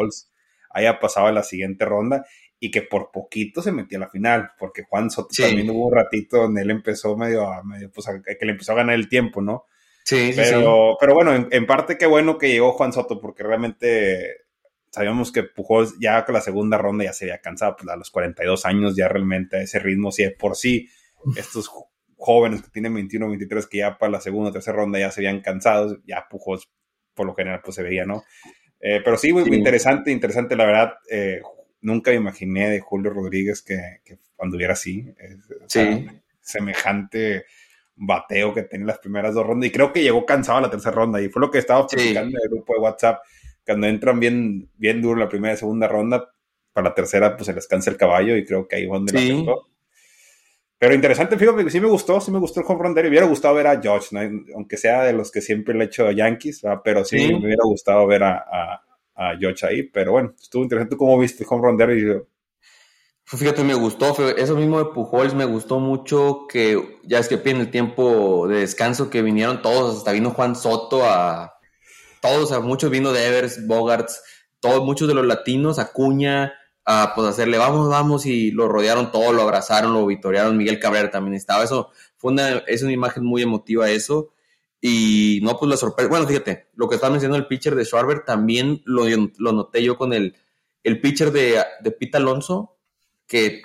haya 0.71 0.99
pasado 0.99 1.29
a 1.29 1.33
la 1.33 1.43
siguiente 1.43 1.85
ronda 1.85 2.25
y 2.59 2.71
que 2.71 2.83
por 2.83 3.11
poquito 3.13 3.63
se 3.63 3.73
metió 3.73 3.99
a 3.99 4.01
la 4.01 4.09
final, 4.09 4.53
porque 4.59 4.85
Juan 4.85 5.11
Soto 5.11 5.29
también 5.37 5.69
hubo 5.71 5.89
un 5.89 5.95
ratito 5.95 6.39
donde 6.39 6.63
él 6.63 6.71
empezó 6.71 7.17
medio 7.17 7.47
a, 7.47 7.63
medio, 7.63 7.91
pues 7.91 8.07
que 8.25 8.47
le 8.47 8.53
empezó 8.53 8.73
a 8.73 8.77
ganar 8.77 8.95
el 8.95 9.09
tiempo, 9.09 9.43
¿no? 9.43 9.67
Sí, 10.05 10.33
pero, 10.35 10.97
pero 10.99 11.15
bueno, 11.15 11.49
en, 11.51 11.67
parte 11.67 11.97
qué 11.99 12.07
bueno 12.07 12.39
que 12.39 12.49
llegó 12.49 12.73
Juan 12.73 12.93
Soto, 12.93 13.21
porque 13.21 13.43
realmente 13.43 14.45
sabíamos 14.91 15.33
que 15.33 15.43
Pujols 15.43 15.97
ya 16.01 16.25
con 16.25 16.35
la 16.35 16.41
segunda 16.41 16.79
ronda 16.79 17.05
ya 17.05 17.13
se 17.13 17.27
había 17.27 17.41
cansado, 17.41 17.77
pues 17.77 17.89
a 17.89 17.97
los 17.97 18.11
42 18.11 18.65
años 18.67 18.97
ya 18.97 19.09
realmente 19.09 19.57
a 19.57 19.63
ese 19.63 19.79
ritmo, 19.79 20.11
si 20.11 20.25
de 20.25 20.31
por 20.31 20.57
sí 20.57 20.89
estos 21.37 21.71
jóvenes 22.17 22.63
que 22.63 22.71
tienen 22.71 22.95
21 22.95 23.29
23 23.29 23.67
que 23.67 23.79
ya 23.79 23.99
para 23.99 24.13
la 24.13 24.21
segunda 24.21 24.51
o 24.51 24.53
tercera 24.53 24.77
ronda 24.77 24.99
ya 24.99 25.11
se 25.11 25.21
habían 25.21 25.41
cansado, 25.41 25.99
ya 26.07 26.27
Pujos 26.29 26.71
por 27.15 27.27
lo 27.27 27.35
general 27.35 27.61
pues 27.65 27.77
se 27.77 27.83
veía, 27.83 28.05
¿no? 28.05 28.25
Eh, 28.81 29.01
pero 29.05 29.17
sí, 29.17 29.33
muy, 29.33 29.43
interesante, 29.55 30.11
interesante, 30.11 30.57
la 30.57 30.67
verdad, 30.67 30.95
eh, 31.11 31.41
nunca 31.81 32.11
me 32.11 32.17
imaginé 32.17 32.71
de 32.71 32.81
Julio 32.81 33.11
Rodríguez 33.13 33.63
que, 33.63 34.01
que 34.05 34.19
anduviera 34.39 34.73
así, 34.73 35.07
sí. 35.69 36.07
semejante 36.41 37.45
bateo 37.97 38.53
que 38.53 38.63
tenía 38.63 38.87
las 38.87 38.99
primeras 38.99 39.35
dos 39.35 39.47
rondas 39.47 39.69
y 39.69 39.73
creo 39.73 39.93
que 39.93 40.03
llegó 40.03 40.27
cansado 40.27 40.59
a 40.59 40.63
la 40.63 40.71
tercera 40.71 40.95
ronda 40.95 41.21
y 41.23 41.29
fue 41.29 41.41
lo 41.41 41.51
que 41.51 41.59
estaba 41.59 41.87
platicando 41.87 42.37
en 42.37 42.43
el 42.43 42.51
grupo 42.51 42.75
de 42.75 42.81
WhatsApp, 42.81 43.23
cuando 43.65 43.87
entran 43.87 44.19
bien, 44.19 44.71
bien 44.77 45.01
duro 45.01 45.19
la 45.19 45.29
primera 45.29 45.55
y 45.55 45.57
segunda 45.57 45.89
ronda, 45.89 46.29
para 46.73 46.89
la 46.89 46.95
tercera 46.95 47.37
pues 47.37 47.47
se 47.47 47.55
les 47.55 47.69
cansa 47.69 47.91
el 47.91 47.97
caballo 47.97 48.37
y 48.37 48.45
creo 48.45 48.67
que 48.67 48.77
ahí 48.77 48.87
fue 48.87 48.99
donde 48.99 49.13
la 49.13 49.55
pero 50.85 50.97
interesante, 50.97 51.39
fíjate, 51.39 51.71
sí 51.71 51.81
me 51.81 51.89
gustó, 51.89 52.21
sí 52.21 52.31
me 52.31 52.39
gustó 52.39 52.61
el 52.61 52.67
home 52.69 52.83
run 52.83 52.95
derby. 52.95 53.09
Me 53.09 53.13
hubiera 53.13 53.27
gustado 53.27 53.55
ver 53.55 53.69
a 53.69 53.81
Josh, 53.83 54.09
aunque 54.55 54.77
sea 54.77 55.05
de 55.05 55.15
los 55.15 55.33
que 55.33 55.41
siempre 55.41 55.73
le 55.73 55.85
he 55.85 55.87
hecho 55.87 56.07
a 56.07 56.13
Yankees, 56.13 56.61
pero 56.85 57.07
sí, 57.07 57.33
me 57.33 57.47
hubiera 57.47 57.65
gustado 57.65 58.07
ver 58.07 58.23
a, 58.23 58.83
a, 59.15 59.33
Josh 59.41 59.65
ahí. 59.65 59.85
Pero 59.85 60.13
bueno, 60.13 60.35
estuvo 60.39 60.63
interesante 60.63 60.99
cómo 60.99 61.19
viste 61.19 61.43
el 61.43 61.49
home 61.49 61.69
run 61.69 61.79
derby. 61.79 62.21
Fíjate, 63.25 63.65
me 63.65 63.73
gustó, 63.73 64.15
eso 64.37 64.57
mismo 64.57 64.77
de 64.77 64.93
Pujols 64.93 65.33
me 65.33 65.47
gustó 65.47 65.81
mucho 65.81 66.47
que 66.51 66.99
ya 67.05 67.19
es 67.19 67.29
que 67.29 67.41
en 67.43 67.57
el 67.57 67.71
tiempo 67.71 68.47
de 68.47 68.59
descanso 68.59 69.09
que 69.09 69.23
vinieron 69.23 69.63
todos, 69.63 69.97
hasta 69.97 70.13
vino 70.13 70.33
Juan 70.33 70.55
Soto 70.55 71.03
a 71.07 71.55
todos, 72.21 72.53
a 72.53 72.61
muchos 72.61 72.91
vino 72.91 73.11
de 73.11 73.27
Evers, 73.27 73.67
Bogarts, 73.67 74.23
todos, 74.61 74.85
muchos 74.85 75.09
de 75.09 75.15
los 75.15 75.25
latinos, 75.25 75.79
Acuña, 75.79 76.53
a 76.85 77.13
pues 77.15 77.29
hacerle 77.29 77.59
vamos, 77.59 77.89
vamos, 77.89 78.27
y 78.27 78.51
lo 78.51 78.69
rodearon 78.69 79.11
todo, 79.11 79.33
lo 79.33 79.43
abrazaron, 79.43 79.93
lo 79.95 80.07
vitorearon, 80.07 80.57
Miguel 80.57 80.81
Cabrera 80.81 81.11
también 81.11 81.35
estaba, 81.35 81.65
eso 81.65 81.91
fue 82.17 82.33
una, 82.33 82.59
es 82.67 82.83
una 82.83 82.93
imagen 82.93 83.25
muy 83.25 83.43
emotiva 83.43 83.91
eso, 83.91 84.31
y 84.81 85.41
no, 85.43 85.59
pues 85.59 85.71
la 85.71 85.77
sorpresa, 85.79 86.11
bueno, 86.11 86.27
fíjate, 86.27 86.69
lo 86.75 86.89
que 86.89 86.97
estaba 86.97 87.13
mencionando 87.13 87.39
el 87.39 87.49
pitcher 87.49 87.75
de 87.75 87.87
Schwarber 87.87 88.25
también 88.25 88.83
lo, 88.85 89.05
lo 89.39 89.53
noté 89.53 89.83
yo 89.83 89.97
con 89.97 90.13
el, 90.13 90.37
el 90.83 91.01
pitcher 91.01 91.33
de, 91.33 91.65
de 91.81 91.91
Pete 91.91 92.19
Alonso, 92.19 92.77
que 93.27 93.63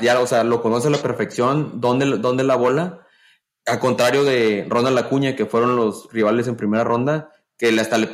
ya, 0.00 0.20
o 0.20 0.26
sea, 0.26 0.44
lo 0.44 0.62
conoce 0.62 0.88
a 0.88 0.90
la 0.90 0.98
perfección, 0.98 1.80
dónde, 1.80 2.18
dónde 2.18 2.44
la 2.44 2.56
bola, 2.56 3.06
a 3.66 3.78
contrario 3.80 4.24
de 4.24 4.66
Ronald 4.68 4.98
Acuña, 4.98 5.36
que 5.36 5.46
fueron 5.46 5.76
los 5.76 6.12
rivales 6.12 6.46
en 6.46 6.56
primera 6.56 6.84
ronda, 6.84 7.32
que 7.56 7.68
hasta 7.80 7.98
le, 7.98 8.10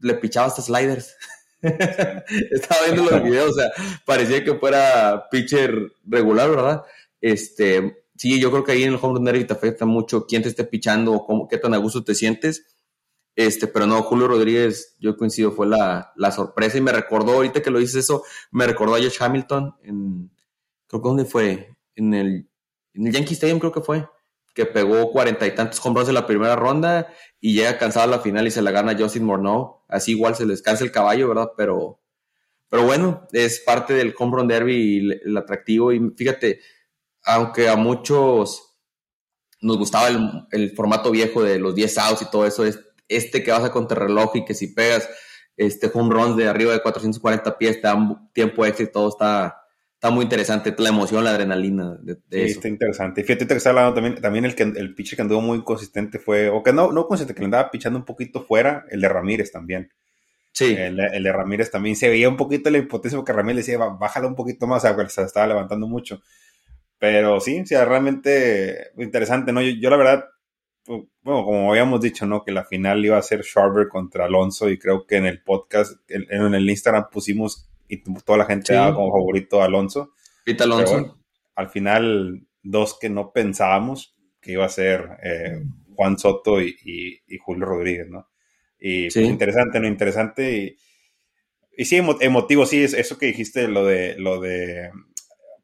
le 0.00 0.14
pichaba 0.14 0.46
hasta 0.46 0.62
sliders. 0.62 1.16
Estaba 2.50 2.84
viendo 2.86 3.10
los 3.10 3.22
videos, 3.22 3.50
o 3.50 3.54
sea, 3.54 3.70
parecía 4.04 4.44
que 4.44 4.54
fuera 4.54 5.28
pitcher 5.30 5.92
regular, 6.04 6.50
¿verdad? 6.50 6.82
Este, 7.20 8.04
sí, 8.16 8.40
yo 8.40 8.50
creo 8.50 8.64
que 8.64 8.72
ahí 8.72 8.84
en 8.84 8.90
el 8.90 8.98
home 9.00 9.14
run 9.14 9.24
derby 9.24 9.44
te 9.44 9.54
afecta 9.54 9.84
mucho 9.84 10.26
quién 10.26 10.42
te 10.42 10.48
esté 10.48 10.64
pichando 10.64 11.12
o 11.12 11.26
cómo, 11.26 11.48
qué 11.48 11.58
tan 11.58 11.74
a 11.74 11.78
gusto 11.78 12.04
te 12.04 12.14
sientes. 12.14 12.64
Este, 13.34 13.68
pero 13.68 13.86
no, 13.86 14.02
Julio 14.02 14.26
Rodríguez, 14.26 14.96
yo 14.98 15.16
coincido, 15.16 15.52
fue 15.52 15.66
la, 15.66 16.12
sorpresa 16.34 16.76
y 16.76 16.80
me 16.80 16.90
recordó, 16.90 17.34
ahorita 17.34 17.62
que 17.62 17.70
lo 17.70 17.78
dices 17.78 18.04
eso, 18.04 18.24
me 18.50 18.66
recordó 18.66 18.96
a 18.96 18.98
Josh 18.98 19.18
Hamilton 19.20 19.76
en, 19.84 20.30
creo 20.88 21.02
que 21.02 21.08
dónde 21.08 21.24
fue, 21.24 21.76
en 21.94 22.14
el, 22.14 22.48
en 22.94 23.06
el 23.06 23.12
Yankee 23.12 23.34
Stadium 23.34 23.60
creo 23.60 23.70
que 23.70 23.80
fue, 23.80 24.08
que 24.58 24.66
pegó 24.66 25.12
cuarenta 25.12 25.46
y 25.46 25.54
tantos 25.54 25.78
hombros 25.86 26.08
en 26.08 26.14
la 26.14 26.26
primera 26.26 26.56
ronda 26.56 27.14
y 27.40 27.54
llega 27.54 27.78
cansado 27.78 28.12
a 28.12 28.16
la 28.16 28.18
final 28.18 28.44
y 28.44 28.50
se 28.50 28.60
la 28.60 28.72
gana 28.72 28.96
Justin 28.98 29.22
Morneau, 29.22 29.84
así 29.86 30.10
igual 30.10 30.34
se 30.34 30.46
les 30.46 30.62
cansa 30.62 30.82
el 30.82 30.90
caballo, 30.90 31.28
¿verdad? 31.28 31.52
Pero, 31.56 32.00
pero 32.68 32.82
bueno, 32.82 33.28
es 33.30 33.60
parte 33.60 33.94
del 33.94 34.12
home 34.18 34.36
run 34.36 34.48
derby 34.48 34.74
y 34.74 35.12
el, 35.28 35.36
atractivo 35.36 35.92
y 35.92 36.00
fíjate, 36.16 36.58
aunque 37.22 37.68
a 37.68 37.76
muchos 37.76 38.80
nos 39.60 39.78
gustaba 39.78 40.08
el, 40.08 40.28
el 40.50 40.72
formato 40.74 41.12
viejo 41.12 41.44
de 41.44 41.60
los 41.60 41.76
10 41.76 41.96
outs 41.98 42.22
y 42.22 42.30
todo 42.32 42.44
eso, 42.44 42.64
es 42.64 42.80
este 43.06 43.44
que 43.44 43.52
vas 43.52 43.62
a 43.62 43.70
contrarreloj 43.70 44.34
y 44.34 44.44
que 44.44 44.54
si 44.54 44.74
pegas 44.74 45.08
este 45.56 45.88
home 45.94 46.12
runs 46.12 46.36
de 46.36 46.48
arriba 46.48 46.72
de 46.72 46.82
440 46.82 47.58
pies 47.58 47.80
te 47.80 47.86
dan 47.86 48.28
tiempo 48.32 48.66
extra 48.66 48.86
y 48.86 48.90
todo 48.90 49.08
está, 49.10 49.62
está 49.98 50.10
muy 50.10 50.22
interesante, 50.22 50.72
la 50.78 50.90
emoción, 50.90 51.24
la 51.24 51.30
adrenalina 51.30 51.98
de, 52.00 52.14
sí, 52.30 52.52
está 52.52 52.68
interesante. 52.68 53.24
Fíjate 53.24 53.48
que 53.48 53.54
está 53.54 53.70
hablando 53.70 53.94
también, 53.94 54.14
también 54.20 54.44
el 54.44 54.54
que 54.54 54.62
el 54.62 54.94
pitcher 54.94 55.16
que 55.16 55.22
anduvo 55.22 55.40
muy 55.40 55.64
consistente 55.64 56.20
fue, 56.20 56.48
o 56.48 56.62
que 56.62 56.72
no, 56.72 56.92
no 56.92 57.08
consistente, 57.08 57.34
que 57.34 57.40
le 57.40 57.46
andaba 57.46 57.68
pichando 57.72 57.98
un 57.98 58.04
poquito 58.04 58.40
fuera, 58.40 58.84
el 58.90 59.00
de 59.00 59.08
Ramírez 59.08 59.50
también. 59.50 59.90
Sí. 60.52 60.76
El, 60.78 60.96
de 60.96 61.32
Ramírez 61.32 61.72
también 61.72 61.96
se 61.96 62.08
veía 62.08 62.28
un 62.28 62.36
poquito 62.36 62.70
la 62.70 62.78
hipotesis 62.78 63.16
porque 63.16 63.32
Ramírez 63.32 63.66
decía, 63.66 63.78
bájalo 63.78 64.28
un 64.28 64.36
poquito 64.36 64.68
más, 64.68 64.84
o 64.84 64.94
sea, 64.94 65.08
se 65.08 65.22
estaba 65.22 65.48
levantando 65.48 65.88
mucho. 65.88 66.22
Pero 67.00 67.40
sí, 67.40 67.66
sí, 67.66 67.74
realmente 67.74 68.92
interesante, 68.98 69.52
¿no? 69.52 69.62
yo 69.62 69.90
la 69.90 69.96
verdad, 69.96 70.24
bueno, 70.86 71.44
como 71.44 71.70
habíamos 71.72 72.00
dicho, 72.00 72.24
¿no? 72.24 72.44
Que 72.44 72.52
la 72.52 72.64
final 72.64 73.04
iba 73.04 73.18
a 73.18 73.22
ser 73.22 73.42
Sharber 73.42 73.88
contra 73.88 74.26
Alonso 74.26 74.70
y 74.70 74.78
creo 74.78 75.06
que 75.06 75.16
en 75.16 75.26
el 75.26 75.42
podcast, 75.42 75.98
en, 76.08 76.54
el 76.54 76.70
Instagram 76.70 77.08
pusimos 77.10 77.68
y 77.88 78.02
toda 78.02 78.38
la 78.38 78.44
gente 78.46 78.74
daba 78.74 78.94
como 78.94 79.10
favorito 79.10 79.62
a 79.62 79.64
Alonso. 79.64 80.12
Pita 80.44 80.64
Alonso. 80.64 81.18
al 81.54 81.68
final, 81.70 82.46
dos 82.62 82.98
que 82.98 83.08
no 83.08 83.32
pensábamos 83.32 84.16
que 84.40 84.52
iba 84.52 84.64
a 84.64 84.70
ser 84.70 85.18
eh, 85.22 85.62
Juan 85.94 86.18
Soto 86.18 86.60
y, 86.60 87.20
Julio 87.44 87.66
Rodríguez, 87.66 88.08
¿no? 88.08 88.28
Y 88.78 89.10
pues, 89.10 89.16
interesante, 89.16 89.80
¿no? 89.80 89.88
Interesante 89.88 90.56
y, 90.56 90.76
y 91.76 91.84
sí, 91.84 91.96
emotivo, 91.96 92.66
sí, 92.66 92.82
es 92.82 92.94
eso 92.94 93.18
que 93.18 93.26
dijiste, 93.26 93.66
lo 93.66 93.84
de, 93.84 94.16
lo 94.18 94.40
de 94.40 94.90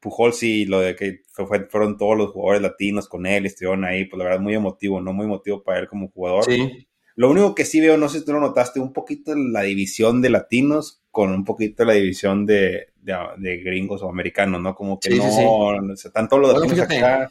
Pujol 0.01 0.33
sí, 0.33 0.65
lo 0.65 0.81
de 0.81 0.97
que 0.97 1.23
fueron 1.71 1.97
todos 1.97 2.17
los 2.17 2.31
jugadores 2.31 2.63
latinos 2.63 3.09
con 3.09 3.27
él, 3.27 3.47
estuvieron 3.47 3.85
ahí, 3.85 4.05
pues 4.05 4.19
la 4.19 4.25
verdad 4.25 4.41
muy 4.41 4.55
emotivo, 4.55 5.01
¿no? 5.01 5.13
Muy 5.13 5.27
emotivo 5.27 5.63
para 5.63 5.81
él 5.81 5.89
como 5.89 6.11
jugador. 6.11 6.45
Sí. 6.45 6.89
Lo 7.17 7.31
único 7.31 7.55
que 7.55 7.65
sí 7.65 7.81
veo, 7.81 7.97
no 7.97 8.09
sé 8.09 8.19
si 8.19 8.25
tú 8.25 8.33
lo 8.33 8.41
notaste, 8.41 8.81
un 8.81 8.93
poquito 8.93 9.35
la 9.37 9.63
división 9.63 10.21
de 10.21 10.31
latinos 10.31 11.04
con 11.14 11.31
un 11.31 11.44
poquito 11.44 11.85
la 11.85 11.92
división 11.92 12.44
de, 12.44 12.88
de, 13.00 13.57
gringos 13.59 14.03
o 14.03 14.11
americanos, 14.11 14.61
¿no? 14.61 14.74
Como 14.74 14.98
que 14.98 15.11
no, 15.11 15.81
no 15.81 15.96
sé, 15.96 16.11
tanto 16.11 16.37
los 16.37 16.53
latinos 16.53 16.81
acá. 16.81 17.31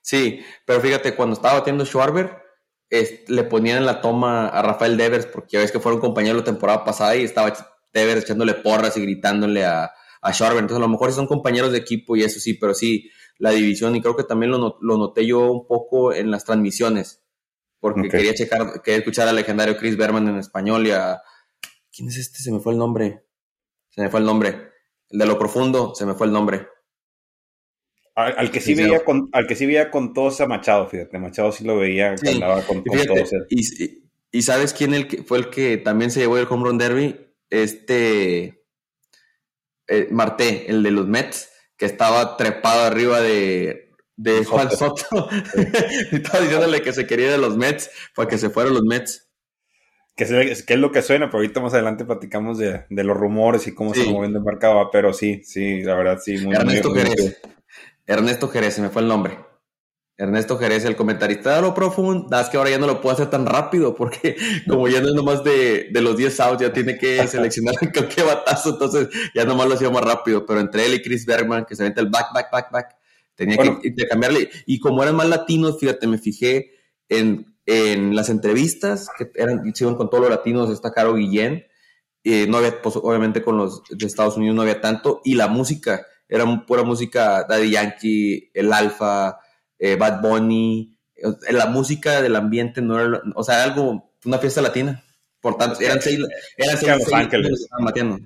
Sí, 0.00 0.40
pero 0.64 0.80
fíjate, 0.80 1.16
cuando 1.16 1.34
estaba 1.34 1.58
batiendo 1.58 1.84
Schwarber, 1.84 2.30
le 2.88 3.42
ponían 3.42 3.78
en 3.78 3.86
la 3.86 4.00
toma 4.00 4.46
a 4.46 4.62
Rafael 4.62 4.96
Devers, 4.96 5.26
porque 5.26 5.48
ya 5.54 5.58
ves 5.58 5.72
que 5.72 5.80
fueron 5.80 6.00
compañeros 6.00 6.42
la 6.42 6.44
temporada 6.44 6.84
pasada 6.84 7.16
y 7.16 7.24
estaba 7.24 7.52
Devers 7.92 8.22
echándole 8.22 8.54
porras 8.54 8.96
y 8.96 9.02
gritándole 9.02 9.64
a, 9.64 9.90
a 10.22 10.30
Entonces, 10.30 10.76
a 10.76 10.80
lo 10.80 10.88
mejor 10.88 11.12
son 11.12 11.26
compañeros 11.26 11.72
de 11.72 11.78
equipo 11.78 12.14
y 12.14 12.22
eso 12.22 12.38
sí, 12.38 12.54
pero 12.54 12.72
sí, 12.72 13.10
la 13.38 13.50
división, 13.50 13.96
y 13.96 14.00
creo 14.00 14.14
que 14.14 14.22
también 14.22 14.52
lo, 14.52 14.78
noté 14.80 15.26
yo 15.26 15.50
un 15.50 15.66
poco 15.66 16.12
en 16.12 16.30
las 16.30 16.44
transmisiones, 16.44 17.24
porque 17.80 18.08
quería 18.08 18.32
checar, 18.32 18.80
quería 18.80 18.98
escuchar 18.98 19.26
al 19.26 19.34
legendario 19.34 19.76
Chris 19.76 19.96
Berman 19.96 20.28
en 20.28 20.38
español 20.38 20.86
y 20.86 20.92
a. 20.92 21.20
¿Quién 21.96 22.10
es 22.10 22.18
este? 22.18 22.40
Se 22.40 22.52
me 22.52 22.60
fue 22.60 22.74
el 22.74 22.78
nombre. 22.78 23.24
Se 23.88 24.02
me 24.02 24.10
fue 24.10 24.20
el 24.20 24.26
nombre. 24.26 24.70
El 25.08 25.18
de 25.18 25.26
lo 25.26 25.38
profundo, 25.38 25.94
se 25.94 26.04
me 26.04 26.14
fue 26.14 26.26
el 26.26 26.32
nombre. 26.32 26.68
Al, 28.14 28.50
que 28.50 28.60
sí, 28.60 28.74
veía 28.74 29.04
con, 29.04 29.28
al 29.32 29.46
que 29.46 29.54
sí 29.54 29.66
veía 29.66 29.90
con 29.90 30.14
todos 30.14 30.40
a 30.40 30.46
Machado, 30.46 30.88
fíjate, 30.88 31.18
Machado 31.18 31.52
sí 31.52 31.64
lo 31.64 31.76
veía 31.76 32.14
que 32.14 32.30
andaba 32.30 32.62
con, 32.62 32.82
todos. 32.82 33.30
Y, 33.50 34.02
y, 34.32 34.42
sabes 34.42 34.72
quién 34.72 34.94
el 34.94 35.22
fue 35.26 35.36
el 35.36 35.50
que 35.50 35.76
también 35.76 36.10
se 36.10 36.20
llevó 36.20 36.38
el 36.38 36.46
home 36.48 36.64
run 36.64 36.78
derby, 36.78 37.14
este 37.50 38.64
eh, 39.86 40.08
Marté, 40.10 40.70
el 40.70 40.82
de 40.82 40.90
los 40.92 41.06
Mets, 41.06 41.50
que 41.76 41.84
estaba 41.84 42.38
trepado 42.38 42.84
arriba 42.84 43.20
de, 43.20 43.94
de 44.16 44.44
Juan 44.46 44.70
Soto. 44.70 45.28
estaba 46.12 46.40
diciéndole 46.40 46.80
que 46.80 46.94
se 46.94 47.06
quería 47.06 47.30
de 47.30 47.38
los 47.38 47.58
Mets 47.58 47.90
para 48.14 48.28
que 48.28 48.38
se 48.38 48.48
fueran 48.48 48.72
los 48.72 48.84
Mets. 48.84 49.25
Que, 50.16 50.24
es 50.24 50.70
lo 50.70 50.92
que 50.92 51.02
suena, 51.02 51.26
pero 51.26 51.38
ahorita 51.38 51.60
más 51.60 51.74
adelante 51.74 52.06
platicamos 52.06 52.56
de, 52.56 52.86
los 52.88 53.16
rumores 53.16 53.66
y 53.66 53.74
cómo 53.74 53.92
se 53.92 54.10
moviendo 54.10 54.38
el 54.38 54.44
mercado. 54.44 54.88
Pero 54.90 55.12
sí, 55.12 55.42
sí, 55.44 55.82
la 55.82 55.94
verdad, 55.94 56.18
sí. 56.24 56.38
Muy, 56.38 56.54
Ernesto 56.54 56.94
Jerez. 56.94 57.42
Ernesto 58.06 58.48
Jerez, 58.48 58.74
se 58.74 58.82
me 58.82 58.88
fue 58.88 59.02
el 59.02 59.08
nombre. 59.08 59.38
Ernesto 60.18 60.56
Jerez, 60.56 60.86
el 60.86 60.96
comentarista 60.96 61.56
de 61.56 61.60
lo 61.60 61.74
profundo, 61.74 62.40
es 62.40 62.48
que 62.48 62.56
ahora 62.56 62.70
ya 62.70 62.78
no 62.78 62.86
lo 62.86 63.02
puedo 63.02 63.14
hacer 63.14 63.28
tan 63.28 63.44
rápido 63.44 63.94
porque 63.94 64.36
como 64.66 64.88
ya 64.88 65.02
no 65.02 65.08
es 65.08 65.14
nomás 65.14 65.44
de, 65.44 65.88
de 65.92 66.00
los 66.00 66.16
10 66.16 66.40
outs, 66.40 66.62
ya 66.62 66.72
tiene 66.72 66.96
que 66.96 67.26
seleccionar 67.26 67.74
con 67.92 68.08
qué 68.08 68.22
batazo, 68.22 68.70
entonces 68.70 69.08
ya 69.34 69.44
nomás 69.44 69.68
lo 69.68 69.74
hacía 69.74 69.90
más 69.90 70.02
rápido, 70.02 70.46
pero 70.46 70.60
entre 70.60 70.86
él 70.86 70.94
y 70.94 71.02
Chris 71.02 71.26
Bergman, 71.26 71.66
que 71.66 71.76
se 71.76 71.82
mete 71.82 72.00
el 72.00 72.08
back, 72.08 72.32
back, 72.32 72.50
back, 72.50 72.72
back, 72.72 72.96
tenía 73.34 73.58
que 73.58 74.08
cambiarle. 74.08 74.48
Y 74.64 74.80
como 74.80 75.02
eran 75.02 75.16
más 75.16 75.28
latinos, 75.28 75.78
fíjate, 75.78 76.06
me 76.06 76.16
fijé 76.16 76.70
en, 77.10 77.54
en 77.66 78.14
las 78.14 78.30
entrevistas 78.30 79.10
que 79.18 79.30
eran, 79.34 79.66
hicieron 79.66 79.96
con 79.96 80.08
todos 80.08 80.22
los 80.22 80.30
latinos, 80.30 80.70
está 80.70 80.92
Caro 80.92 81.14
Guillén, 81.14 81.66
eh, 82.24 82.46
no 82.48 82.58
había, 82.58 82.80
pues, 82.80 82.96
obviamente 82.96 83.42
con 83.42 83.56
los 83.56 83.82
de 83.90 84.06
Estados 84.06 84.36
Unidos 84.36 84.56
no 84.56 84.62
había 84.62 84.80
tanto, 84.80 85.20
y 85.24 85.34
la 85.34 85.48
música, 85.48 86.06
era 86.28 86.44
pura 86.66 86.82
música 86.82 87.44
Daddy 87.48 87.70
Yankee, 87.70 88.50
el 88.54 88.72
Alfa, 88.72 89.38
eh, 89.78 89.96
Bad 89.96 90.22
Bunny, 90.22 90.96
eh, 91.16 91.52
la 91.52 91.66
música 91.66 92.22
del 92.22 92.36
ambiente 92.36 92.80
no 92.82 93.00
era, 93.00 93.22
o 93.34 93.42
sea, 93.42 93.62
algo, 93.62 94.12
una 94.24 94.38
fiesta 94.38 94.62
latina. 94.62 95.02
Por 95.40 95.56
tanto, 95.56 95.80
eran 95.80 96.02
seis, 96.02 96.18
eran 96.56 96.76
seis, 96.76 96.92
Los 96.98 97.12
Ángeles. 97.12 97.68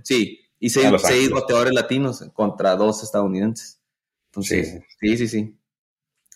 Sí, 0.05 0.41
y 0.59 0.71
seis, 0.71 0.87
seis 1.03 1.31
bateadores 1.31 1.75
latinos 1.75 2.25
contra 2.33 2.77
dos 2.77 3.03
estadounidenses. 3.03 3.81
Entonces, 4.31 4.81
sí, 4.99 5.17
sí, 5.19 5.29
sí. 5.29 5.60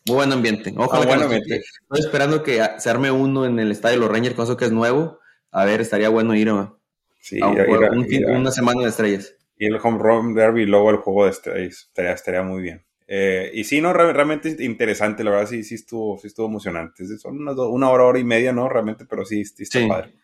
Muy 0.07 0.17
buen 0.17 0.33
ambiente. 0.33 0.75
Ojalá 0.77 1.15
ah, 1.15 1.37
Estoy 1.37 2.01
esperando 2.01 2.43
que 2.43 2.63
se 2.79 2.91
arme 2.91 3.11
uno 3.11 3.47
en 3.47 3.59
el 3.59 3.73
estadio 3.73 3.97
de 3.97 4.01
los 4.01 4.11
Rangers, 4.11 4.35
cosa 4.35 4.57
que 4.57 4.67
es 4.67 4.73
nuevo. 4.73 5.19
A 5.51 5.65
ver, 5.65 5.81
estaría 5.81 6.09
bueno 6.11 6.35
ir 6.35 6.51
a, 6.51 6.75
sí, 7.21 7.41
una 7.43 8.51
semana 8.51 8.83
de 8.83 8.89
estrellas. 8.89 9.35
Y 9.57 9.67
el 9.67 9.79
home 9.83 9.99
run 9.99 10.35
derby 10.35 10.63
y 10.63 10.67
luego 10.67 10.91
el 10.91 10.97
juego 10.97 11.25
de 11.25 11.31
estrellas. 11.31 11.89
estaría 11.97 12.43
muy 12.43 12.61
bien. 12.61 12.85
Eh, 13.07 13.51
y 13.55 13.65
sí, 13.65 13.81
no, 13.81 13.93
realmente 13.93 14.57
interesante, 14.61 15.25
la 15.25 15.31
verdad 15.31 15.47
sí, 15.47 15.63
sí 15.63 15.75
estuvo, 15.75 16.19
sí 16.19 16.27
estuvo 16.27 16.47
emocionante. 16.47 17.07
Son 17.19 17.39
una, 17.39 17.91
hora, 17.91 18.05
hora 18.05 18.19
y 18.19 18.25
media, 18.25 18.53
¿no? 18.53 18.69
Realmente, 18.69 19.07
pero 19.07 19.25
sí, 19.25 19.45
sí 19.45 19.63
está 19.63 19.87
padre. 19.87 20.15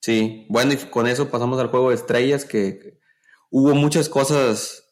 Sí, 0.00 0.46
bueno, 0.48 0.72
y 0.72 0.76
con 0.76 1.06
eso 1.06 1.30
pasamos 1.30 1.58
al 1.60 1.68
juego 1.68 1.88
de 1.88 1.96
estrellas, 1.96 2.44
que 2.44 2.98
hubo 3.50 3.74
muchas 3.74 4.08
cosas 4.08 4.83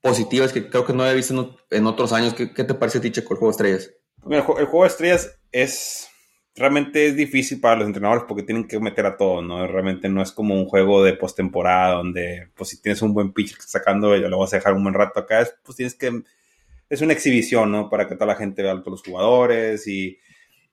positivas 0.00 0.52
que 0.52 0.68
creo 0.68 0.84
que 0.84 0.92
no 0.92 1.02
había 1.02 1.14
visto 1.14 1.58
en, 1.70 1.86
otros 1.86 2.12
años. 2.12 2.34
¿Qué, 2.34 2.46
te 2.46 2.74
parece 2.74 2.98
a 2.98 3.00
ti, 3.00 3.10
Checo, 3.10 3.34
el 3.34 3.38
juego 3.38 3.52
de 3.52 3.56
estrellas? 3.56 3.94
el, 4.30 4.40
juego 4.42 4.82
de 4.82 4.88
estrellas 4.88 5.38
es, 5.52 6.08
realmente 6.54 7.06
es 7.06 7.16
difícil 7.16 7.60
para 7.60 7.76
los 7.76 7.86
entrenadores 7.86 8.24
porque 8.26 8.42
tienen 8.42 8.66
que 8.66 8.78
meter 8.80 9.06
a 9.06 9.16
todos, 9.16 9.44
¿no? 9.44 9.66
Realmente 9.66 10.08
no 10.08 10.22
es 10.22 10.32
como 10.32 10.54
un 10.54 10.66
juego 10.66 11.02
de 11.02 11.14
postemporada 11.14 11.94
donde, 11.94 12.50
pues 12.54 12.70
si 12.70 12.80
tienes 12.80 13.02
un 13.02 13.14
buen 13.14 13.32
pitch 13.32 13.58
sacando, 13.60 14.16
lo 14.16 14.38
vas 14.38 14.52
a 14.52 14.56
dejar 14.56 14.74
un 14.74 14.82
buen 14.82 14.94
rato 14.94 15.20
acá, 15.20 15.46
pues 15.64 15.76
tienes 15.76 15.94
que, 15.94 16.22
es 16.88 17.00
una 17.00 17.12
exhibición, 17.12 17.70
¿no? 17.70 17.88
Para 17.88 18.08
que 18.08 18.14
toda 18.14 18.26
la 18.26 18.36
gente 18.36 18.62
vea 18.62 18.72
a 18.72 18.82
todos 18.82 19.00
los 19.00 19.02
jugadores 19.02 19.86
y 19.86 20.18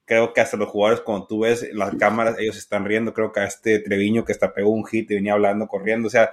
creo 0.06 0.34
que 0.34 0.42
hasta 0.42 0.58
los 0.58 0.70
jugadores, 0.70 1.02
cuando 1.02 1.28
tú 1.28 1.40
ves 1.42 1.68
las 1.74 1.96
cámaras, 1.96 2.40
ellos 2.40 2.58
están 2.58 2.86
riendo, 2.86 3.14
creo 3.14 3.32
que 3.32 3.42
a 3.42 3.46
este 3.46 3.80
Treviño 3.80 4.24
que 4.24 4.32
hasta 4.32 4.54
pegó 4.54 4.70
un 4.70 4.86
hit 4.86 5.12
y 5.12 5.16
venía 5.16 5.34
hablando, 5.34 5.68
corriendo, 5.68 6.08
o 6.08 6.10
sea, 6.10 6.32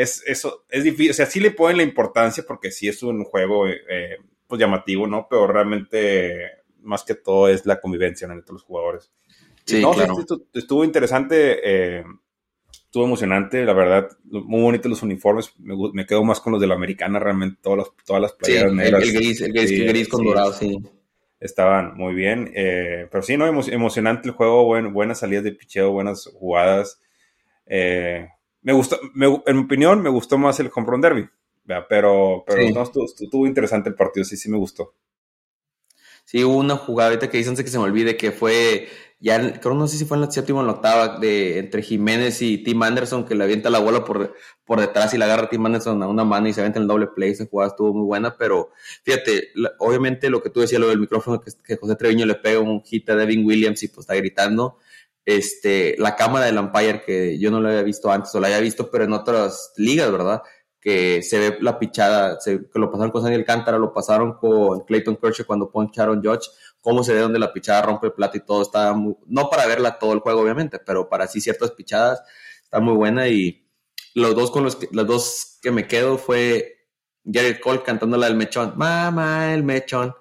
es, 0.00 0.22
eso, 0.26 0.64
es 0.70 0.84
difícil, 0.84 1.10
o 1.10 1.14
sea, 1.14 1.26
sí 1.26 1.40
le 1.40 1.50
ponen 1.50 1.76
la 1.76 1.82
importancia 1.82 2.44
porque 2.46 2.70
sí 2.70 2.88
es 2.88 3.02
un 3.02 3.24
juego, 3.24 3.68
eh, 3.68 4.16
pues 4.46 4.58
llamativo, 4.58 5.06
¿no? 5.06 5.26
Pero 5.28 5.46
realmente 5.46 6.46
más 6.82 7.04
que 7.04 7.14
todo 7.14 7.48
es 7.48 7.66
la 7.66 7.80
convivencia 7.80 8.26
entre 8.26 8.54
los 8.54 8.62
jugadores. 8.62 9.12
Sí, 9.66 9.82
claro. 9.82 10.16
estuvo, 10.54 10.84
interesante, 10.84 11.60
eh, 11.62 12.04
estuvo 12.72 13.04
emocionante, 13.04 13.62
la 13.64 13.74
verdad, 13.74 14.08
muy 14.24 14.62
bonitos 14.62 14.90
los 14.90 15.02
uniformes, 15.02 15.52
me, 15.58 16.06
quedo 16.06 16.24
más 16.24 16.40
con 16.40 16.52
los 16.52 16.60
de 16.62 16.66
la 16.66 16.74
americana, 16.74 17.18
realmente 17.18 17.58
todas 17.62 17.78
las, 17.78 17.88
todas 18.06 18.22
las 18.22 18.32
playeras 18.32 18.72
negras. 18.72 19.02
El, 19.02 19.12
gris, 19.12 19.40
el 19.42 19.52
gris, 19.52 20.08
con 20.08 20.24
dorado, 20.24 20.52
sí. 20.54 20.78
Estaban 21.38 21.96
muy 21.96 22.14
bien, 22.14 22.50
eh, 22.54 23.06
pero 23.10 23.22
sí, 23.22 23.36
no, 23.36 23.46
emocionante 23.46 24.28
el 24.28 24.34
juego, 24.34 24.64
buenas 24.64 25.20
salidas 25.20 25.44
de 25.44 25.52
picheo, 25.52 25.92
buenas 25.92 26.26
jugadas. 26.34 27.00
Eh, 27.66 28.28
me 28.62 28.72
gustó, 28.72 28.98
en 29.02 29.56
mi 29.56 29.62
opinión, 29.62 30.02
me 30.02 30.10
gustó 30.10 30.38
más 30.38 30.60
el 30.60 30.70
home 30.74 30.86
run 30.86 31.00
derby, 31.00 31.28
pero, 31.88 32.44
pero 32.46 32.84
estuvo 33.04 33.46
interesante 33.46 33.88
el 33.88 33.94
partido, 33.94 34.24
sí, 34.24 34.36
sí 34.36 34.50
me 34.50 34.58
gustó. 34.58 34.94
Sí, 36.30 36.44
hubo 36.44 36.58
una 36.58 36.76
jugada 36.76 37.10
ahorita 37.10 37.28
que 37.28 37.38
dicen 37.38 37.56
que 37.56 37.66
se 37.66 37.78
me 37.78 37.82
olvide 37.82 38.16
que 38.16 38.30
fue, 38.30 38.88
ya 39.18 39.58
creo 39.60 39.74
no 39.74 39.88
sé 39.88 39.98
si 39.98 40.04
fue 40.04 40.16
en 40.16 40.20
la 40.20 40.30
séptima 40.30 40.60
o 40.60 40.62
en 40.62 40.68
la 40.68 40.74
octava, 40.74 41.18
de, 41.18 41.58
entre 41.58 41.82
Jiménez 41.82 42.40
y 42.40 42.58
Tim 42.58 42.80
Anderson, 42.84 43.24
que 43.24 43.34
le 43.34 43.42
avienta 43.42 43.68
la 43.68 43.80
bola 43.80 44.04
por, 44.04 44.36
por 44.64 44.80
detrás 44.80 45.12
y 45.12 45.18
la 45.18 45.24
agarra 45.24 45.48
Tim 45.48 45.66
Anderson 45.66 46.00
a 46.04 46.06
una 46.06 46.22
mano 46.22 46.46
y 46.46 46.52
se 46.52 46.60
avienta 46.60 46.78
en 46.78 46.82
el 46.84 46.88
doble 46.88 47.08
play. 47.08 47.32
Esa 47.32 47.46
jugada 47.46 47.70
estuvo 47.70 47.92
muy 47.92 48.06
buena, 48.06 48.36
pero 48.36 48.70
fíjate, 49.02 49.48
obviamente 49.80 50.30
lo 50.30 50.40
que 50.40 50.50
tú 50.50 50.60
decías, 50.60 50.80
lo 50.80 50.88
del 50.88 51.00
micrófono, 51.00 51.40
que, 51.40 51.76
José 51.76 51.96
Treviño 51.96 52.26
le 52.26 52.36
pega 52.36 52.60
un 52.60 52.80
hit 52.84 53.10
a 53.10 53.16
Devin 53.16 53.44
Williams 53.44 53.82
y 53.82 53.88
pues 53.88 54.04
está 54.04 54.14
gritando. 54.14 54.78
Este, 55.24 55.96
la 55.98 56.16
cámara 56.16 56.46
del 56.46 56.58
umpire, 56.58 57.02
que 57.02 57.38
yo 57.38 57.50
no 57.50 57.60
la 57.60 57.70
había 57.70 57.82
visto 57.82 58.10
antes, 58.10 58.34
o 58.34 58.40
la 58.40 58.48
había 58.48 58.60
visto, 58.60 58.90
pero 58.90 59.04
en 59.04 59.12
otras 59.12 59.72
ligas, 59.76 60.10
¿verdad? 60.10 60.42
que 60.80 61.22
se 61.22 61.38
ve 61.38 61.58
la 61.60 61.78
pichada, 61.78 62.38
que 62.44 62.78
lo 62.78 62.90
pasaron 62.90 63.10
con 63.10 63.22
Daniel 63.22 63.42
Alcántara, 63.42 63.78
lo 63.78 63.92
pasaron 63.92 64.34
con 64.38 64.80
Clayton 64.80 65.16
Kershaw 65.16 65.46
cuando 65.46 65.70
poncharon 65.70 66.22
Judge, 66.24 66.48
cómo 66.80 67.04
se 67.04 67.12
ve 67.12 67.20
donde 67.20 67.38
la 67.38 67.52
pichada 67.52 67.82
rompe 67.82 68.06
el 68.06 68.14
plato 68.14 68.38
y 68.38 68.40
todo, 68.40 68.62
está 68.62 68.94
no 69.26 69.50
para 69.50 69.66
verla 69.66 69.98
todo 69.98 70.14
el 70.14 70.20
juego 70.20 70.40
obviamente, 70.40 70.78
pero 70.78 71.08
para 71.08 71.26
sí 71.26 71.40
ciertas 71.40 71.72
pichadas, 71.72 72.22
está 72.62 72.80
muy 72.80 72.94
buena 72.94 73.28
y 73.28 73.66
los 74.14 74.34
dos 74.34 74.50
con 74.50 74.64
los 74.64 74.76
que, 74.76 74.88
los 74.92 75.06
dos 75.06 75.58
que 75.60 75.70
me 75.70 75.86
quedo 75.86 76.16
fue 76.16 76.86
Jared 77.30 77.60
Cole 77.60 77.82
cantando 77.82 78.16
la 78.16 78.26
del 78.26 78.36
mechón, 78.36 78.72
mamá 78.76 79.52
el 79.52 79.62
mechón, 79.62 80.14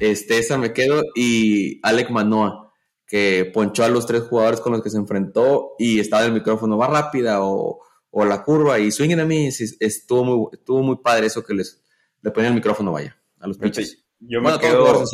este, 0.00 0.38
esa 0.38 0.56
me 0.56 0.72
quedo 0.72 1.02
y 1.14 1.80
Alec 1.82 2.08
Manoa 2.08 2.67
que 3.08 3.50
ponchó 3.52 3.82
a 3.82 3.88
los 3.88 4.06
tres 4.06 4.22
jugadores 4.22 4.60
con 4.60 4.72
los 4.72 4.82
que 4.82 4.90
se 4.90 4.98
enfrentó 4.98 5.72
y 5.78 5.98
estaba 5.98 6.24
el 6.24 6.32
micrófono, 6.32 6.78
va 6.78 6.86
rápida 6.86 7.42
o 7.42 7.80
o 8.10 8.24
la 8.24 8.42
curva 8.42 8.78
y 8.78 8.90
swinging 8.90 9.20
a 9.20 9.24
mí, 9.24 9.48
estuvo 9.48 10.24
muy, 10.24 10.48
estuvo 10.52 10.82
muy 10.82 10.96
padre 10.96 11.26
eso 11.26 11.44
que 11.44 11.54
les 11.54 11.82
le 12.20 12.30
ponían 12.30 12.52
el 12.52 12.58
micrófono, 12.58 12.92
vaya, 12.92 13.16
a 13.38 13.46
los 13.46 13.58
pitchers. 13.58 14.04
Yo 14.18 14.40
me, 14.40 14.58
quedo, 14.58 15.04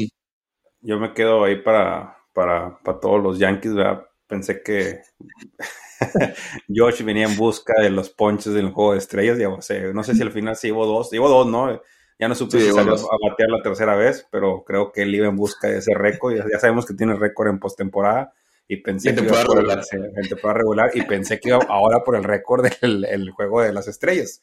yo 0.81 0.99
me 0.99 1.13
quedo 1.13 1.45
ahí 1.45 1.61
para, 1.61 2.17
para, 2.33 2.79
para 2.83 3.01
todos 3.01 3.23
los 3.23 3.39
Yankees, 3.39 3.75
¿verdad? 3.75 4.05
Pensé 4.27 4.63
que 4.63 5.03
Josh 6.75 7.03
venía 7.03 7.27
en 7.27 7.37
busca 7.37 7.75
de 7.83 7.91
los 7.91 8.09
ponches 8.09 8.55
del 8.55 8.71
juego 8.71 8.93
de 8.93 8.99
estrellas, 8.99 9.39
ya, 9.39 9.49
no 9.93 10.03
sé 10.03 10.15
si 10.15 10.23
al 10.23 10.33
final 10.33 10.57
se 10.57 10.69
llevó 10.69 10.87
dos, 10.87 11.11
llevó 11.11 11.29
dos, 11.29 11.47
¿no? 11.47 11.79
Ya 12.25 12.29
no 12.29 12.35
supe 12.35 12.59
si 12.59 12.73
salió 12.73 12.95
a 12.95 13.19
batear 13.29 13.51
la 13.51 13.61
tercera 13.61 13.97
vez, 13.97 14.27
pero 14.31 14.65
creo 14.65 14.91
que 14.91 15.03
él 15.03 15.15
iba 15.15 15.27
en 15.27 15.37
busca 15.37 15.69
de 15.69 15.77
ese 15.81 15.93
récord. 15.95 16.35
Ya, 16.35 16.47
ya 16.51 16.59
sabemos 16.59 16.87
que 16.87 16.95
tiene 16.95 17.15
récord 17.17 17.49
en 17.49 17.59
postemporada 17.59 18.33
y 18.67 18.79
pensé 18.79 19.15
que 19.15 19.25
iba 19.25 19.43
regular. 19.43 19.85
Por 20.41 20.57
regular 20.57 20.91
y 20.95 21.03
pensé 21.03 21.39
que 21.39 21.51
iba 21.51 21.59
ahora 21.69 22.03
por 22.03 22.17
el 22.17 22.25
récord 22.25 22.67
del 22.81 23.05
el 23.05 23.31
juego 23.31 23.61
de 23.61 23.75
las 23.75 23.89
estrellas, 23.89 24.41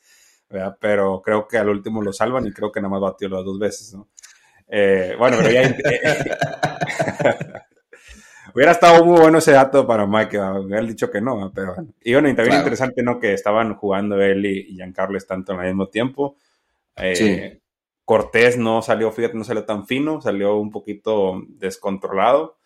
pero 0.79 1.23
creo 1.23 1.47
que 1.47 1.57
al 1.57 1.69
último 1.69 2.03
lo 2.03 2.13
salvan 2.13 2.45
y 2.45 2.51
creo 2.51 2.71
que 2.71 2.81
nada 2.81 2.91
más 2.91 3.01
batió 3.01 3.27
las 3.29 3.43
dos 3.43 3.57
veces, 3.57 3.95
¿no? 3.95 4.09
Eh, 4.67 5.15
bueno, 5.17 5.37
pero 5.39 5.49
ya... 5.49 5.75
Hubiera 8.53 8.73
estado 8.73 9.03
muy 9.05 9.19
bueno 9.19 9.39
ese 9.39 9.53
dato 9.53 9.87
para 9.87 10.05
Mike, 10.05 10.37
hubiera 10.37 10.85
dicho 10.85 11.09
que 11.09 11.19
no, 11.19 11.51
pero 11.55 11.73
bueno. 11.73 11.93
Y 12.01 12.13
bueno, 12.13 12.29
y 12.29 12.35
también 12.35 12.57
interesante, 12.57 13.01
¿no? 13.01 13.17
Que 13.17 13.33
estaban 13.33 13.73
jugando 13.75 14.21
él 14.21 14.45
y, 14.45 14.75
Giancarlo 14.75 15.17
tanto 15.21 15.53
al 15.53 15.65
mismo 15.65 15.87
tiempo. 15.87 16.35
Eh, 16.97 17.60
Cortés 18.11 18.57
no 18.57 18.81
salió, 18.81 19.09
fíjate, 19.09 19.37
no 19.37 19.45
salió 19.45 19.63
tan 19.63 19.87
fino, 19.87 20.19
salió 20.19 20.57
un 20.57 20.69
poquito 20.69 21.41
descontrolado. 21.47 22.57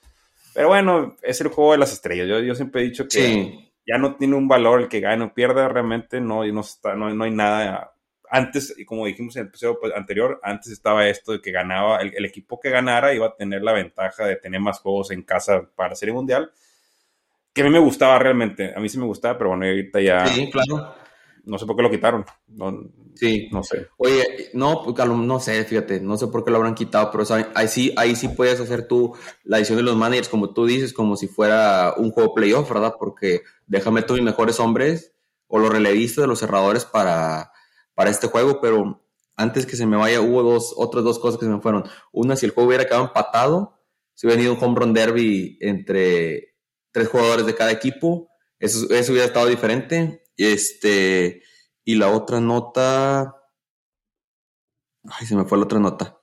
Pero 0.55 0.69
bueno, 0.69 1.15
es 1.21 1.39
el 1.39 1.49
juego 1.49 1.73
de 1.73 1.77
las 1.77 1.93
estrellas. 1.93 2.27
Yo, 2.27 2.39
yo 2.39 2.55
siempre 2.55 2.81
he 2.81 2.85
dicho 2.85 3.07
que 3.07 3.71
ya 3.85 3.99
no 3.99 4.15
tiene 4.15 4.37
un 4.37 4.47
valor 4.47 4.81
el 4.81 4.87
que 4.87 5.01
gane 5.01 5.23
o 5.23 5.35
pierda, 5.35 5.67
realmente 5.67 6.19
no, 6.19 6.43
no, 6.43 6.61
está, 6.61 6.95
no, 6.95 7.13
no 7.13 7.23
hay 7.25 7.29
nada. 7.29 7.93
Antes, 8.27 8.73
y 8.75 8.85
como 8.85 9.05
dijimos 9.05 9.35
en 9.35 9.43
el 9.43 9.49
episodio 9.49 9.77
pues, 9.79 9.93
anterior, 9.95 10.39
antes 10.41 10.71
estaba 10.71 11.07
esto 11.07 11.33
de 11.33 11.41
que 11.41 11.51
ganaba, 11.51 11.99
el, 11.99 12.25
equipo 12.25 12.59
que 12.59 12.71
ganara 12.71 13.13
iba 13.13 13.27
a 13.27 13.35
tener 13.35 13.61
la 13.61 13.73
ventaja 13.73 14.25
de 14.25 14.37
tener 14.37 14.59
más 14.59 14.79
juegos 14.79 15.11
en 15.11 15.21
casa 15.21 15.69
para 15.75 15.93
Serie 15.93 16.15
Mundial, 16.15 16.49
que 17.53 17.61
a 17.61 17.65
mí 17.65 17.69
me 17.69 17.77
gustaba 17.77 18.17
realmente, 18.17 18.73
a 18.75 18.79
mí 18.79 18.89
sí 18.89 18.97
me 18.97 19.05
gustaba, 19.05 19.37
pero 19.37 19.51
bueno, 19.51 19.67
ahorita 19.67 20.01
ya... 20.01 20.25
Sí, 20.25 20.49
claro 20.49 20.95
no 21.45 21.57
sé 21.57 21.65
por 21.65 21.75
qué 21.75 21.83
lo 21.83 21.91
quitaron. 21.91 22.25
No, 22.47 22.83
sí. 23.15 23.49
No 23.51 23.63
sé. 23.63 23.87
Oye, 23.97 24.49
no, 24.53 24.85
no 24.85 25.39
sé, 25.39 25.63
fíjate, 25.63 25.99
no 25.99 26.17
sé 26.17 26.27
por 26.27 26.43
qué 26.43 26.51
lo 26.51 26.57
habrán 26.57 26.75
quitado, 26.75 27.11
pero 27.11 27.23
ahí 27.55 27.67
sí, 27.67 27.93
ahí 27.97 28.15
sí 28.15 28.27
puedes 28.29 28.59
hacer 28.59 28.87
tú 28.87 29.13
la 29.43 29.57
edición 29.57 29.77
de 29.77 29.83
los 29.83 29.95
managers, 29.95 30.29
como 30.29 30.53
tú 30.53 30.65
dices, 30.65 30.93
como 30.93 31.15
si 31.15 31.27
fuera 31.27 31.93
un 31.97 32.11
juego 32.11 32.33
playoff, 32.33 32.69
¿verdad? 32.69 32.95
Porque 32.99 33.41
déjame 33.67 34.03
tú 34.03 34.13
mis 34.13 34.23
mejores 34.23 34.59
hombres 34.59 35.13
o 35.47 35.59
los 35.59 35.69
relevistas 35.69 36.23
de 36.23 36.27
los 36.27 36.39
cerradores 36.39 36.85
para, 36.85 37.51
para 37.93 38.09
este 38.09 38.27
juego, 38.27 38.59
pero 38.61 39.01
antes 39.35 39.65
que 39.65 39.75
se 39.75 39.85
me 39.85 39.97
vaya, 39.97 40.21
hubo 40.21 40.43
dos, 40.43 40.73
otras 40.77 41.03
dos 41.03 41.19
cosas 41.19 41.39
que 41.39 41.45
se 41.45 41.51
me 41.51 41.61
fueron. 41.61 41.83
Una, 42.11 42.35
si 42.35 42.45
el 42.45 42.51
juego 42.51 42.67
hubiera 42.67 42.85
quedado 42.85 43.05
empatado, 43.05 43.79
si 44.13 44.27
hubiera 44.27 44.43
ido 44.43 44.53
un 44.53 44.63
home 44.63 44.79
run 44.79 44.93
derby 44.93 45.57
entre 45.61 46.55
tres 46.91 47.09
jugadores 47.09 47.45
de 47.45 47.55
cada 47.55 47.71
equipo, 47.71 48.29
eso, 48.59 48.89
eso 48.93 49.11
hubiera 49.11 49.27
estado 49.27 49.47
diferente 49.47 50.25
este, 50.37 51.43
y 51.85 51.95
la 51.95 52.09
otra 52.09 52.41
nota. 52.41 53.35
Ay, 55.07 55.25
se 55.27 55.35
me 55.35 55.45
fue 55.45 55.57
la 55.57 55.65
otra 55.65 55.79
nota. 55.79 56.19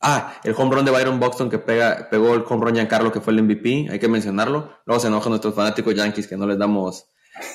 Ah, 0.00 0.40
el 0.42 0.54
home 0.56 0.74
run 0.74 0.84
de 0.84 0.90
Byron 0.90 1.20
Buxton 1.20 1.50
que 1.50 1.58
pega, 1.58 2.08
pegó 2.10 2.34
el 2.34 2.44
home 2.48 2.64
run 2.64 2.74
Giancarlo 2.74 3.12
que 3.12 3.20
fue 3.20 3.32
el 3.32 3.42
MVP, 3.42 3.88
hay 3.90 3.98
que 3.98 4.08
mencionarlo. 4.08 4.78
Luego 4.86 5.00
se 5.00 5.08
enojan 5.08 5.30
nuestros 5.30 5.54
fanáticos 5.54 5.94
Yankees 5.94 6.26
que 6.26 6.36
no 6.36 6.46
les 6.46 6.58
damos, 6.58 7.06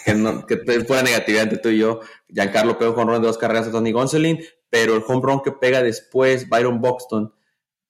que, 0.05 0.13
no, 0.13 0.45
que 0.45 0.57
fue 0.85 1.03
negatividad 1.03 1.43
entre 1.43 1.57
tú 1.57 1.69
y 1.69 1.79
yo. 1.79 2.01
Giancarlo 2.29 2.77
pegó 2.77 2.93
el 2.93 2.99
home 2.99 3.13
run 3.13 3.21
de 3.21 3.27
dos 3.27 3.37
carreras 3.37 3.67
a 3.67 3.71
Tony 3.71 3.91
Gonsolin, 3.91 4.39
pero 4.69 4.95
el 4.95 5.03
home 5.05 5.21
run 5.23 5.41
que 5.41 5.51
pega 5.51 5.81
después 5.81 6.47
Byron 6.47 6.79
Buxton, 6.79 7.33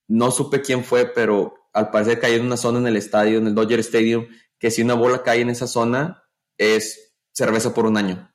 no 0.08 0.32
supe 0.32 0.62
quién 0.62 0.84
fue, 0.84 1.06
pero 1.06 1.54
al 1.74 1.91
parecer 1.91 2.20
cayó 2.20 2.38
en 2.38 2.45
una 2.45 2.58
zona 2.58 2.80
en 2.80 2.88
el 2.88 2.95
estadio, 2.95 3.38
en 3.38 3.48
el 3.48 3.54
Dodger 3.54 3.80
Stadium, 3.82 4.28
que 4.58 4.72
si 4.72 4.82
una 4.82 4.95
bola 4.95 5.22
cae 5.22 5.41
en 5.41 5.50
esa 5.50 5.68
zona, 5.68 6.24
es 6.58 7.07
cerveza 7.38 7.73
por 7.73 7.85
un 7.85 7.97
año. 7.97 8.33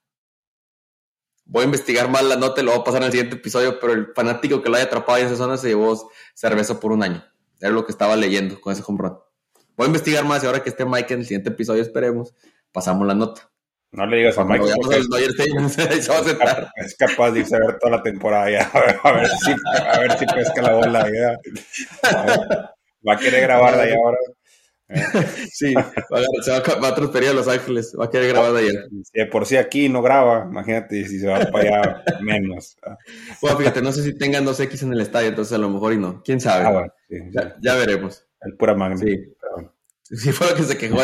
Voy 1.44 1.62
a 1.62 1.64
investigar 1.64 2.09
más 2.09 2.22
la 2.22 2.36
nota 2.36 2.61
y 2.61 2.64
lo 2.64 2.70
voy 2.70 2.80
a 2.80 2.84
pasar 2.84 3.03
en 3.03 3.07
el 3.07 3.12
siguiente 3.12 3.36
episodio, 3.36 3.80
pero 3.80 3.94
el 3.94 4.12
fanático 4.14 4.62
que 4.62 4.68
lo 4.68 4.76
haya 4.76 4.84
atrapado 4.84 5.18
en 5.18 5.26
esa 5.26 5.36
zona 5.36 5.57
se 5.57 5.68
llevó 5.68 6.09
cerveza 6.34 6.78
por 6.78 6.92
un 6.92 7.03
año. 7.03 7.24
Era 7.61 7.72
lo 7.72 7.84
que 7.84 7.90
estaba 7.90 8.14
leyendo 8.14 8.61
con 8.61 8.72
ese 8.72 8.84
home 8.86 9.11
Voy 9.76 9.84
a 9.84 9.86
investigar 9.86 10.24
más 10.24 10.44
y 10.44 10.46
ahora 10.46 10.62
que 10.62 10.68
esté 10.68 10.84
Mike 10.84 11.14
en 11.14 11.20
el 11.20 11.26
siguiente 11.26 11.50
episodio, 11.50 11.82
esperemos, 11.82 12.32
pasamos 12.70 13.05
la 13.05 13.14
nota. 13.14 13.50
No 13.90 14.07
le 14.07 14.18
digas 14.18 14.38
a 14.38 14.44
Mike. 14.44 14.66
es 16.76 16.96
capaz 16.96 17.32
de 17.32 17.40
irse 17.40 17.57
a 17.57 17.59
ver 17.59 17.78
toda 17.80 17.96
la 17.96 18.03
temporada 18.05 18.50
ya. 18.50 18.70
A 19.03 19.12
ver, 19.12 19.28
si, 19.28 19.50
a 19.50 19.98
ver 19.98 20.18
si 20.18 20.26
pesca 20.26 20.62
la 20.62 20.74
bola. 20.74 21.05
Va 23.07 23.14
a 23.14 23.18
querer 23.18 23.42
grabarla 23.42 23.84
ya 23.84 23.96
ahora. 23.96 24.18
sí, 25.53 25.74
va 25.74 25.80
a, 25.82 26.43
se 26.43 26.51
va, 26.51 26.88
a 26.88 26.95
transferir 26.95 27.30
a 27.30 27.32
Los 27.32 27.49
Ángeles, 27.49 27.95
va 27.99 28.07
a 28.07 28.11
quedar 28.11 28.28
grabado 28.28 28.57
allá. 28.57 28.70
Si 29.03 29.24
por 29.26 29.47
si 29.47 29.57
aquí 29.57 29.88
no 29.88 30.03
graba, 30.03 30.47
imagínate 30.49 31.07
si 31.07 31.18
se 31.18 31.26
va 31.26 31.40
para 31.51 31.78
allá 31.78 32.05
menos. 32.20 32.76
Bueno, 33.40 33.59
fíjate, 33.59 33.82
no 33.82 33.93
sé 33.93 34.03
si 34.03 34.16
tengan 34.16 34.45
dos 34.45 34.61
X 34.61 34.82
en 34.82 34.93
el 34.93 35.01
estadio, 35.01 35.28
entonces 35.28 35.55
a 35.55 35.59
lo 35.59 35.70
mejor 35.70 35.93
y 35.93 35.99
no. 35.99 36.22
¿Quién 36.22 36.40
sabe? 36.40 36.66
Ah, 36.66 37.57
ya, 37.61 37.74
veremos. 37.74 38.26
El 38.40 38.57
pura 38.57 38.74
magna. 38.74 38.99
Sí. 38.99 39.18
Sí, 40.03 40.30
fue 40.30 40.51
lo 40.51 40.57
que 40.57 40.64
se 40.64 40.76
quejó. 40.76 40.99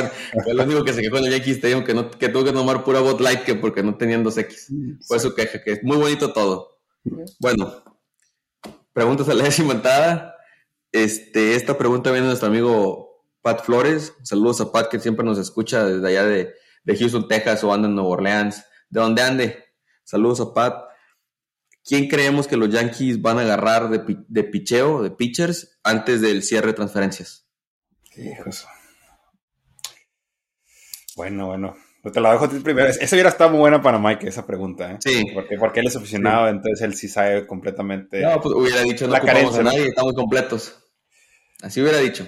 Fue 0.45 0.55
lo 0.55 0.65
único 0.65 0.85
que 0.85 0.93
se 0.93 1.01
quejó 1.01 1.19
en 1.19 1.27
el 1.27 1.33
Yankee 1.33 1.53
Stadium, 1.53 1.85
que, 1.85 1.95
no, 1.95 2.11
que 2.11 2.29
tuvo 2.29 2.45
que 2.45 2.53
tomar 2.53 2.85
pura 2.85 3.01
bot 3.01 3.21
light 3.21 3.41
que 3.41 3.55
porque 3.55 3.83
no 3.83 3.97
tenían 3.97 4.23
dos 4.23 4.37
X. 4.37 4.71
Fue 5.07 5.19
su 5.19 5.35
queja, 5.35 5.63
que 5.63 5.73
es 5.73 5.83
muy 5.83 5.97
bonito 5.97 6.33
todo. 6.33 6.79
Bueno, 7.39 7.83
preguntas 8.93 9.29
a 9.29 9.35
la 9.35 9.45
décima 9.45 9.81
Este, 10.93 11.55
esta 11.55 11.79
pregunta 11.79 12.11
viene 12.11 12.27
de 12.27 12.31
nuestro 12.31 12.49
amigo 12.49 13.08
Pat 13.43 13.65
Flores. 13.65 14.15
Saludos 14.23 14.61
a 14.61 14.73
Pat 14.73 14.89
que 14.89 15.01
siempre 15.01 15.25
nos 15.25 15.39
escucha 15.39 15.85
desde 15.85 16.07
allá 16.09 16.25
de, 16.25 16.55
de 16.85 16.97
Houston, 16.97 17.29
Texas 17.29 17.65
o 17.65 17.73
anda 17.73 17.89
en 17.89 17.95
Nueva 17.95 18.11
Orleans. 18.11 18.65
De 18.91 19.01
donde 19.01 19.23
ande. 19.23 19.65
Saludos 20.05 20.41
a 20.41 20.55
Pat. 20.55 20.85
¿Quién 21.85 22.09
creemos 22.09 22.47
que 22.47 22.57
los 22.57 22.69
Yankees 22.69 23.23
van 23.23 23.39
a 23.39 23.43
agarrar 23.43 23.89
de, 23.89 24.25
de 24.29 24.45
picheo, 24.45 25.03
de 25.03 25.11
pitchers, 25.11 25.79
antes 25.83 26.21
del 26.21 26.43
cierre 26.43 26.69
de 26.69 26.73
transferencias? 26.75 27.47
Hijos. 28.17 28.67
Bueno, 31.17 31.47
bueno. 31.47 31.77
Pues 32.03 32.15
te 32.15 32.21
la 32.21 32.33
dejo 32.33 32.49
primero. 32.49 32.89
Esa 32.89 33.17
hubiera 33.17 33.29
estado 33.29 33.51
muy 33.51 33.61
buena 33.61 33.83
para 33.83 33.99
Mike, 33.99 34.29
esa 34.29 34.47
pregunta. 34.47 34.93
¿eh? 34.93 34.99
Sí. 35.01 35.25
Porque, 35.35 35.57
porque 35.59 35.81
él 35.81 35.89
es 35.89 35.97
aficionado, 35.97 36.49
entonces 36.49 36.81
él 36.83 36.95
sí 36.95 37.09
sabe 37.09 37.47
completamente. 37.47 38.21
No, 38.21 38.41
pues 38.41 38.55
hubiera 38.55 38.83
dicho, 38.83 39.07
no 39.07 39.13
la 39.13 39.19
ocupamos 39.19 39.59
a 39.59 39.63
nadie, 39.63 39.89
estamos 39.89 40.15
completos. 40.15 40.79
Así 41.61 41.81
hubiera 41.81 41.99
dicho. 41.99 42.27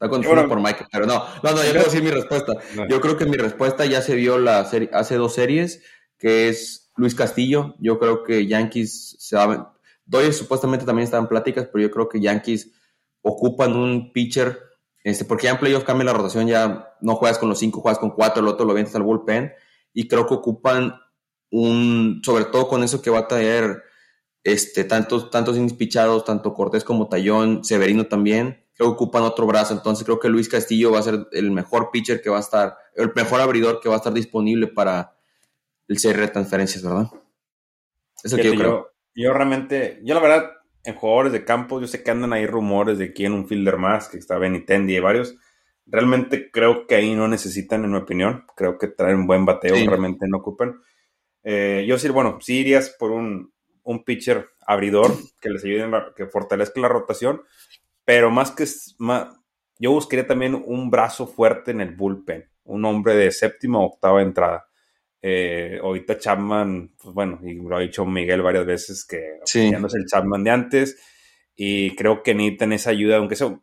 Está 0.00 0.08
confundido 0.08 0.48
por 0.48 0.60
Mike, 0.60 0.86
pero 0.92 1.06
no. 1.06 1.24
No, 1.42 1.50
no, 1.50 1.56
yo 1.56 1.70
quiero 1.70 1.84
decir 1.84 2.02
mi 2.02 2.10
respuesta. 2.12 2.54
Yo 2.88 3.00
creo 3.00 3.16
que 3.16 3.26
mi 3.26 3.36
respuesta 3.36 3.84
ya 3.84 4.00
se 4.00 4.14
vio 4.14 4.38
la 4.38 4.64
serie, 4.64 4.90
hace 4.92 5.16
dos 5.16 5.34
series, 5.34 5.82
que 6.18 6.48
es 6.48 6.92
Luis 6.96 7.14
Castillo. 7.14 7.74
Yo 7.80 7.98
creo 7.98 8.22
que 8.22 8.46
Yankees 8.46 9.16
se 9.18 9.36
va, 9.36 9.76
Doyle 10.04 10.32
supuestamente 10.32 10.86
también 10.86 11.04
está 11.04 11.18
en 11.18 11.26
pláticas, 11.26 11.68
pero 11.72 11.82
yo 11.82 11.90
creo 11.90 12.08
que 12.08 12.20
Yankees 12.20 12.70
ocupan 13.22 13.74
un 13.74 14.12
pitcher 14.12 14.68
este, 15.04 15.24
porque 15.24 15.44
ya 15.44 15.52
en 15.52 15.58
playoff 15.58 15.84
cambia 15.84 16.04
la 16.04 16.12
rotación, 16.12 16.46
ya 16.46 16.94
no 17.00 17.14
juegas 17.14 17.38
con 17.38 17.48
los 17.48 17.58
cinco, 17.58 17.80
juegas 17.80 17.98
con 17.98 18.10
cuatro, 18.10 18.42
el 18.42 18.48
otro 18.48 18.66
lo 18.66 18.74
vienes 18.74 18.94
al 18.94 19.04
bullpen. 19.04 19.52
Y 19.94 20.06
creo 20.06 20.26
que 20.26 20.34
ocupan 20.34 20.94
un, 21.50 22.20
sobre 22.22 22.44
todo 22.44 22.68
con 22.68 22.82
eso 22.82 23.00
que 23.00 23.10
va 23.10 23.20
a 23.20 23.28
traer 23.28 23.82
este, 24.44 24.84
tantos, 24.84 25.30
tantos 25.30 25.56
pichados, 25.74 26.24
tanto 26.24 26.52
Cortés 26.52 26.84
como 26.84 27.08
Tallón, 27.08 27.64
Severino 27.64 28.06
también, 28.06 28.64
creo 28.67 28.67
que 28.78 28.84
ocupan 28.84 29.24
otro 29.24 29.46
brazo. 29.46 29.74
Entonces 29.74 30.04
creo 30.04 30.20
que 30.20 30.28
Luis 30.28 30.48
Castillo 30.48 30.92
va 30.92 31.00
a 31.00 31.02
ser 31.02 31.26
el 31.32 31.50
mejor 31.50 31.90
pitcher 31.90 32.22
que 32.22 32.30
va 32.30 32.36
a 32.36 32.40
estar, 32.40 32.76
el 32.94 33.12
mejor 33.14 33.40
abridor 33.40 33.80
que 33.80 33.88
va 33.88 33.96
a 33.96 33.98
estar 33.98 34.12
disponible 34.12 34.68
para 34.68 35.16
el 35.88 35.98
cierre 35.98 36.22
de 36.22 36.28
transferencias, 36.28 36.84
¿verdad? 36.84 37.10
Es 38.22 38.32
el 38.32 38.40
que 38.40 38.52
yo 38.52 38.54
creo. 38.54 38.92
Yo 39.14 39.32
realmente, 39.32 40.00
yo 40.04 40.14
la 40.14 40.20
verdad, 40.20 40.52
en 40.84 40.94
jugadores 40.94 41.32
de 41.32 41.44
campo, 41.44 41.80
yo 41.80 41.88
sé 41.88 42.04
que 42.04 42.12
andan 42.12 42.32
ahí 42.32 42.46
rumores 42.46 42.98
de 42.98 43.12
quién 43.12 43.32
un 43.32 43.48
fielder 43.48 43.78
más, 43.78 44.08
que 44.08 44.18
está 44.18 44.38
Benitendi 44.38 44.94
y 44.94 45.00
varios. 45.00 45.34
Realmente 45.84 46.50
creo 46.52 46.86
que 46.86 46.94
ahí 46.94 47.16
no 47.16 47.26
necesitan, 47.26 47.84
en 47.84 47.90
mi 47.90 47.98
opinión. 47.98 48.44
Creo 48.54 48.78
que 48.78 48.86
traen 48.86 49.16
un 49.16 49.26
buen 49.26 49.44
bateo, 49.44 49.74
realmente 49.74 50.26
no 50.28 50.38
ocupan. 50.38 50.80
Eh, 51.42 51.84
yo 51.88 51.98
sí, 51.98 52.08
bueno, 52.10 52.38
sí 52.40 52.58
irías 52.58 52.94
por 52.96 53.10
un, 53.10 53.52
un 53.82 54.04
pitcher 54.04 54.50
abridor 54.66 55.10
que 55.40 55.48
les 55.48 55.64
ayude, 55.64 55.90
que 56.14 56.26
fortalezca 56.26 56.80
la 56.80 56.88
rotación, 56.88 57.42
pero 58.08 58.30
más 58.30 58.52
que 58.52 58.64
más, 58.96 59.28
yo 59.78 59.92
buscaría 59.92 60.26
también 60.26 60.54
un 60.54 60.88
brazo 60.88 61.26
fuerte 61.26 61.72
en 61.72 61.82
el 61.82 61.94
bullpen, 61.94 62.48
un 62.64 62.82
hombre 62.86 63.14
de 63.14 63.30
séptima 63.30 63.80
o 63.80 63.84
octava 63.84 64.22
entrada. 64.22 64.66
Eh, 65.20 65.78
ahorita 65.82 66.16
Chapman, 66.16 66.94
pues 66.98 67.14
bueno, 67.14 67.38
y 67.42 67.56
lo 67.56 67.76
ha 67.76 67.80
dicho 67.80 68.06
Miguel 68.06 68.40
varias 68.40 68.64
veces 68.64 69.04
que 69.04 69.40
ya 69.52 69.78
no 69.78 69.88
es 69.88 69.94
el 69.94 70.06
Chapman 70.06 70.42
de 70.42 70.50
antes 70.50 70.96
y 71.54 71.94
creo 71.96 72.22
que 72.22 72.34
necesitan 72.34 72.72
esa 72.72 72.88
ayuda, 72.88 73.18
aunque 73.18 73.34
eso, 73.34 73.60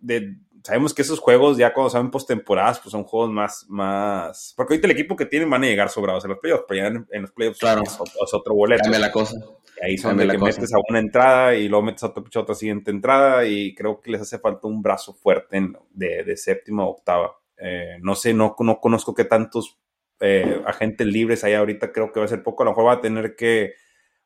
sabemos 0.63 0.93
que 0.93 1.01
esos 1.01 1.19
juegos 1.19 1.57
ya 1.57 1.73
cuando 1.73 1.89
saben 1.89 2.11
postemporadas, 2.11 2.79
pues 2.81 2.91
son 2.91 3.03
juegos 3.03 3.31
más, 3.31 3.65
más, 3.67 4.53
porque 4.55 4.75
ahorita 4.75 4.85
el 4.85 4.91
equipo 4.91 5.15
que 5.15 5.25
tienen 5.25 5.49
van 5.49 5.63
a 5.63 5.67
llegar 5.67 5.89
sobrados 5.89 6.23
en 6.23 6.29
los 6.29 6.39
playoffs, 6.39 6.65
pero 6.67 6.81
ya 6.83 6.87
en, 6.87 7.21
los 7.23 7.31
playoffs 7.31 7.57
claro. 7.57 7.81
es, 7.81 7.97
otro 8.31 8.53
boleto. 8.53 8.83
Cambia 8.83 8.99
la 8.99 9.11
cosa. 9.11 9.39
Ahí 9.81 9.97
son 9.97 10.17
de 10.17 10.27
que 10.27 10.37
metes 10.37 10.73
a 10.73 10.77
una 10.89 10.99
entrada 10.99 11.55
y 11.55 11.67
luego 11.67 11.85
metes 11.85 12.03
a 12.03 12.07
otra, 12.07 12.55
siguiente 12.55 12.91
entrada 12.91 13.45
y 13.45 13.73
creo 13.75 13.99
que 13.99 14.11
les 14.11 14.21
hace 14.21 14.39
falta 14.39 14.67
un 14.67 14.81
brazo 14.81 15.13
fuerte 15.13 15.61
de, 15.91 16.23
de 16.23 16.37
séptima 16.37 16.85
o 16.85 16.91
octava. 16.91 17.35
Eh, 17.57 17.97
no 18.01 18.15
sé, 18.15 18.33
no, 18.33 18.55
no 18.59 18.79
conozco 18.79 19.13
qué 19.13 19.25
tantos 19.25 19.79
eh, 20.19 20.61
agentes 20.65 21.05
libres 21.07 21.43
ahí 21.43 21.53
ahorita 21.53 21.91
creo 21.91 22.11
que 22.11 22.19
va 22.19 22.25
a 22.25 22.29
ser 22.29 22.43
poco. 22.43 22.63
A 22.63 22.65
lo 22.65 22.71
mejor 22.71 22.87
va 22.87 22.93
a 22.93 23.01
tener 23.01 23.35
que, 23.35 23.73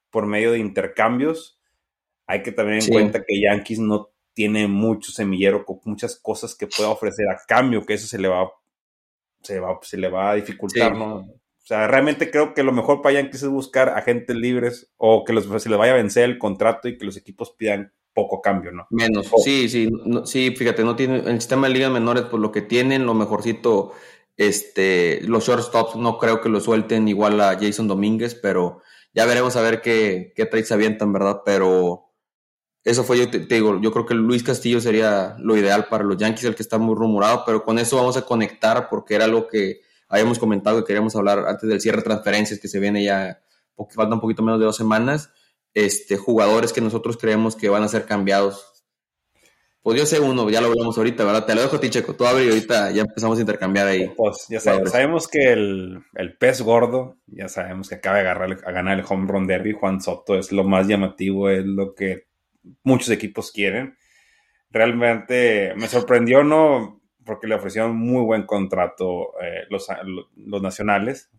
por 0.10 0.26
medio 0.26 0.52
de 0.52 0.60
intercambios, 0.60 1.60
hay 2.28 2.44
que 2.44 2.52
tener 2.52 2.84
en 2.84 2.88
cuenta 2.90 3.24
que 3.26 3.42
Yankees 3.42 3.80
no 3.80 4.12
tiene 4.34 4.68
mucho 4.68 5.12
semillero 5.12 5.66
con 5.66 5.80
muchas 5.86 6.16
cosas 6.16 6.56
que 6.56 6.68
pueda 6.68 6.90
ofrecer 6.90 7.28
a 7.28 7.42
cambio, 7.48 7.86
que 7.86 7.96
eso 7.96 8.08
se 8.08 8.20
le 8.20 8.28
va, 8.28 8.50
se 9.42 9.60
va, 9.60 9.78
se 9.82 9.98
le 9.98 10.10
va 10.10 10.32
a 10.32 10.36
dificultar, 10.36 10.96
¿no? 10.96 11.28
O 11.70 11.72
sea, 11.72 11.88
realmente 11.88 12.32
creo 12.32 12.56
que 12.56 12.64
lo 12.64 12.72
mejor 12.72 13.04
para 13.04 13.14
Yankees 13.14 13.44
es 13.44 13.50
buscar 13.50 13.90
agentes 13.90 14.36
libres 14.36 14.90
o 14.98 15.24
que 15.24 15.34
los, 15.34 15.46
se 15.62 15.70
les 15.70 15.78
vaya 15.78 15.94
a 15.94 15.98
vencer 15.98 16.24
el 16.24 16.40
contrato 16.40 16.88
y 16.88 16.98
que 16.98 17.06
los 17.06 17.16
equipos 17.16 17.52
pidan 17.52 17.94
poco 18.12 18.42
cambio, 18.42 18.72
¿no? 18.72 18.88
Menos, 18.90 19.30
sí, 19.44 19.70
sí, 19.70 19.88
sí, 20.26 20.56
fíjate, 20.58 20.84
no 20.84 20.96
tiene, 20.96 21.20
el 21.20 21.40
sistema 21.40 21.68
de 21.68 21.76
ligas 21.76 21.92
menores, 21.92 22.24
pues 22.24 22.42
lo 22.42 22.52
que 22.52 22.64
tienen, 22.64 23.06
lo 23.06 23.14
mejorcito 23.14 23.92
este, 24.36 25.22
los 25.22 25.46
shortstops 25.46 25.96
no 25.96 26.18
creo 26.18 26.42
que 26.42 26.50
lo 26.50 26.60
suelten 26.60 27.08
igual 27.08 27.40
a 27.40 27.56
Jason 27.62 27.88
Domínguez, 27.88 28.34
pero 28.34 28.82
ya 29.14 29.28
veremos 29.28 29.56
a 29.56 29.62
ver 29.62 29.84
qué, 29.84 30.34
qué 30.36 30.48
trades 30.48 30.72
avientan, 30.72 31.14
¿verdad? 31.14 31.42
Pero 31.46 32.10
eso 32.84 33.04
fue, 33.04 33.20
yo 33.20 33.30
te, 33.30 33.42
digo, 33.42 33.80
yo 33.80 33.92
creo 33.92 34.08
que 34.08 34.16
Luis 34.16 34.42
Castillo 34.42 34.82
sería 34.82 35.36
lo 35.38 35.56
ideal 35.56 35.86
para 35.88 36.04
los 36.04 36.18
Yankees, 36.18 36.46
el 36.46 36.56
que 36.56 36.64
está 36.64 36.80
muy 36.80 36.96
rumorado, 36.96 37.44
pero 37.46 37.64
con 37.64 37.78
eso 37.78 37.98
vamos 37.98 38.18
a 38.18 38.26
conectar 38.26 38.90
porque 38.90 39.14
era 39.14 39.28
lo 39.28 39.48
que 39.48 39.82
habíamos 40.10 40.40
comentado 40.40 40.80
que 40.80 40.88
queríamos 40.88 41.16
hablar 41.16 41.46
antes 41.48 41.70
del 41.70 41.80
cierre 41.80 41.98
de 41.98 42.04
transferencias 42.04 42.60
que 42.60 42.68
se 42.68 42.80
viene 42.80 43.04
ya, 43.04 43.42
porque 43.76 43.94
falta 43.94 44.16
un 44.16 44.22
poquito 44.22 44.44
menos 44.44 44.60
de 44.60 44.66
dos 44.66 44.76
semanas, 44.76 45.32
este, 45.74 46.18
jugadores 46.18 46.74
que 46.74 46.82
nosotros 46.82 47.18
creemos 47.18 47.56
que 47.56 47.70
van 47.70 47.84
a 47.84 47.88
ser 47.88 48.06
cambiados 48.06 48.70
pues 49.82 49.98
yo 49.98 50.06
sé 50.06 50.20
uno, 50.20 50.50
ya 50.50 50.60
lo 50.60 50.68
hablamos 50.68 50.98
ahorita, 50.98 51.24
¿verdad? 51.24 51.46
Te 51.46 51.56
lo 51.56 51.62
dejo 51.62 51.78
a 51.78 51.80
ti, 51.80 51.90
Checo. 51.90 52.14
Tú 52.14 52.26
abre 52.26 52.46
y 52.46 52.50
ahorita 52.50 52.92
ya 52.92 53.02
empezamos 53.02 53.38
a 53.38 53.42
intercambiar 53.42 53.88
ahí. 53.88 54.12
Pues 54.16 54.46
ya 54.50 54.60
sabemos, 54.60 54.92
sabemos 54.92 55.28
que 55.28 55.54
el, 55.54 56.04
pez 56.38 56.62
gordo, 56.62 57.18
ya 57.28 57.48
sabemos 57.48 57.88
que 57.88 57.96
acaba 57.96 58.18
de 58.18 58.22
agarrar, 58.22 58.58
a 58.66 58.72
ganar 58.72 59.00
el 59.00 59.06
home 59.08 59.32
run 59.32 59.48
derby. 59.48 59.72
Juan 59.72 60.02
Soto 60.02 60.38
es 60.38 60.52
lo 60.52 60.66
más 60.66 60.88
llamativo, 60.88 61.50
es 61.50 61.66
lo 61.66 61.96
que 61.96 62.28
muchos 62.84 63.10
equipos 63.10 63.52
quieren. 63.54 63.98
Realmente 64.70 65.74
me 65.78 65.88
sorprendió, 65.88 66.44
¿no? 66.44 66.99
Porque 67.30 67.46
le 67.46 67.54
ofrecieron 67.54 67.96
muy 67.96 68.24
buen 68.24 68.48
contrato 68.48 69.40
eh, 69.40 69.68
los, 69.70 69.88
los, 70.36 70.62
nacionales. 70.64 71.30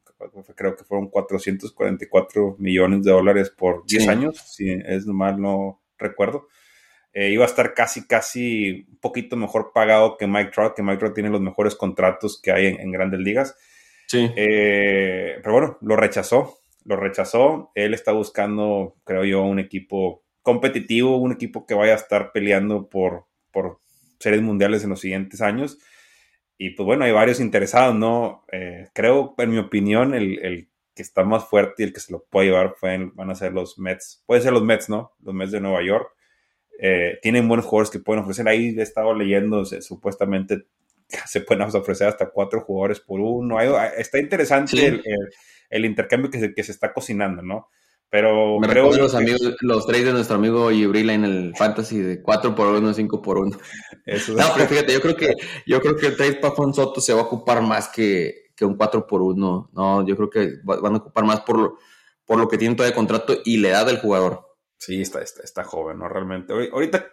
Creo 0.54 0.76
que 0.76 0.84
fueron 0.84 1.08
444 1.08 2.54
millones 2.60 3.02
de 3.02 3.10
dólares 3.10 3.50
por 3.50 3.84
10 3.86 4.06
años, 4.06 4.36
si 4.36 4.70
es 4.70 5.04
mal 5.06 5.40
no 5.40 5.82
recuerdo. 5.98 6.46
Eh, 7.12 7.30
iba 7.30 7.44
a 7.44 7.48
estar 7.48 7.74
casi, 7.74 8.06
casi 8.06 8.86
un 8.88 8.98
poquito 9.00 9.34
mejor 9.34 9.72
pagado 9.74 10.16
que 10.16 10.28
Mike 10.28 10.52
Trout, 10.52 10.74
que 10.76 10.84
Mike 10.84 10.98
Trout 10.98 11.14
tiene 11.14 11.28
los 11.28 11.40
mejores 11.40 11.74
contratos 11.74 12.40
que 12.40 12.52
hay 12.52 12.66
en, 12.66 12.92
grandes 12.92 13.18
ligas. 13.18 13.56
Sí. 14.06 14.30
Eh, 14.36 15.40
pero 15.42 15.52
bueno, 15.52 15.78
lo 15.80 15.96
rechazó, 15.96 16.60
lo 16.84 16.94
rechazó. 16.94 17.72
Él 17.74 17.94
está 17.94 18.12
buscando, 18.12 18.94
creo 19.02 19.24
yo, 19.24 19.42
un 19.42 19.58
equipo 19.58 20.22
competitivo, 20.40 21.16
un 21.16 21.32
equipo 21.32 21.66
que 21.66 21.74
vaya 21.74 21.94
a 21.94 21.96
estar 21.96 22.30
peleando 22.30 22.88
por, 22.88 23.26
por 23.50 23.80
series 24.20 24.42
mundiales 24.42 24.84
en 24.84 24.90
los 24.90 25.00
siguientes 25.00 25.40
años. 25.40 25.78
Y 26.56 26.70
pues 26.70 26.84
bueno, 26.84 27.04
hay 27.04 27.12
varios 27.12 27.40
interesados, 27.40 27.94
¿no? 27.96 28.44
Eh, 28.52 28.88
creo, 28.92 29.34
en 29.38 29.50
mi 29.50 29.58
opinión, 29.58 30.14
el, 30.14 30.38
el, 30.40 30.68
que 30.94 31.02
está 31.02 31.24
más 31.24 31.48
fuerte 31.48 31.82
y 31.82 31.86
el 31.86 31.92
que 31.92 32.00
se 32.00 32.12
lo 32.12 32.24
puede 32.24 32.48
llevar 32.48 32.74
van 32.82 33.30
a 33.30 33.34
ser 33.34 33.52
los 33.52 33.78
Mets. 33.78 34.22
Puede 34.26 34.42
ser 34.42 34.52
los 34.52 34.62
Mets, 34.62 34.88
¿no? 34.88 35.12
Los 35.20 35.34
Mets 35.34 35.52
de 35.52 35.60
Nueva 35.60 35.82
York. 35.82 36.12
Eh, 36.78 37.18
tienen 37.22 37.48
buenos 37.48 37.64
jugadores 37.64 37.90
que 37.90 37.98
pueden 37.98 38.22
ofrecer. 38.22 38.46
Ahí 38.48 38.74
he 38.78 38.82
estado 38.82 39.14
leyendo, 39.14 39.64
supuestamente 39.64 40.66
se 41.26 41.40
pueden 41.40 41.62
ofrecer 41.62 42.08
hasta 42.08 42.30
cuatro 42.30 42.60
jugadores 42.60 43.00
por 43.00 43.20
uno. 43.20 43.58
está 43.96 44.18
interesante 44.18 45.00
el, 45.70 45.84
intercambio 45.84 46.30
que 46.30 46.40
se, 46.40 46.54
que 46.54 46.62
se 46.62 46.72
está 46.72 46.92
cocinando, 46.92 47.42
¿no? 47.42 47.68
Pero 48.10 48.58
Me 48.58 48.66
creo 48.66 48.92
los, 48.92 49.14
amigos, 49.14 49.40
los 49.60 49.86
trades 49.86 50.06
de 50.06 50.12
nuestro 50.12 50.34
amigo 50.34 50.72
Ibrila 50.72 51.14
en 51.14 51.24
el 51.24 51.54
Fantasy 51.56 51.98
de 51.98 52.20
4 52.20 52.56
por 52.56 52.66
1, 52.66 52.92
5 52.92 53.22
por 53.22 53.38
1. 53.38 53.56
no, 53.56 54.44
pero 54.54 54.68
fíjate, 54.68 54.92
yo 54.92 55.00
creo 55.00 55.16
que, 55.16 55.34
yo 55.64 55.80
creo 55.80 55.96
que 55.96 56.08
el 56.08 56.16
trade 56.16 56.34
para 56.34 56.54
Juan 56.54 56.74
Soto 56.74 57.00
se 57.00 57.14
va 57.14 57.20
a 57.20 57.24
ocupar 57.24 57.62
más 57.62 57.88
que, 57.88 58.50
que 58.56 58.64
un 58.64 58.76
4 58.76 59.06
por 59.06 59.22
1. 59.22 59.70
No, 59.72 60.06
yo 60.06 60.16
creo 60.16 60.28
que 60.28 60.54
van 60.64 60.94
a 60.94 60.98
ocupar 60.98 61.24
más 61.24 61.42
por, 61.42 61.76
por 62.24 62.38
lo 62.38 62.48
que 62.48 62.58
tiene 62.58 62.74
todavía 62.74 62.90
de 62.90 62.96
contrato 62.96 63.36
y 63.44 63.58
la 63.58 63.68
edad 63.68 63.86
del 63.86 64.00
jugador. 64.00 64.50
Sí, 64.76 65.02
está, 65.02 65.20
está, 65.20 65.42
está, 65.42 65.62
joven, 65.62 65.98
¿no? 65.98 66.08
Realmente. 66.08 66.54
Ahorita 66.72 67.12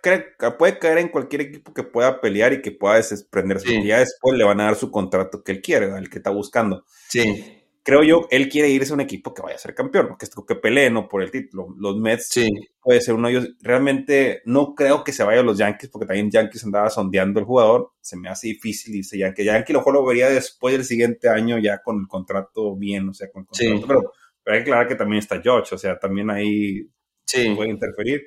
puede 0.57 0.79
caer 0.79 0.99
en 0.99 1.09
cualquier 1.09 1.41
equipo 1.41 1.73
que 1.73 1.83
pueda 1.83 2.21
pelear 2.21 2.53
y 2.53 2.61
que 2.61 2.71
pueda 2.71 2.95
desprenderse. 2.95 3.71
Y 3.73 3.87
ya 3.87 3.99
después 3.99 4.37
le 4.37 4.45
van 4.45 4.61
a 4.61 4.65
dar 4.65 4.77
su 4.77 4.89
contrato 4.89 5.43
que 5.43 5.51
él 5.51 5.61
quiere, 5.61 5.95
el 5.97 6.09
que 6.09 6.19
está 6.19 6.29
buscando. 6.29 6.85
Sí. 7.09 7.56
Creo 7.87 8.03
yo, 8.03 8.27
él 8.31 8.49
quiere 8.49 8.67
irse 8.67 8.91
a 8.91 8.95
un 8.95 8.99
equipo 8.99 9.33
que 9.33 9.41
vaya 9.41 9.55
a 9.55 9.59
ser 9.59 9.73
campeón, 9.73 10.17
que, 10.19 10.27
que 10.45 10.55
pelee, 10.55 10.89
¿no? 10.89 11.07
Por 11.07 11.23
el 11.23 11.31
título. 11.31 11.73
Los 11.77 11.95
Mets 11.95 12.27
sí. 12.29 12.49
puede 12.81 12.99
ser 12.99 13.13
uno 13.13 13.29
de 13.29 13.35
ellos. 13.35 13.49
Realmente 13.61 14.41
no 14.43 14.75
creo 14.75 15.05
que 15.05 15.13
se 15.13 15.23
vaya 15.23 15.39
a 15.39 15.43
los 15.43 15.57
Yankees, 15.57 15.89
porque 15.89 16.05
también 16.05 16.29
Yankees 16.29 16.65
andaba 16.65 16.89
sondeando 16.89 17.39
el 17.39 17.45
jugador. 17.45 17.93
Se 18.01 18.17
me 18.17 18.27
hace 18.27 18.47
difícil 18.47 18.93
irse 18.93 19.17
Yankee. 19.17 19.45
Yankee 19.45 19.71
lo 19.71 19.79
mejor 19.79 19.93
lo 19.93 20.05
vería 20.05 20.27
después 20.27 20.73
del 20.73 20.83
siguiente 20.83 21.29
año 21.29 21.59
ya 21.59 21.81
con 21.81 22.01
el 22.01 22.07
contrato 22.09 22.75
bien, 22.75 23.07
o 23.07 23.13
sea, 23.13 23.31
con 23.31 23.43
el 23.43 23.47
contrato. 23.47 23.87
Pero, 23.87 24.11
pero 24.43 24.57
hay 24.57 24.63
que 24.65 24.69
aclarar 24.69 24.87
que 24.89 24.95
también 24.95 25.19
está 25.19 25.41
George, 25.41 25.73
o 25.73 25.77
sea, 25.77 25.97
también 25.97 26.29
ahí 26.29 26.89
sí. 27.23 27.53
puede 27.55 27.69
interferir. 27.69 28.23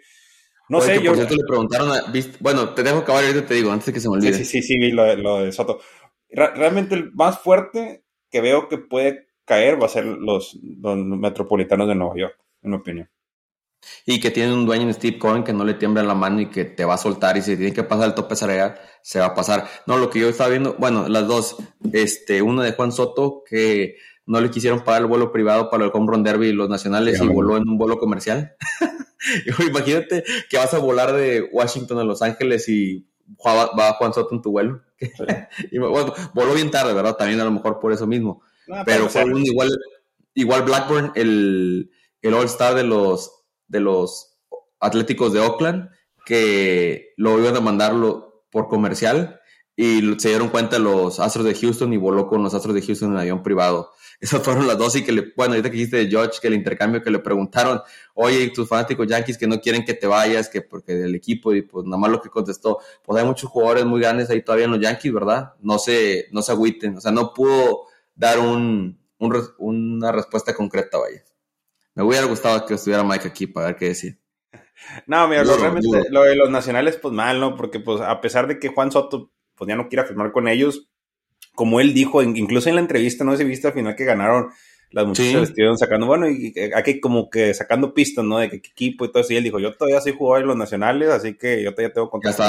No 0.71 0.81
sé, 0.81 1.03
yo. 1.03 1.11
Por 1.11 1.17
cierto, 1.17 1.35
le 1.35 1.45
preguntaron, 1.47 1.93
a, 1.93 2.05
bueno, 2.39 2.73
te 2.73 2.83
dejo 2.83 3.01
acabar 3.01 3.25
ahorita 3.25 3.45
te 3.45 3.55
digo, 3.57 3.71
antes 3.71 3.85
de 3.89 3.93
que 3.93 4.01
se 4.01 4.09
me 4.09 4.15
olvide. 4.15 4.33
Sí, 4.33 4.47
sí, 4.47 4.63
sí, 4.63 4.79
vi 4.79 4.91
lo 4.91 5.15
lo 5.17 5.43
de 5.43 5.53
Soto. 5.53 5.83
realmente 6.31 6.95
el 6.95 7.13
más 7.13 7.41
fuerte 7.41 8.07
que 8.31 8.41
veo 8.41 8.67
que 8.67 8.79
puede 8.79 9.29
caer 9.51 9.82
va 9.82 9.86
a 9.86 9.88
ser 9.88 10.05
los, 10.05 10.57
los 10.62 10.96
metropolitanos 10.96 11.88
de 11.88 11.96
Nueva 11.96 12.14
York, 12.16 12.38
en 12.62 12.70
mi 12.70 12.76
opinión. 12.76 13.11
Y 14.07 14.20
que 14.20 14.30
tiene 14.30 14.53
un 14.53 14.64
dueño 14.64 14.84
en 14.84 14.94
Steve 14.94 15.18
Cohen 15.18 15.42
que 15.42 15.53
no 15.53 15.64
le 15.64 15.74
tiembla 15.74 16.05
la 16.05 16.14
mano 16.14 16.40
y 16.40 16.51
que 16.51 16.64
te 16.64 16.84
va 16.84 16.94
a 16.94 16.98
soltar 16.98 17.36
y 17.36 17.42
si 17.42 17.57
tiene 17.57 17.72
que 17.72 17.82
pasar 17.82 18.07
el 18.07 18.14
tope 18.14 18.36
salarial, 18.36 18.78
se 19.03 19.18
va 19.18 19.26
a 19.26 19.34
pasar. 19.34 19.66
No, 19.88 19.98
lo 19.98 20.09
que 20.09 20.20
yo 20.20 20.28
estaba 20.28 20.51
viendo, 20.51 20.76
bueno, 20.78 21.09
las 21.09 21.26
dos, 21.26 21.57
este, 21.92 22.42
uno 22.42 22.62
de 22.62 22.74
Juan 22.74 22.92
Soto 22.92 23.42
que 23.44 23.96
no 24.24 24.40
le 24.40 24.51
quisieron 24.51 24.84
pagar 24.84 25.03
el 25.03 25.09
vuelo 25.09 25.32
privado 25.32 25.68
para 25.68 25.84
el 25.84 25.90
Home 25.92 26.07
Run 26.12 26.22
Derby 26.22 26.48
y 26.48 26.53
los 26.53 26.68
nacionales 26.68 27.20
y 27.20 27.26
voló 27.26 27.57
en 27.57 27.68
un 27.68 27.76
vuelo 27.76 27.98
comercial. 27.98 28.55
Imagínate 29.68 30.22
que 30.48 30.59
vas 30.59 30.72
a 30.74 30.78
volar 30.78 31.12
de 31.12 31.48
Washington 31.51 31.98
a 31.98 32.05
Los 32.05 32.22
Ángeles 32.22 32.68
y 32.68 33.09
va, 33.44 33.94
Juan 33.94 34.14
Soto 34.14 34.32
en 34.36 34.42
tu 34.42 34.53
vuelo. 34.53 34.82
y, 35.72 35.78
bueno, 35.78 36.14
voló 36.34 36.55
bien 36.55 36.70
tarde, 36.70 36.94
¿verdad? 36.94 37.16
También 37.16 37.40
a 37.40 37.44
lo 37.44 37.51
mejor 37.51 37.80
por 37.80 37.92
eso 37.92 38.07
mismo. 38.07 38.42
Pero 38.85 39.09
fue 39.09 39.25
un 39.25 39.45
igual, 39.45 39.71
igual 40.35 40.62
Blackburn, 40.62 41.12
el, 41.14 41.91
el 42.23 42.35
All-Star 42.35 42.75
de 42.75 42.85
los 42.85 43.33
de 43.68 43.81
los 43.81 44.39
Atléticos 44.81 45.33
de 45.33 45.41
Oakland 45.41 45.91
que 46.25 47.12
lo 47.16 47.39
iban 47.39 47.57
a 47.57 47.61
mandarlo 47.61 48.47
por 48.51 48.68
comercial 48.68 49.41
y 49.77 50.01
se 50.18 50.29
dieron 50.29 50.49
cuenta 50.49 50.79
los 50.79 51.21
Astros 51.21 51.47
de 51.47 51.55
Houston 51.55 51.93
y 51.93 51.97
voló 51.97 52.29
con 52.29 52.43
los 52.43 52.53
Astros 52.53 52.75
de 52.75 52.83
Houston 52.83 53.12
en 53.12 53.18
avión 53.18 53.43
privado. 53.43 53.93
Esas 54.21 54.43
fueron 54.43 54.66
las 54.66 54.77
dos 54.77 54.95
y 54.97 55.03
que 55.03 55.12
le, 55.12 55.33
bueno, 55.35 55.55
ahorita 55.55 55.71
que 55.71 55.77
dijiste 55.77 55.97
de 55.97 56.09
George, 56.09 56.39
que 56.43 56.49
el 56.49 56.55
intercambio 56.55 57.03
que 57.03 57.11
le 57.11 57.21
preguntaron, 57.21 57.81
oye, 58.12 58.51
tus 58.51 58.68
fanáticos 58.68 59.07
Yankees 59.07 59.39
que 59.39 59.47
no 59.47 59.59
quieren 59.59 59.85
que 59.85 59.95
te 59.95 60.07
vayas, 60.07 60.51
que 60.51 60.61
porque 60.61 60.93
del 60.95 61.14
equipo, 61.14 61.55
y 61.55 61.62
pues 61.62 61.87
nada 61.87 61.97
más 61.97 62.11
lo 62.11 62.21
que 62.21 62.29
contestó, 62.29 62.79
pues 63.03 63.18
hay 63.18 63.27
muchos 63.27 63.49
jugadores 63.49 63.87
muy 63.87 64.01
grandes 64.01 64.29
ahí 64.29 64.43
todavía 64.43 64.66
en 64.66 64.73
los 64.73 64.81
Yankees, 64.81 65.12
¿verdad? 65.14 65.55
No 65.61 65.79
se, 65.79 66.27
no 66.31 66.43
se 66.43 66.53
agüiten, 66.53 66.99
o 66.99 67.01
sea, 67.01 67.12
no 67.12 67.33
pudo 67.33 67.87
dar 68.21 68.39
un, 68.39 69.01
una 69.18 70.12
respuesta 70.12 70.55
concreta, 70.55 70.99
vaya. 70.99 71.25
Me 71.95 72.03
hubiera 72.03 72.27
gustado 72.27 72.66
que 72.66 72.75
estuviera 72.75 73.03
Mike 73.03 73.27
aquí 73.27 73.47
para 73.47 73.68
ver 73.68 73.77
qué 73.77 73.87
decir. 73.87 74.21
No, 75.07 75.27
mira, 75.27 75.43
lo, 75.43 75.57
realmente 75.57 75.89
lo 76.11 76.23
de 76.23 76.37
los 76.37 76.51
nacionales, 76.51 76.97
pues 76.97 77.14
mal, 77.14 77.41
¿no? 77.41 77.57
Porque, 77.57 77.81
pues, 77.81 78.03
a 78.03 78.21
pesar 78.21 78.47
de 78.47 78.59
que 78.59 78.68
Juan 78.68 78.93
Soto, 78.93 79.33
pues 79.55 79.68
ya 79.68 79.77
no 79.77 79.89
quiera 79.89 80.05
firmar 80.05 80.33
con 80.33 80.49
ellos, 80.49 80.91
como 81.55 81.81
él 81.81 81.95
dijo, 81.95 82.23
incluso 82.23 82.68
en 82.68 82.75
la 82.75 82.81
entrevista, 82.83 83.25
no 83.25 83.37
si 83.37 83.45
viste 83.45 83.68
al 83.68 83.73
final 83.75 83.97
que 83.97 84.05
ganaron, 84.05 84.51
las 84.91 85.07
muchachas 85.07 85.43
estuvieron 85.45 85.79
sacando, 85.79 86.07
bueno, 86.07 86.29
y 86.29 86.53
aquí 86.75 87.01
como 87.01 87.31
que 87.31 87.55
sacando 87.55 87.95
pistas, 87.95 88.25
¿no? 88.25 88.39
De 88.39 88.51
qué 88.51 88.57
equipo 88.57 89.05
y 89.07 89.12
todo 89.12 89.23
eso. 89.23 89.33
Y 89.33 89.37
él 89.37 89.45
dijo, 89.45 89.59
yo 89.59 89.75
todavía 89.77 90.01
soy 90.01 90.12
jugador 90.12 90.43
en 90.43 90.49
los 90.49 90.57
nacionales, 90.57 91.09
así 91.09 91.39
que 91.39 91.62
yo 91.62 91.73
todavía 91.73 91.95
tengo 91.95 92.11
contacto 92.11 92.43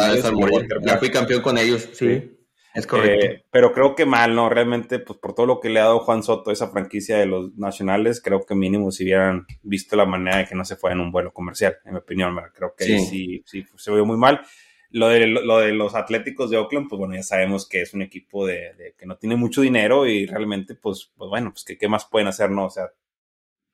ya, 0.86 0.97
fui 0.97 1.09
campeón 1.09 1.41
con 1.41 1.57
ellos, 1.57 1.88
sí. 1.93 2.38
Es 2.74 2.88
correcto. 2.88 3.26
Eh, 3.26 3.45
pero 3.51 3.74
creo 3.74 3.95
que 3.95 4.05
mal, 4.05 4.34
¿no? 4.34 4.49
Realmente, 4.49 4.99
pues 4.99 5.19
por 5.19 5.36
todo 5.36 5.45
lo 5.45 5.59
que 5.59 5.69
le 5.69 5.80
ha 5.80 5.86
dado 5.86 5.99
Juan 5.99 6.24
Soto 6.24 6.49
a 6.49 6.53
esa 6.53 6.69
franquicia 6.69 7.17
de 7.17 7.26
los 7.26 7.53
nacionales, 7.57 8.22
creo 8.22 8.45
que 8.45 8.55
mínimo 8.55 8.91
si 8.91 9.03
hubieran 9.03 9.45
visto 9.61 9.95
la 9.95 10.05
manera 10.05 10.38
de 10.38 10.45
que 10.45 10.55
no 10.55 10.63
se 10.63 10.78
fuera 10.78 10.95
en 10.95 11.01
un 11.01 11.11
vuelo 11.11 11.34
comercial, 11.34 11.78
en 11.86 11.93
mi 11.93 11.99
opinión, 11.99 12.38
creo 12.53 12.74
que 12.78 12.86
sí, 12.99 13.43
sí, 13.45 13.65
se 13.76 13.91
vio 13.91 14.05
muy 14.05 14.17
mal. 14.17 14.41
Lo 14.89 15.07
de, 15.07 15.26
lo 15.26 15.59
de 15.59 15.72
los 15.72 15.95
Atléticos 15.95 16.49
de 16.49 16.57
Oakland, 16.57 16.89
pues 16.89 16.99
bueno, 16.99 17.15
ya 17.15 17.24
sabemos 17.24 17.67
que 17.67 17.82
es 17.82 17.93
un 17.93 18.01
equipo 18.01 18.45
de, 18.45 18.93
que 18.97 19.05
no 19.05 19.17
tiene 19.17 19.38
mucho 19.38 19.61
dinero 19.61 20.05
y 20.05 20.26
realmente, 20.26 20.76
pues, 20.76 21.11
pues 21.15 21.30
bueno, 21.30 21.51
pues 21.53 21.65
¿qué, 21.78 21.88
más 21.88 22.05
pueden 22.05 22.28
hacer, 22.28 22.51
¿no? 22.51 22.65
O 22.65 22.69
sea, 22.69 22.91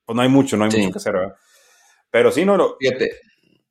pues 0.04 0.14
no 0.14 0.22
hay 0.22 0.28
mucho, 0.28 0.56
no 0.56 0.64
hay 0.64 0.70
mucho 0.70 0.92
que 0.92 0.98
hacer, 0.98 1.12
¿verdad? 1.12 1.36
Pero 2.10 2.30
sí, 2.30 2.44
no, 2.44 2.56
lo... 2.56 2.76
Fíjate, 2.78 3.10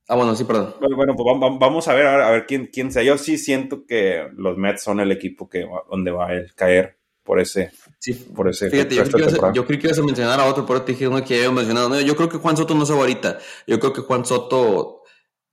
Ah, 0.08 0.16
bueno, 0.16 0.36
sí, 0.36 0.46
perdón. 0.46 0.76
Bueno, 0.80 1.16
pues 1.16 1.60
vamos 1.60 1.88
a 1.88 1.94
ver, 1.94 2.08
a 2.08 2.32
ver 2.32 2.46
quién, 2.46 2.68
quién 2.68 2.92
sea. 2.92 3.04
Yo 3.04 3.18
sí 3.18 3.38
siento 3.38 3.86
que 3.86 4.28
los 4.36 4.58
Mets 4.58 4.84
son 4.84 5.02
el 5.02 5.12
equipo 5.12 5.50
que 5.50 5.68
donde 5.90 6.12
va 6.12 6.32
a 6.32 6.46
caer 6.56 6.98
por 7.24 7.42
ese. 7.42 7.72
Sí, 8.00 8.14
por 8.14 8.48
ese. 8.48 8.70
Fíjate, 8.70 8.96
yo 8.96 9.04
creo, 9.04 9.66
que 9.66 9.88
ibas 9.88 10.00
a 10.00 10.04
mencionar 10.04 10.40
a 10.40 10.46
otro, 10.46 10.66
pero 10.66 10.84
te 10.84 10.94
dije 10.94 11.10
uno 11.10 11.22
que 11.26 11.36
había 11.36 11.52
mencionado. 11.52 12.00
yo 12.00 12.16
creo 12.16 12.30
que 12.30 12.38
Juan 12.38 12.56
Soto 12.56 12.74
no 12.74 12.86
se 12.86 12.94
va 12.94 13.00
ahorita. 13.00 13.40
Yo 13.68 13.82
creo 13.82 13.92
que 13.92 14.00
Juan 14.00 14.26
Soto, 14.26 15.02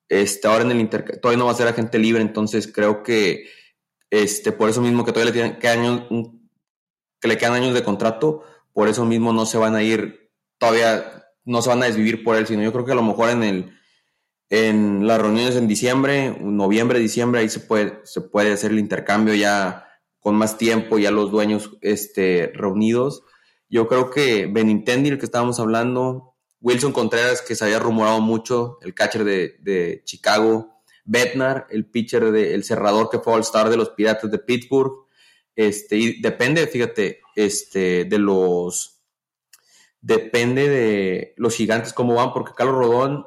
este, 0.09 0.47
ahora 0.47 0.63
en 0.63 0.71
el 0.71 0.81
Inter, 0.81 1.19
todavía 1.21 1.39
no 1.39 1.47
va 1.47 1.53
a 1.53 1.57
ser 1.57 1.67
agente 1.67 1.99
libre, 1.99 2.23
entonces 2.23 2.71
creo 2.73 3.03
que, 3.03 3.49
este, 4.09 4.53
por 4.53 4.71
eso 4.71 4.81
mismo 4.81 5.05
que 5.05 5.11
todavía 5.11 5.33
le 5.33 5.59
quedan 5.59 5.81
años, 5.81 6.03
que 7.21 7.27
le 7.27 7.37
quedan 7.37 7.55
años 7.55 7.75
de 7.75 7.83
contrato, 7.83 8.45
por 8.73 8.87
eso 8.87 9.05
mismo 9.05 9.33
no 9.33 9.45
se 9.45 9.59
van 9.59 9.75
a 9.75 9.83
ir, 9.83 10.31
todavía 10.59 11.25
no 11.45 11.61
se 11.61 11.71
van 11.71 11.83
a 11.83 11.87
desvivir 11.87 12.23
por 12.23 12.37
él, 12.37 12.47
sino 12.47 12.63
yo 12.63 12.73
creo 12.73 12.85
que 12.85 12.93
a 12.93 12.97
lo 12.97 13.03
mejor 13.03 13.31
en 13.31 13.43
el 13.43 13.79
en 14.51 15.07
las 15.07 15.21
reuniones 15.21 15.57
en 15.57 15.67
diciembre, 15.67 16.37
noviembre, 16.41 16.99
diciembre, 16.99 17.41
ahí 17.41 17.49
se 17.49 17.61
puede, 17.61 18.01
se 18.05 18.21
puede 18.21 18.53
hacer 18.53 18.71
el 18.71 18.79
intercambio 18.79 19.35
ya 19.35 19.89
con 20.21 20.37
más 20.37 20.57
tiempo, 20.57 20.99
ya 20.99 21.11
los 21.11 21.31
dueños 21.31 21.77
este, 21.81 22.51
reunidos. 22.55 23.23
Yo 23.69 23.89
creo 23.89 24.11
que 24.11 24.47
Benintendi, 24.47 25.11
el 25.11 25.19
que 25.19 25.25
estábamos 25.25 25.61
hablando, 25.61 26.35
Wilson 26.61 26.93
Contreras, 26.93 27.43
que 27.43 27.55
se 27.55 27.65
había 27.65 27.79
rumorado 27.79 28.21
mucho, 28.21 28.79
el 28.83 28.95
catcher 28.95 29.25
de, 29.25 30.03
Chicago, 30.05 30.83
Bednar, 31.05 31.67
el 31.71 31.91
pitcher 31.91 32.31
de, 32.31 32.55
el 32.55 32.65
cerrador 32.65 33.11
que 33.11 33.19
fue 33.19 33.35
All-Star 33.35 33.69
de 33.69 33.77
los 33.77 33.91
Piratas 33.91 34.31
de 34.31 34.39
Pittsburgh. 34.39 35.07
Este, 35.55 35.97
y 35.97 36.21
depende, 36.23 36.67
fíjate, 36.67 37.21
este, 37.37 38.05
de 38.05 38.19
los 38.19 39.03
depende 40.01 40.69
de 40.69 41.35
los 41.37 41.55
gigantes 41.55 41.95
cómo 41.95 42.15
van, 42.15 42.33
porque 42.33 42.53
Carlos 42.55 42.77
Rodón 42.77 43.27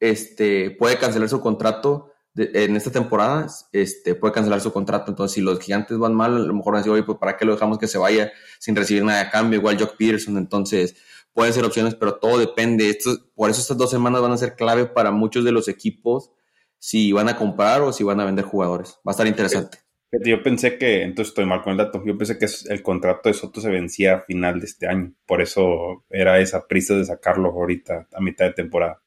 este, 0.00 0.70
puede 0.72 0.98
cancelar 0.98 1.28
su 1.28 1.40
contrato 1.40 2.10
en 2.36 2.74
esta 2.76 2.90
temporada, 2.90 3.46
este, 3.72 4.14
puede 4.14 4.34
cancelar 4.34 4.60
su 4.60 4.72
contrato. 4.72 5.10
Entonces, 5.10 5.34
si 5.34 5.40
los 5.40 5.60
gigantes 5.60 5.98
van 5.98 6.14
mal, 6.14 6.34
a 6.34 6.38
lo 6.40 6.54
mejor 6.54 6.72
van 6.72 6.78
a 6.78 6.82
decir, 6.82 6.92
oye, 6.92 7.04
pues 7.04 7.18
¿para 7.18 7.36
qué 7.36 7.44
lo 7.44 7.52
dejamos 7.52 7.78
que 7.78 7.86
se 7.86 7.98
vaya 7.98 8.32
sin 8.58 8.74
recibir 8.74 9.04
nada 9.04 9.20
a 9.20 9.30
cambio? 9.30 9.60
Igual 9.60 9.78
Jock 9.78 9.96
Peterson. 9.96 10.36
Entonces, 10.36 10.96
pueden 11.32 11.52
ser 11.52 11.64
opciones, 11.64 11.94
pero 11.94 12.16
todo 12.16 12.38
depende. 12.38 12.88
Esto, 12.88 13.10
por 13.34 13.50
eso 13.50 13.60
estas 13.60 13.76
dos 13.76 13.90
semanas 13.90 14.20
van 14.20 14.32
a 14.32 14.36
ser 14.36 14.56
clave 14.56 14.86
para 14.86 15.10
muchos 15.10 15.44
de 15.44 15.52
los 15.52 15.68
equipos 15.68 16.32
si 16.78 17.12
van 17.12 17.28
a 17.28 17.36
comprar 17.36 17.82
o 17.82 17.92
si 17.92 18.04
van 18.04 18.20
a 18.20 18.24
vender 18.24 18.44
jugadores. 18.44 18.98
Va 19.06 19.10
a 19.10 19.12
estar 19.12 19.26
interesante. 19.26 19.78
Yo 20.24 20.42
pensé 20.42 20.78
que, 20.78 21.02
entonces 21.02 21.30
estoy 21.30 21.46
mal 21.46 21.62
con 21.62 21.72
el 21.72 21.78
dato, 21.78 22.02
yo 22.04 22.16
pensé 22.16 22.38
que 22.38 22.46
el 22.68 22.82
contrato 22.82 23.28
de 23.28 23.34
Soto 23.34 23.60
se 23.60 23.70
vencía 23.70 24.16
a 24.16 24.20
final 24.20 24.60
de 24.60 24.66
este 24.66 24.86
año. 24.86 25.12
Por 25.26 25.40
eso 25.40 26.04
era 26.10 26.38
esa 26.38 26.66
prisa 26.68 26.94
de 26.94 27.04
sacarlo 27.04 27.50
ahorita 27.50 28.06
a 28.12 28.20
mitad 28.20 28.44
de 28.44 28.52
temporada. 28.52 29.02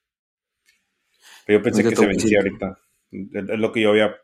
Pero 1.48 1.60
yo 1.60 1.64
pensé 1.64 1.84
que 1.84 1.96
se 1.96 2.06
vencía 2.06 2.40
ahorita. 2.40 2.80
Es 3.12 3.60
lo 3.60 3.72
que 3.72 3.82
yo 3.82 3.92
había, 3.92 4.16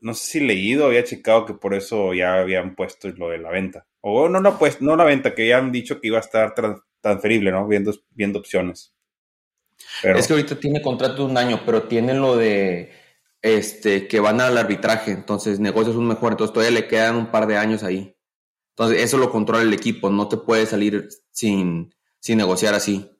no 0.00 0.14
sé 0.14 0.24
si 0.24 0.40
leído, 0.40 0.86
había 0.86 1.02
checado 1.02 1.44
que 1.44 1.54
por 1.54 1.74
eso 1.74 2.14
ya 2.14 2.34
habían 2.34 2.76
puesto 2.76 3.08
lo 3.08 3.28
de 3.28 3.38
la 3.38 3.50
venta. 3.50 3.86
O 4.00 4.28
no, 4.28 4.40
no, 4.40 4.56
pues, 4.56 4.80
no 4.80 4.94
la 4.94 5.04
venta, 5.04 5.34
que 5.34 5.48
ya 5.48 5.58
han 5.58 5.72
dicho 5.72 6.00
que 6.00 6.06
iba 6.06 6.18
a 6.18 6.20
estar 6.20 6.54
transferible, 7.00 7.50
¿no? 7.50 7.66
Viendo, 7.66 7.92
viendo 8.10 8.38
opciones. 8.38 8.94
Es 10.04 10.28
que 10.28 10.32
ahorita 10.32 10.60
tiene 10.60 10.80
contrato 10.80 11.24
de 11.24 11.32
un 11.32 11.36
año, 11.36 11.62
pero 11.66 11.82
tienen 11.82 12.20
lo 12.20 12.36
de 12.36 12.92
este 13.42 14.06
que 14.06 14.20
van 14.20 14.40
al 14.40 14.56
arbitraje, 14.56 15.10
entonces 15.10 15.58
negocios 15.58 15.96
un 15.96 16.06
mejor, 16.06 16.32
entonces 16.32 16.54
todavía 16.54 16.80
le 16.80 16.86
quedan 16.86 17.16
un 17.16 17.30
par 17.30 17.46
de 17.48 17.56
años 17.56 17.82
ahí. 17.82 18.16
Entonces, 18.70 19.02
eso 19.02 19.18
lo 19.18 19.30
controla 19.30 19.62
el 19.62 19.72
equipo, 19.72 20.08
no 20.08 20.28
te 20.28 20.36
puede 20.36 20.66
salir 20.66 21.08
sin, 21.30 21.94
sin 22.20 22.38
negociar 22.38 22.74
así. 22.74 23.10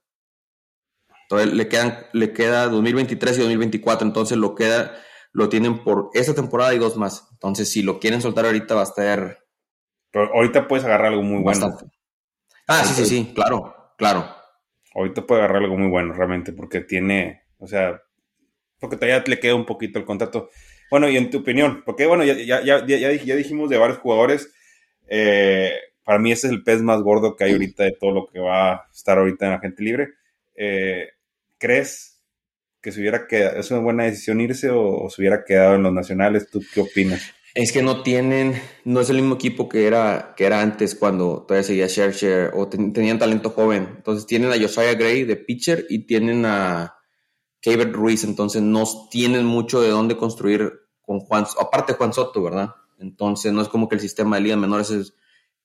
Entonces 1.24 1.52
le 1.52 1.68
quedan, 1.68 2.06
le 2.12 2.32
queda 2.32 2.68
2023 2.68 3.38
y 3.38 3.40
2024, 3.40 4.06
entonces 4.06 4.38
lo 4.38 4.54
queda, 4.54 4.94
lo 5.32 5.48
tienen 5.48 5.82
por 5.82 6.10
esta 6.14 6.34
temporada 6.34 6.74
y 6.74 6.78
dos 6.78 6.96
más. 6.96 7.28
Entonces, 7.32 7.70
si 7.70 7.82
lo 7.82 7.98
quieren 7.98 8.20
soltar 8.20 8.44
ahorita 8.46 8.74
va 8.74 8.82
a 8.82 8.84
estar. 8.84 9.38
Pero 10.10 10.34
ahorita 10.34 10.68
puedes 10.68 10.84
agarrar 10.84 11.08
algo 11.08 11.22
muy 11.22 11.42
bueno. 11.42 11.76
Ah, 12.66 12.84
sí, 12.84 12.94
sí, 12.94 13.06
sí, 13.06 13.32
claro, 13.34 13.74
claro. 13.98 14.28
Ahorita 14.94 15.26
puede 15.26 15.42
agarrar 15.42 15.62
algo 15.62 15.76
muy 15.76 15.88
bueno, 15.88 16.14
realmente, 16.14 16.52
porque 16.52 16.80
tiene, 16.80 17.42
o 17.58 17.66
sea, 17.66 18.00
porque 18.78 18.96
todavía 18.96 19.24
le 19.26 19.40
queda 19.40 19.54
un 19.54 19.66
poquito 19.66 19.98
el 19.98 20.04
contrato. 20.04 20.50
Bueno, 20.90 21.08
y 21.08 21.16
en 21.16 21.30
tu 21.30 21.38
opinión, 21.38 21.82
porque 21.84 22.06
bueno, 22.06 22.22
ya, 22.24 22.34
ya, 22.34 22.62
ya, 22.62 22.86
ya 22.86 23.36
dijimos 23.36 23.70
de 23.70 23.78
varios 23.78 23.98
jugadores. 23.98 24.52
Eh, 25.08 25.72
para 26.04 26.18
mí 26.18 26.32
ese 26.32 26.46
es 26.46 26.52
el 26.52 26.62
pez 26.62 26.82
más 26.82 27.00
gordo 27.00 27.34
que 27.34 27.44
hay 27.44 27.52
ahorita 27.52 27.84
de 27.84 27.96
todo 27.98 28.12
lo 28.12 28.26
que 28.26 28.38
va 28.38 28.72
a 28.72 28.88
estar 28.92 29.18
ahorita 29.18 29.46
en 29.46 29.52
la 29.52 29.58
gente 29.58 29.82
libre. 29.82 30.08
Eh, 30.54 31.08
¿crees 31.58 32.22
que 32.80 32.92
se 32.92 33.00
hubiera 33.00 33.26
quedado, 33.26 33.58
es 33.58 33.70
una 33.70 33.80
buena 33.80 34.04
decisión 34.04 34.40
irse 34.40 34.70
o, 34.70 35.08
se 35.08 35.22
hubiera 35.22 35.44
quedado 35.44 35.76
en 35.76 35.82
los 35.82 35.92
nacionales? 35.92 36.50
¿Tú 36.50 36.62
qué 36.72 36.80
opinas? 36.80 37.32
Es 37.54 37.72
que 37.72 37.82
no 37.82 38.02
tienen, 38.02 38.60
no 38.84 39.00
es 39.00 39.10
el 39.10 39.16
mismo 39.16 39.36
equipo 39.36 39.68
que 39.68 39.86
era, 39.86 40.34
que 40.36 40.44
era 40.44 40.60
antes 40.60 40.94
cuando 40.94 41.44
todavía 41.46 41.62
seguía 41.62 41.88
Scherzer 41.88 42.50
o 42.52 42.68
tenían 42.68 43.18
talento 43.18 43.50
joven. 43.50 43.88
Entonces 43.96 44.26
tienen 44.26 44.52
a 44.52 44.60
Josiah 44.60 44.94
Gray 44.94 45.24
de 45.24 45.36
pitcher 45.36 45.86
y 45.88 46.06
tienen 46.06 46.44
a 46.46 46.96
Kevin 47.60 47.92
Ruiz, 47.92 48.24
entonces 48.24 48.60
no 48.60 48.84
tienen 49.10 49.46
mucho 49.46 49.80
de 49.80 49.88
dónde 49.88 50.16
construir 50.16 50.72
con 51.00 51.20
Juan, 51.20 51.46
aparte 51.58 51.94
Juan 51.94 52.12
Soto, 52.12 52.42
¿verdad? 52.42 52.74
Entonces 52.98 53.52
no 53.52 53.62
es 53.62 53.68
como 53.68 53.88
que 53.88 53.94
el 53.94 54.00
sistema 54.00 54.36
de 54.36 54.42
ligas 54.42 54.58
menores 54.58 54.90
es, 54.90 55.14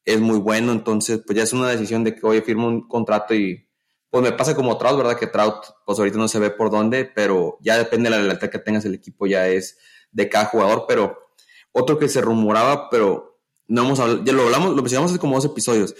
es 0.05 0.21
muy 0.21 0.39
bueno, 0.39 0.71
entonces 0.71 1.21
pues 1.25 1.35
ya 1.37 1.43
es 1.43 1.53
una 1.53 1.69
decisión 1.69 2.03
de 2.03 2.15
que, 2.15 2.25
oye, 2.25 2.41
firmo 2.41 2.67
un 2.67 2.87
contrato 2.87 3.35
y 3.35 3.68
pues 4.09 4.23
me 4.23 4.31
pasa 4.31 4.55
como 4.55 4.77
Trout, 4.77 4.97
¿verdad? 4.97 5.17
Que 5.17 5.27
Trout, 5.27 5.65
pues 5.85 5.99
ahorita 5.99 6.17
no 6.17 6.27
se 6.27 6.39
ve 6.39 6.49
por 6.49 6.71
dónde, 6.71 7.05
pero 7.05 7.57
ya 7.61 7.77
depende 7.77 8.09
de 8.09 8.17
la 8.17 8.23
lealtad 8.23 8.49
que 8.49 8.59
tengas 8.59 8.85
el 8.85 8.95
equipo, 8.95 9.27
ya 9.27 9.47
es 9.47 9.77
de 10.11 10.29
cada 10.29 10.45
jugador, 10.45 10.85
pero 10.87 11.29
otro 11.71 11.99
que 11.99 12.09
se 12.09 12.21
rumoraba, 12.21 12.89
pero 12.89 13.39
no 13.67 13.83
hemos 13.83 13.99
hablado, 13.99 14.23
ya 14.23 14.33
lo 14.33 14.43
hablamos, 14.43 14.75
lo 14.75 14.81
mencionamos 14.81 15.11
hace 15.11 15.19
como 15.19 15.35
dos 15.35 15.45
episodios, 15.45 15.95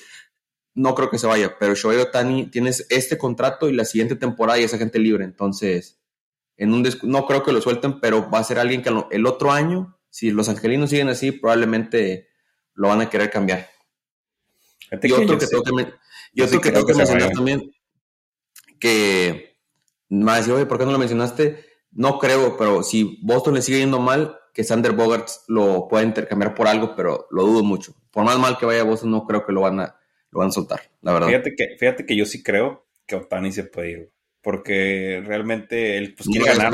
no 0.74 0.96
creo 0.96 1.10
que 1.10 1.20
se 1.20 1.28
vaya, 1.28 1.58
pero 1.60 1.76
Shohei 1.76 2.00
Otani 2.00 2.48
tienes 2.50 2.88
este 2.90 3.18
contrato 3.18 3.70
y 3.70 3.74
la 3.74 3.86
siguiente 3.86 4.16
temporada 4.16 4.60
y 4.60 4.64
esa 4.64 4.78
gente 4.78 4.98
libre, 4.98 5.24
entonces, 5.24 6.00
en 6.58 6.74
un 6.74 6.88
no 7.04 7.26
creo 7.26 7.44
que 7.44 7.54
lo 7.54 7.62
suelten, 7.62 8.00
pero 8.00 8.30
va 8.30 8.40
a 8.40 8.44
ser 8.44 8.60
alguien 8.60 8.82
que 8.82 8.92
el 9.12 9.26
otro 9.28 9.52
año, 9.52 9.98
si 10.10 10.32
los 10.32 10.50
angelinos 10.50 10.90
siguen 10.90 11.10
así, 11.10 11.32
probablemente 11.32 12.30
lo 12.74 12.88
van 12.88 13.02
a 13.02 13.10
querer 13.10 13.30
cambiar. 13.30 13.70
Y 15.04 15.12
otro 15.12 15.38
que, 15.38 15.46
tengo 15.46 15.64
que, 15.64 15.94
y 16.34 16.42
otro 16.42 16.60
que 16.60 16.72
tengo 16.72 16.86
que 16.86 16.96
mencionar 16.96 17.32
también, 17.32 17.72
que 18.80 19.58
me 20.10 20.26
va 20.26 20.36
a 20.36 20.38
decir, 20.38 20.54
oye, 20.54 20.66
¿por 20.66 20.78
qué 20.78 20.86
no 20.86 20.92
lo 20.92 21.00
mencionaste? 21.00 21.66
No 21.92 22.20
creo, 22.20 22.58
pero 22.58 22.84
si 22.84 23.20
Boston 23.24 23.56
le 23.56 23.62
sigue 23.62 23.80
yendo 23.80 24.00
mal, 24.00 24.40
que 24.54 24.64
Sander 24.64 24.94
Bogarts 24.94 25.46
lo 25.48 25.88
pueda 25.88 26.04
intercambiar 26.04 26.56
por 26.56 26.68
algo, 26.68 26.96
pero 26.96 27.28
lo 27.32 27.44
dudo 27.44 27.64
mucho. 27.64 27.94
Por 28.12 28.24
más 28.24 28.38
mal 28.38 28.58
que 28.58 28.66
vaya 28.66 28.84
Boston, 28.84 29.12
no 29.12 29.26
creo 29.26 29.46
que 29.46 29.54
lo 29.54 29.62
van 29.62 29.80
a, 29.80 29.96
lo 30.32 30.40
van 30.40 30.50
a 30.50 30.52
soltar, 30.52 30.82
la 31.02 31.14
verdad. 31.14 31.28
Fíjate 31.28 31.56
que, 31.56 31.78
fíjate 31.78 32.06
que 32.06 32.16
yo 32.16 32.26
sí 32.26 32.44
creo 32.44 32.86
que 33.06 33.16
Otani 33.16 33.52
se 33.52 33.64
puede 33.64 33.92
ir, 33.92 34.12
porque 34.42 35.22
realmente 35.26 35.98
él 35.98 36.16
pues, 36.16 36.28
quiere 36.28 36.46
ganar. 36.46 36.74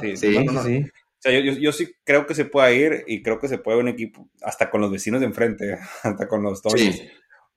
Sí, 0.00 0.16
sí, 0.16 0.34
sí. 0.64 0.84
O 0.84 1.22
sea, 1.22 1.38
yo, 1.38 1.52
yo, 1.52 1.72
sí 1.72 1.92
creo 2.02 2.26
que 2.26 2.34
se 2.34 2.46
puede 2.46 2.74
ir 2.76 3.04
y 3.06 3.22
creo 3.22 3.38
que 3.38 3.48
se 3.48 3.58
puede 3.58 3.78
un 3.78 3.88
equipo 3.88 4.30
hasta 4.40 4.70
con 4.70 4.80
los 4.80 4.90
vecinos 4.90 5.20
de 5.20 5.26
enfrente, 5.26 5.78
hasta 6.02 6.26
con 6.26 6.42
los 6.42 6.62
Dodgers 6.62 7.02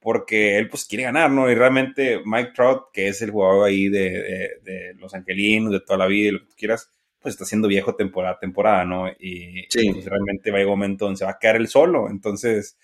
porque 0.04 0.58
él 0.58 0.68
pues 0.68 0.84
quiere 0.84 1.04
ganar, 1.04 1.30
¿no? 1.30 1.50
Y 1.50 1.54
realmente 1.54 2.20
Mike 2.26 2.50
Trout, 2.54 2.92
que 2.92 3.08
es 3.08 3.22
el 3.22 3.30
jugador 3.30 3.66
ahí 3.66 3.88
de, 3.88 4.50
los 4.98 5.14
angelinos, 5.14 5.72
de 5.72 5.80
toda 5.80 6.00
la 6.00 6.06
vida 6.06 6.28
y 6.28 6.32
lo 6.32 6.40
que 6.40 6.44
tú 6.44 6.54
quieras, 6.58 6.90
pues 7.18 7.32
está 7.32 7.46
siendo 7.46 7.68
viejo 7.68 7.96
temporada 7.96 8.34
a 8.34 8.38
temporada, 8.38 8.84
¿no? 8.84 9.08
Y 9.18 9.66
pues, 9.72 10.04
realmente 10.04 10.50
va 10.50 10.58
a 10.58 10.60
llegar 10.60 10.74
un 10.74 10.78
momento 10.78 11.06
donde 11.06 11.16
se 11.16 11.24
va 11.24 11.30
a 11.30 11.38
quedar 11.40 11.56
él 11.56 11.68
solo. 11.68 12.10
Entonces, 12.10 12.76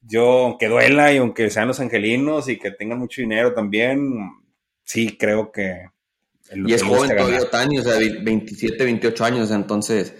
yo, 0.00 0.46
aunque 0.46 0.68
duela 0.68 1.12
y 1.12 1.18
aunque 1.18 1.50
sean 1.50 1.68
los 1.68 1.80
angelinos 1.80 2.48
y 2.48 2.56
que 2.56 2.70
tengan 2.70 3.00
mucho 3.00 3.20
dinero 3.20 3.52
también, 3.52 4.00
sí 4.82 5.18
creo 5.18 5.52
que... 5.52 5.88
y 6.54 6.72
es 6.72 6.82
joven 6.82 7.14
todavía, 7.14 7.50
Tani, 7.50 7.80
o 7.80 7.82
sea, 7.82 7.98
27, 7.98 8.82
28 8.82 9.24
años, 9.26 9.50
entonces 9.50 10.14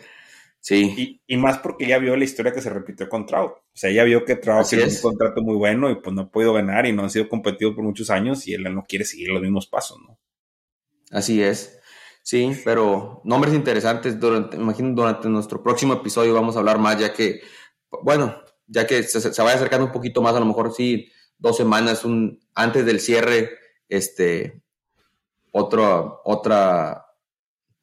Sí. 0.64 1.20
Y, 1.26 1.36
más 1.36 1.58
porque 1.58 1.86
ya 1.86 1.98
vio 1.98 2.16
la 2.16 2.24
historia 2.24 2.50
que 2.50 2.62
se 2.62 2.70
repitió 2.70 3.06
con 3.06 3.26
Trout. 3.26 3.52
O 3.52 3.62
sea, 3.74 3.90
ya 3.90 4.02
vio 4.02 4.24
que 4.24 4.36
Trout 4.36 4.66
tiene 4.66 4.86
un 4.86 4.96
contrato 4.96 5.42
muy 5.42 5.56
bueno 5.56 5.90
y 5.90 5.96
pues 5.96 6.16
no 6.16 6.22
ha 6.22 6.30
podido 6.30 6.54
ganar 6.54 6.86
y 6.86 6.92
no 6.92 7.04
ha 7.04 7.10
sido 7.10 7.28
competido 7.28 7.74
por 7.74 7.84
muchos 7.84 8.08
años 8.08 8.48
y 8.48 8.54
él 8.54 8.62
no 8.74 8.86
quiere 8.88 9.04
seguir 9.04 9.28
los 9.28 9.42
mismos 9.42 9.66
pasos, 9.66 9.98
¿no? 10.00 10.18
Así 11.10 11.42
es. 11.42 11.78
Sí, 12.22 12.58
pero 12.64 13.20
nombres 13.24 13.52
interesantes. 13.52 14.18
Durante, 14.18 14.56
imagino 14.56 14.94
durante 14.94 15.28
nuestro 15.28 15.62
próximo 15.62 15.92
episodio 15.92 16.32
vamos 16.32 16.56
a 16.56 16.60
hablar 16.60 16.78
más, 16.78 16.98
ya 16.98 17.12
que, 17.12 17.42
bueno, 18.02 18.34
ya 18.66 18.86
que 18.86 19.02
se, 19.02 19.20
se 19.20 19.42
vaya 19.42 19.56
acercando 19.56 19.84
un 19.84 19.92
poquito 19.92 20.22
más, 20.22 20.34
a 20.34 20.40
lo 20.40 20.46
mejor 20.46 20.72
sí, 20.72 21.10
dos 21.36 21.58
semanas 21.58 22.06
un, 22.06 22.40
antes 22.54 22.86
del 22.86 23.00
cierre, 23.00 23.50
este, 23.90 24.62
otro, 25.52 26.22
otra 26.24 27.03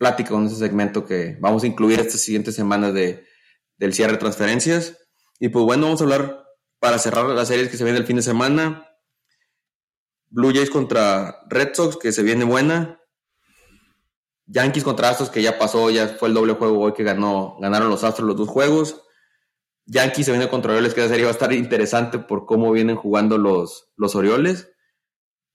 plática 0.01 0.31
con 0.31 0.47
ese 0.47 0.55
segmento 0.55 1.05
que 1.05 1.37
vamos 1.39 1.61
a 1.61 1.67
incluir 1.67 1.99
estas 1.99 2.21
siguientes 2.21 2.55
semanas 2.55 2.91
de, 2.91 3.23
del 3.77 3.93
cierre 3.93 4.13
de 4.13 4.17
transferencias. 4.17 4.97
Y 5.39 5.49
pues 5.49 5.63
bueno, 5.63 5.83
vamos 5.83 6.01
a 6.01 6.05
hablar 6.05 6.43
para 6.79 6.97
cerrar 6.97 7.27
las 7.27 7.49
series 7.49 7.69
que 7.69 7.77
se 7.77 7.83
viene 7.83 7.99
el 7.99 8.07
fin 8.07 8.15
de 8.15 8.23
semana. 8.23 8.89
Blue 10.29 10.51
Jays 10.55 10.71
contra 10.71 11.43
Red 11.47 11.75
Sox, 11.75 11.97
que 11.97 12.11
se 12.11 12.23
viene 12.23 12.45
buena. 12.45 12.99
Yankees 14.47 14.83
contra 14.83 15.09
Astros, 15.09 15.29
que 15.29 15.43
ya 15.43 15.59
pasó, 15.59 15.91
ya 15.91 16.07
fue 16.07 16.29
el 16.29 16.33
doble 16.33 16.53
juego 16.53 16.79
hoy 16.79 16.93
que 16.93 17.03
ganó, 17.03 17.57
ganaron 17.59 17.91
los 17.91 18.03
Astros 18.03 18.27
los 18.27 18.37
dos 18.37 18.49
juegos. 18.49 19.03
Yankees 19.85 20.25
se 20.25 20.31
viene 20.31 20.49
contra 20.49 20.71
Orioles, 20.71 20.95
que 20.95 21.01
esa 21.01 21.09
serie 21.09 21.25
va 21.25 21.29
a 21.29 21.33
estar 21.33 21.53
interesante 21.53 22.17
por 22.17 22.47
cómo 22.47 22.71
vienen 22.71 22.95
jugando 22.95 23.37
los, 23.37 23.91
los 23.97 24.15
Orioles. 24.15 24.67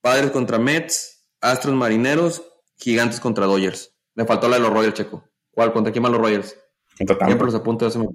Padres 0.00 0.30
contra 0.30 0.60
Mets, 0.60 1.32
Astros 1.40 1.74
Marineros, 1.74 2.44
Gigantes 2.76 3.18
contra 3.18 3.46
Dodgers. 3.46 3.95
Me 4.16 4.24
faltó 4.24 4.48
la 4.48 4.56
de 4.56 4.62
los 4.62 4.72
Royals, 4.72 4.94
Checo. 4.94 5.22
¿Cuál? 5.50 5.72
¿Contra 5.72 5.92
quién 5.92 6.02
van 6.02 6.12
los 6.12 6.20
Royals? 6.20 6.58
Contra 6.98 7.16
Tampa. 7.16 7.26
Siempre 7.26 7.44
los 7.46 7.54
apunto. 7.54 7.90
Se 7.90 7.98
me... 7.98 8.06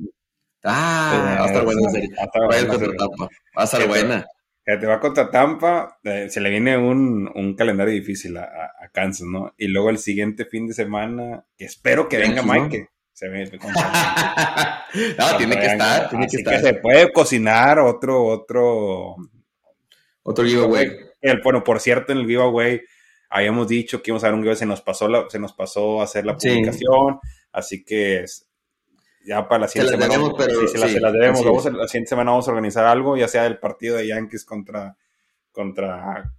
Ah, 0.63 1.37
va 1.39 1.43
a 1.45 1.47
estar 1.47 1.63
buena 1.63 1.89
serie. 1.89 2.09
Royals 2.33 2.67
contra 2.67 2.95
Tampa. 2.97 3.29
Va 3.57 3.61
a 3.61 3.63
estar 3.63 3.87
buena. 3.87 4.25
te 4.65 4.85
va 4.85 4.99
contra 4.99 5.31
Tampa, 5.31 5.99
eh, 6.03 6.27
se 6.29 6.41
le 6.41 6.49
viene 6.49 6.77
un, 6.77 7.31
un 7.33 7.55
calendario 7.55 7.93
difícil 7.93 8.37
a, 8.37 8.43
a, 8.43 8.89
Kansas, 8.91 9.27
¿no? 9.27 9.53
Y 9.57 9.67
luego 9.67 9.89
el 9.89 9.97
siguiente 9.97 10.45
fin 10.45 10.67
de 10.67 10.73
semana, 10.73 11.45
que 11.57 11.65
espero 11.65 12.09
que 12.09 12.17
venga 12.17 12.43
Mike. 12.43 12.89
Se 13.13 13.27
ve 13.27 13.43
no, 15.19 15.37
tiene 15.37 15.59
que 15.59 15.65
estar, 15.67 16.09
tiene 16.09 16.27
que 16.27 16.37
estar. 16.37 16.59
se 16.59 16.73
puede 16.75 17.11
cocinar 17.11 17.79
otro, 17.79 18.25
otro. 18.25 19.15
Otro 20.23 20.45
giveaway. 20.45 20.89
El, 21.21 21.41
bueno, 21.43 21.63
por 21.63 21.79
cierto, 21.79 22.11
en 22.11 22.19
el 22.19 22.25
giveaway 22.25 22.81
habíamos 23.31 23.67
dicho 23.67 24.01
que 24.01 24.11
íbamos 24.11 24.23
a 24.23 24.27
ver 24.27 24.35
un 24.35 24.41
giveaway, 24.41 24.57
se 24.57 24.65
nos 24.65 24.81
pasó, 24.81 25.07
la, 25.07 25.29
se 25.29 25.39
nos 25.39 25.53
pasó 25.53 26.01
hacer 26.01 26.25
la 26.25 26.35
publicación, 26.35 27.19
así 27.51 27.83
que 27.83 28.25
ya 29.25 29.47
para 29.47 29.61
la 29.61 29.67
siguiente 29.67 29.93
semana. 29.93 30.13
Debemos, 30.13 30.33
pero, 30.37 30.59
sí, 30.61 30.67
se, 30.67 30.77
las, 30.99 31.13
debemos. 31.13 31.65
la 31.73 31.87
siguiente 31.87 32.09
semana 32.09 32.31
vamos 32.31 32.47
a 32.47 32.51
organizar 32.51 32.85
algo, 32.85 33.15
ya 33.15 33.27
sea 33.27 33.45
el 33.45 33.57
partido 33.57 33.97
de 33.97 34.07
Yankees 34.07 34.43
contra, 34.43 34.97
contra 35.51 36.33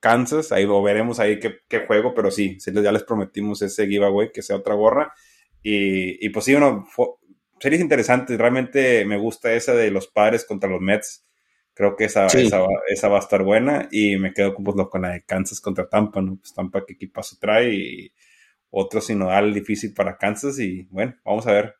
Kansas, 0.00 0.52
ahí 0.52 0.66
lo 0.66 0.80
veremos 0.82 1.18
ahí 1.18 1.40
qué, 1.40 1.58
qué, 1.68 1.80
juego, 1.80 2.14
pero 2.14 2.30
sí, 2.30 2.58
ya 2.60 2.92
les 2.92 3.02
prometimos 3.02 3.60
ese 3.62 3.86
giveaway, 3.86 4.30
que 4.32 4.42
sea 4.42 4.56
otra 4.56 4.74
gorra. 4.74 5.12
Y, 5.62 6.24
y 6.24 6.28
pues 6.30 6.44
sí, 6.44 6.54
uno, 6.54 6.86
series 7.58 7.80
interesantes, 7.80 8.38
realmente 8.38 9.04
me 9.04 9.18
gusta 9.18 9.52
esa 9.52 9.74
de 9.74 9.90
los 9.90 10.06
padres 10.06 10.44
contra 10.44 10.70
los 10.70 10.80
Mets. 10.80 11.25
Creo 11.76 11.94
que 11.94 12.04
esa, 12.04 12.24
esa, 12.24 12.64
esa, 12.88 13.08
va 13.08 13.16
a 13.18 13.20
estar 13.20 13.42
buena 13.42 13.86
y 13.92 14.16
me 14.16 14.32
quedo 14.32 14.54
pues, 14.54 14.88
con 14.88 15.02
la 15.02 15.10
de 15.10 15.24
Kansas 15.24 15.60
contra 15.60 15.86
Tampa, 15.86 16.22
¿no? 16.22 16.36
Pues 16.36 16.54
Tampa 16.54 16.82
qué 16.86 16.94
equipazo 16.94 17.36
trae 17.38 17.74
y 17.74 18.12
otro 18.70 19.02
sinodal 19.02 19.52
difícil 19.52 19.92
para 19.92 20.16
Kansas 20.16 20.58
y 20.58 20.84
bueno, 20.90 21.14
vamos 21.22 21.46
a 21.46 21.52
ver. 21.52 21.74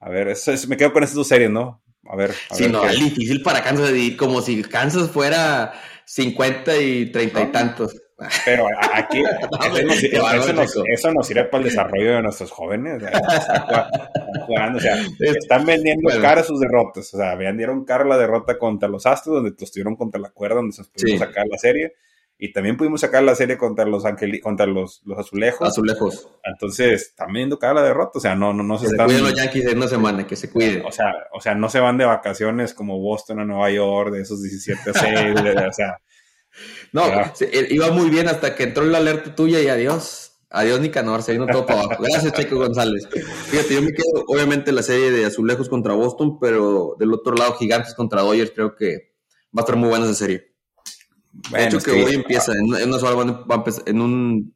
A 0.00 0.10
ver, 0.10 0.26
eso 0.26 0.50
es, 0.50 0.66
me 0.66 0.76
quedo 0.76 0.92
con 0.92 1.04
esas 1.04 1.14
dos 1.14 1.28
series, 1.28 1.50
¿no? 1.50 1.84
A 2.08 2.16
ver. 2.16 2.32
A 2.50 2.54
sinodal 2.56 2.98
difícil 2.98 3.40
para 3.42 3.62
Kansas, 3.62 3.92
como 4.18 4.42
si 4.42 4.60
Kansas 4.64 5.08
fuera 5.08 5.72
50 6.04 6.76
y 6.78 7.12
30 7.12 7.40
y 7.40 7.52
tantos. 7.52 7.96
Pero 8.44 8.66
aquí 8.94 9.22
eso, 10.92 11.12
nos, 11.12 11.26
sirve 11.26 11.44
para 11.44 11.62
el 11.62 11.70
desarrollo 11.70 12.16
de 12.16 12.22
nuestros 12.22 12.50
jóvenes. 12.50 13.00
O 14.74 14.80
sea, 14.80 15.06
están 15.20 15.64
vendiendo 15.64 16.10
cara 16.20 16.42
sus 16.42 16.58
derrotas. 16.58 17.14
O 17.14 17.16
sea, 17.16 17.36
vendieron 17.36 17.84
cara 17.84 18.04
la 18.04 18.18
derrota 18.18 18.58
contra 18.58 18.88
los 18.88 19.06
Astros, 19.06 19.36
donde 19.36 19.54
estuvieron 19.56 19.94
contra 19.94 20.20
la 20.20 20.30
cuerda, 20.30 20.56
donde 20.56 20.72
se 20.72 20.84
pudimos 20.84 21.20
sacar 21.20 21.46
la 21.48 21.58
serie. 21.58 21.94
Y 22.40 22.52
también 22.52 22.76
pudimos 22.76 23.00
sacar 23.00 23.22
la 23.24 23.34
serie 23.34 23.58
contra 23.58 23.84
los 23.84 24.04
angeli 24.04 24.40
contra 24.40 24.66
los, 24.66 25.02
los 25.04 25.18
azulejos. 25.18 25.68
Azulejos. 25.68 26.28
Entonces, 26.44 27.02
están 27.02 27.28
vendiendo 27.28 27.58
cara 27.58 27.74
la 27.74 27.82
derrota. 27.82 28.18
O 28.18 28.20
sea, 28.20 28.34
no, 28.34 28.52
no, 28.52 28.62
no 28.62 28.78
se, 28.78 28.86
se 28.86 28.92
están. 28.92 29.08
los 29.08 29.34
Yankees 29.34 29.66
en 29.66 29.76
una 29.76 29.88
semana, 29.88 30.26
que 30.26 30.36
se 30.36 30.50
cuiden. 30.50 30.84
O 30.84 30.92
sea, 30.92 31.12
o 31.32 31.40
sea, 31.40 31.54
no 31.54 31.68
se 31.68 31.80
van 31.80 31.98
de 31.98 32.04
vacaciones 32.04 32.74
como 32.74 32.98
Boston 32.98 33.40
a 33.40 33.44
Nueva 33.44 33.70
York, 33.70 34.12
de 34.12 34.22
esos 34.22 34.42
17 34.42 34.90
a 34.90 34.92
6. 34.92 35.40
o 35.68 35.72
sea, 35.72 35.98
no, 36.92 37.02
iba 37.70 37.90
muy 37.90 38.10
bien 38.10 38.28
hasta 38.28 38.54
que 38.54 38.64
entró 38.64 38.84
la 38.84 38.98
alerta 38.98 39.34
tuya 39.34 39.60
y 39.60 39.68
adiós. 39.68 40.28
Adiós, 40.50 40.80
Nicanor, 40.80 41.22
se 41.22 41.32
vino 41.32 41.46
todo 41.46 41.66
para 41.66 41.80
abajo. 41.80 42.02
Gracias, 42.02 42.32
Checo 42.32 42.56
González. 42.56 43.06
Fíjate, 43.48 43.74
yo 43.74 43.82
me 43.82 43.92
quedo, 43.92 44.24
obviamente, 44.28 44.72
la 44.72 44.82
serie 44.82 45.10
de 45.10 45.26
Azulejos 45.26 45.68
contra 45.68 45.92
Boston, 45.92 46.38
pero 46.40 46.96
del 46.98 47.12
otro 47.12 47.34
lado, 47.34 47.54
Gigantes 47.54 47.94
contra 47.94 48.22
Dodgers, 48.22 48.52
creo 48.54 48.74
que 48.74 49.12
va 49.56 49.60
a 49.60 49.60
estar 49.60 49.76
muy 49.76 49.90
buena 49.90 50.06
esa 50.06 50.14
serie. 50.14 50.54
de 51.50 51.64
hecho, 51.64 51.78
que, 51.80 51.90
hoy 51.90 52.14
empieza, 52.14 52.52
en, 52.52 52.74
en, 52.80 52.88
una 52.88 52.98
sola 52.98 53.34
va 53.44 53.54
a 53.54 53.58
empezar, 53.58 53.82
en 53.86 54.00
un. 54.00 54.54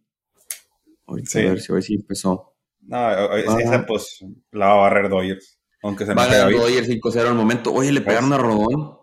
Ahorita 1.07 1.39
a 1.41 1.43
ver 1.43 1.61
si 1.61 1.72
hoy 1.72 1.83
sí 1.83 1.95
empezó. 1.95 2.55
No, 2.80 3.37
esa 3.37 3.85
pues 3.85 4.24
la 4.51 4.68
va 4.68 4.72
a 4.72 4.76
barrer 4.76 5.11
Dodgers. 5.11 5.59
Aunque 5.83 6.07
se 6.07 6.14
va 6.14 6.24
a 6.24 6.26
ganar 6.26 6.53
Dodgers 6.53 6.89
5-0 6.89 7.26
al 7.26 7.35
momento. 7.35 7.70
Oye, 7.70 7.93
le 7.93 8.01
pegaron 8.01 8.30
pues 8.30 8.41
a 8.41 8.43
Rodón. 8.43 8.99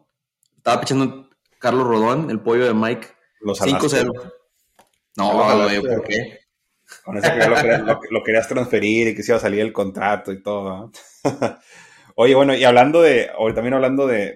Estaba 0.57 0.81
pichando 0.81 1.29
Carlos 1.59 1.85
Rodón, 1.85 2.31
el 2.31 2.39
pollo 2.39 2.65
de 2.65 2.73
Mike. 2.73 3.07
5-0. 3.41 4.33
No, 5.17 5.67
no, 5.67 5.81
¿por 5.81 6.03
qué? 6.03 6.39
Con 7.03 7.17
eso 7.17 7.31
que 7.31 8.07
lo, 8.09 8.23
querías, 8.23 8.47
transferir 8.47 9.09
y 9.09 9.15
que 9.15 9.23
se 9.23 9.31
iba 9.31 9.37
a 9.37 9.41
salir 9.41 9.61
el 9.61 9.73
contrato 9.73 10.31
y 10.31 10.41
todo. 10.41 10.91
Oye, 12.15 12.35
bueno, 12.35 12.55
y 12.55 12.63
hablando 12.63 13.01
de, 13.01 13.29
hoy 13.37 13.53
también 13.53 13.75
hablando 13.75 14.07
de, 14.07 14.33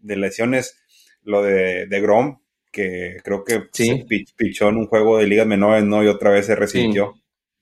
de, 0.00 0.16
lesiones, 0.16 0.78
lo 1.22 1.42
de, 1.42 1.86
de, 1.86 2.00
Grom, 2.00 2.40
que 2.72 3.18
creo 3.22 3.44
que 3.44 3.68
sí. 3.72 4.06
pichó 4.36 4.68
en 4.68 4.76
un 4.76 4.86
juego 4.86 5.18
de 5.18 5.26
ligas 5.26 5.46
menores, 5.46 5.84
¿no? 5.84 6.02
Y 6.02 6.08
otra 6.08 6.30
vez 6.30 6.46
se 6.46 6.56
resintió. 6.56 7.14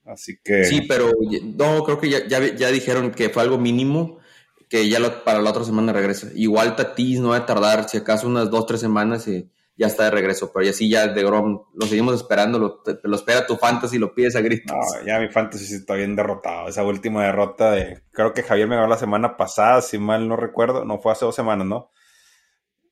Así 0.05 0.39
que. 0.43 0.65
Sí, 0.65 0.83
pero 0.83 1.11
no, 1.57 1.83
creo 1.83 1.99
que 1.99 2.09
ya, 2.09 2.27
ya, 2.27 2.41
ya 2.55 2.71
dijeron 2.71 3.11
que 3.11 3.31
fue 3.31 3.43
algo 3.43 3.59
mínimo 3.59 4.21
que 4.69 4.89
ya 4.89 5.25
para 5.25 5.41
la 5.41 5.51
otra 5.51 5.65
semana 5.65 5.93
regresa. 5.93 6.31
Igual 6.35 6.77
Tatis 6.77 7.21
no 7.21 7.29
va 7.29 7.37
a 7.37 7.47
tardar, 7.47 7.89
si 7.89 7.97
acaso 7.99 8.27
unas 8.27 8.51
dos, 8.51 8.67
tres 8.67 8.81
semanas 8.81 9.29
y 9.29 9.49
ya 9.77 9.87
está 9.87 10.05
de 10.05 10.11
regreso. 10.11 10.53
Pero 10.53 10.67
ya 10.67 10.73
sí, 10.73 10.89
ya 10.89 11.09
de 11.09 11.23
Grom 11.23 11.65
lo 11.75 11.87
seguimos 11.87 12.15
esperando, 12.15 12.59
lo, 12.59 12.83
te, 12.83 12.99
lo 13.03 13.17
espera 13.17 13.47
tu 13.47 13.57
fantasy, 13.57 13.99
lo 13.99 14.15
pides 14.15 14.37
a 14.37 14.41
gritos. 14.41 14.77
No, 14.77 15.07
ya 15.07 15.19
mi 15.19 15.29
fantasy 15.29 15.75
está 15.75 15.95
bien 15.95 16.17
derrotado. 16.17 16.69
Esa 16.69 16.85
última 16.85 17.25
derrota 17.25 17.73
de. 17.73 18.03
Creo 18.13 18.33
que 18.33 18.43
Javier 18.43 18.69
me 18.69 18.77
habló 18.77 18.89
la 18.89 18.97
semana 18.97 19.37
pasada, 19.37 19.83
si 19.83 19.99
mal 19.99 20.29
no 20.29 20.37
recuerdo. 20.37 20.85
No, 20.85 21.01
fue 21.01 21.13
hace 21.13 21.25
dos 21.25 21.35
semanas, 21.35 21.67
¿no? 21.67 21.91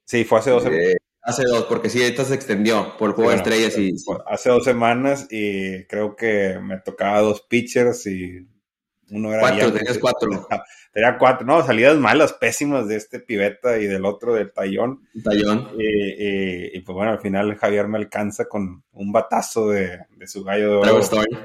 Sí, 0.04 0.24
fue 0.24 0.40
hace 0.40 0.50
dos 0.50 0.62
semanas. 0.64 0.86
Eh, 0.86 0.96
hace 1.22 1.44
dos, 1.44 1.64
porque 1.64 1.88
sí, 1.88 2.02
ahorita 2.02 2.24
se 2.24 2.34
extendió 2.34 2.96
por 2.98 3.10
el 3.10 3.14
juego 3.14 3.30
de 3.30 3.36
estrellas 3.36 3.78
y. 3.78 3.94
Hace 4.26 4.50
dos 4.50 4.64
semanas 4.64 5.28
y 5.30 5.84
creo 5.86 6.16
que 6.16 6.58
me 6.60 6.80
tocaba 6.80 7.20
dos 7.20 7.42
pitchers 7.42 8.06
y 8.06 8.48
uno 9.12 9.32
era. 9.32 9.40
Cuatro, 9.40 9.72
tenías 9.72 9.98
cuatro. 10.00 10.48
Tenía 10.92 11.16
cuatro, 11.18 11.46
no, 11.46 11.64
salidas 11.64 11.96
malas, 11.96 12.32
pésimas 12.32 12.88
de 12.88 12.96
este 12.96 13.20
piveta 13.20 13.78
y 13.78 13.86
del 13.86 14.04
otro 14.04 14.34
del 14.34 14.52
Tallón. 14.52 15.08
Tallón. 15.22 15.70
Y, 15.78 16.76
y, 16.76 16.80
pues 16.80 16.94
bueno, 16.94 17.12
al 17.12 17.20
final 17.20 17.56
Javier 17.56 17.88
me 17.88 17.98
alcanza 17.98 18.46
con 18.46 18.82
un 18.92 19.12
batazo 19.12 19.68
de, 19.68 20.00
de 20.16 20.26
su 20.26 20.42
gallo 20.44 20.68
de 20.68 20.74
oro. 20.76 20.82
Trevor 20.82 21.02
Story. 21.02 21.38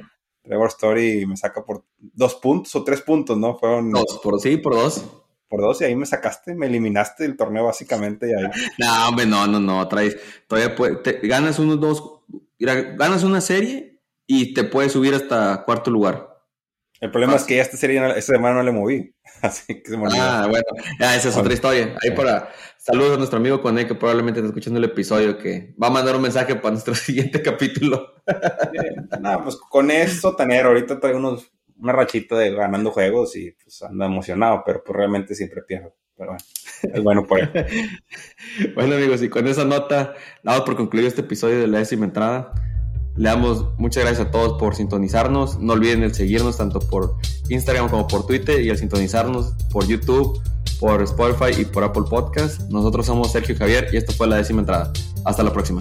Trevor 0.48 0.68
Story 0.70 1.26
me 1.26 1.38
saca 1.38 1.64
por 1.64 1.84
dos 1.98 2.36
puntos 2.36 2.76
o 2.76 2.84
tres 2.84 3.02
puntos, 3.02 3.38
¿no? 3.38 3.58
Fueron. 3.58 3.92
Dos, 3.92 4.20
por 4.24 4.40
sí, 4.40 4.58
por 4.58 4.74
dos. 4.74 5.06
Por 5.50 5.62
dos, 5.62 5.80
y 5.80 5.86
ahí 5.86 5.96
me 5.96 6.06
sacaste, 6.06 6.56
me 6.56 6.66
eliminaste 6.66 7.24
del 7.24 7.38
torneo 7.38 7.66
básicamente. 7.66 8.30
Y 8.30 8.34
ahí... 8.34 8.50
no, 8.80 9.10
hombre, 9.10 9.26
no, 9.26 9.48
no, 9.48 9.60
no, 9.60 9.88
traes. 9.88 10.18
Todavía 10.48 10.76
te, 11.04 11.20
ganas 11.24 11.60
unos 11.60 11.80
dos, 11.80 12.22
ganas 12.60 13.24
una 13.24 13.40
serie 13.40 14.02
y 14.26 14.54
te 14.54 14.66
puedes 14.66 14.92
subir 14.92 15.14
hasta 15.14 15.64
cuarto 15.64 15.90
lugar. 15.90 16.27
El 17.00 17.12
problema 17.12 17.36
es 17.36 17.44
que 17.44 17.56
ya 17.56 17.62
esta 17.62 17.78
serie, 17.78 18.04
esta 18.18 18.34
semana 18.34 18.56
no 18.56 18.64
le 18.64 18.72
moví. 18.72 19.14
Así 19.42 19.82
que 19.82 19.90
se 19.90 19.98
me 19.98 20.08
Ah, 20.12 20.48
bueno, 20.50 20.66
ya, 21.00 21.16
esa 21.16 21.30
es 21.30 21.38
otra 21.38 21.54
historia. 21.54 21.96
Ahí 22.02 22.12
para 22.12 22.50
saludos 22.78 23.16
a 23.16 23.18
nuestro 23.18 23.38
amigo 23.38 23.62
Coné, 23.62 23.86
que 23.86 23.96
probablemente 23.96 24.40
está 24.40 24.48
escuchando 24.48 24.80
el 24.80 24.86
episodio, 24.86 25.38
que 25.38 25.76
va 25.82 25.88
a 25.88 25.92
mandar 25.92 26.16
un 26.16 26.22
mensaje 26.22 26.56
para 26.56 26.72
nuestro 26.72 26.96
siguiente 26.96 27.42
capítulo. 27.42 28.16
Nada, 29.20 29.44
pues 29.44 29.58
con 29.58 29.92
eso, 29.92 30.36
Tanero, 30.36 30.70
ahorita 30.70 31.00
trae 31.00 31.14
unos, 31.14 31.52
una 31.78 31.94
rachita 31.94 32.38
de 32.38 32.52
ganando 32.52 32.92
juegos 32.92 33.36
y 33.36 33.52
pues 33.52 33.82
anda 33.84 34.06
emocionado, 34.06 34.64
pero 34.66 34.84
pues 34.84 34.96
realmente 34.96 35.36
siempre 35.36 35.62
pierdo. 35.62 35.96
Pero 36.16 36.32
bueno, 36.32 36.44
es 36.94 37.04
bueno 37.04 37.28
por 37.28 37.40
él. 37.40 37.52
bueno, 38.74 38.96
amigos, 38.96 39.22
y 39.22 39.30
con 39.30 39.48
esa 39.48 39.66
nota, 39.66 40.16
damos 40.44 40.62
por 40.62 40.76
concluido 40.76 41.08
este 41.08 41.22
episodio 41.22 41.60
de 41.60 41.68
la 41.68 41.80
décima 41.80 42.06
entrada. 42.06 42.54
Le 43.18 43.30
damos 43.30 43.66
muchas 43.78 44.04
gracias 44.04 44.28
a 44.28 44.32
todos 44.32 44.60
por 44.60 44.76
sintonizarnos. 44.76 45.60
No 45.60 45.74
olviden 45.74 46.04
el 46.04 46.14
seguirnos 46.14 46.58
tanto 46.58 46.80
por 46.80 47.16
Instagram 47.50 47.90
como 47.90 48.08
por 48.08 48.26
Twitter 48.26 48.62
y 48.62 48.70
el 48.70 48.78
sintonizarnos 48.78 49.54
por 49.72 49.88
YouTube, 49.88 50.40
por 50.80 51.02
Spotify 51.02 51.62
y 51.62 51.66
por 51.66 51.84
Apple 51.84 52.04
Podcast. 52.10 52.62
Nosotros 52.70 53.06
somos 53.06 53.32
Sergio 53.32 53.56
Javier 53.58 53.90
y 53.92 53.98
esto 53.98 54.14
fue 54.14 54.28
la 54.28 54.38
décima 54.38 54.60
entrada. 54.60 54.94
Hasta 55.26 55.44
la 55.44 55.52
próxima. 55.52 55.80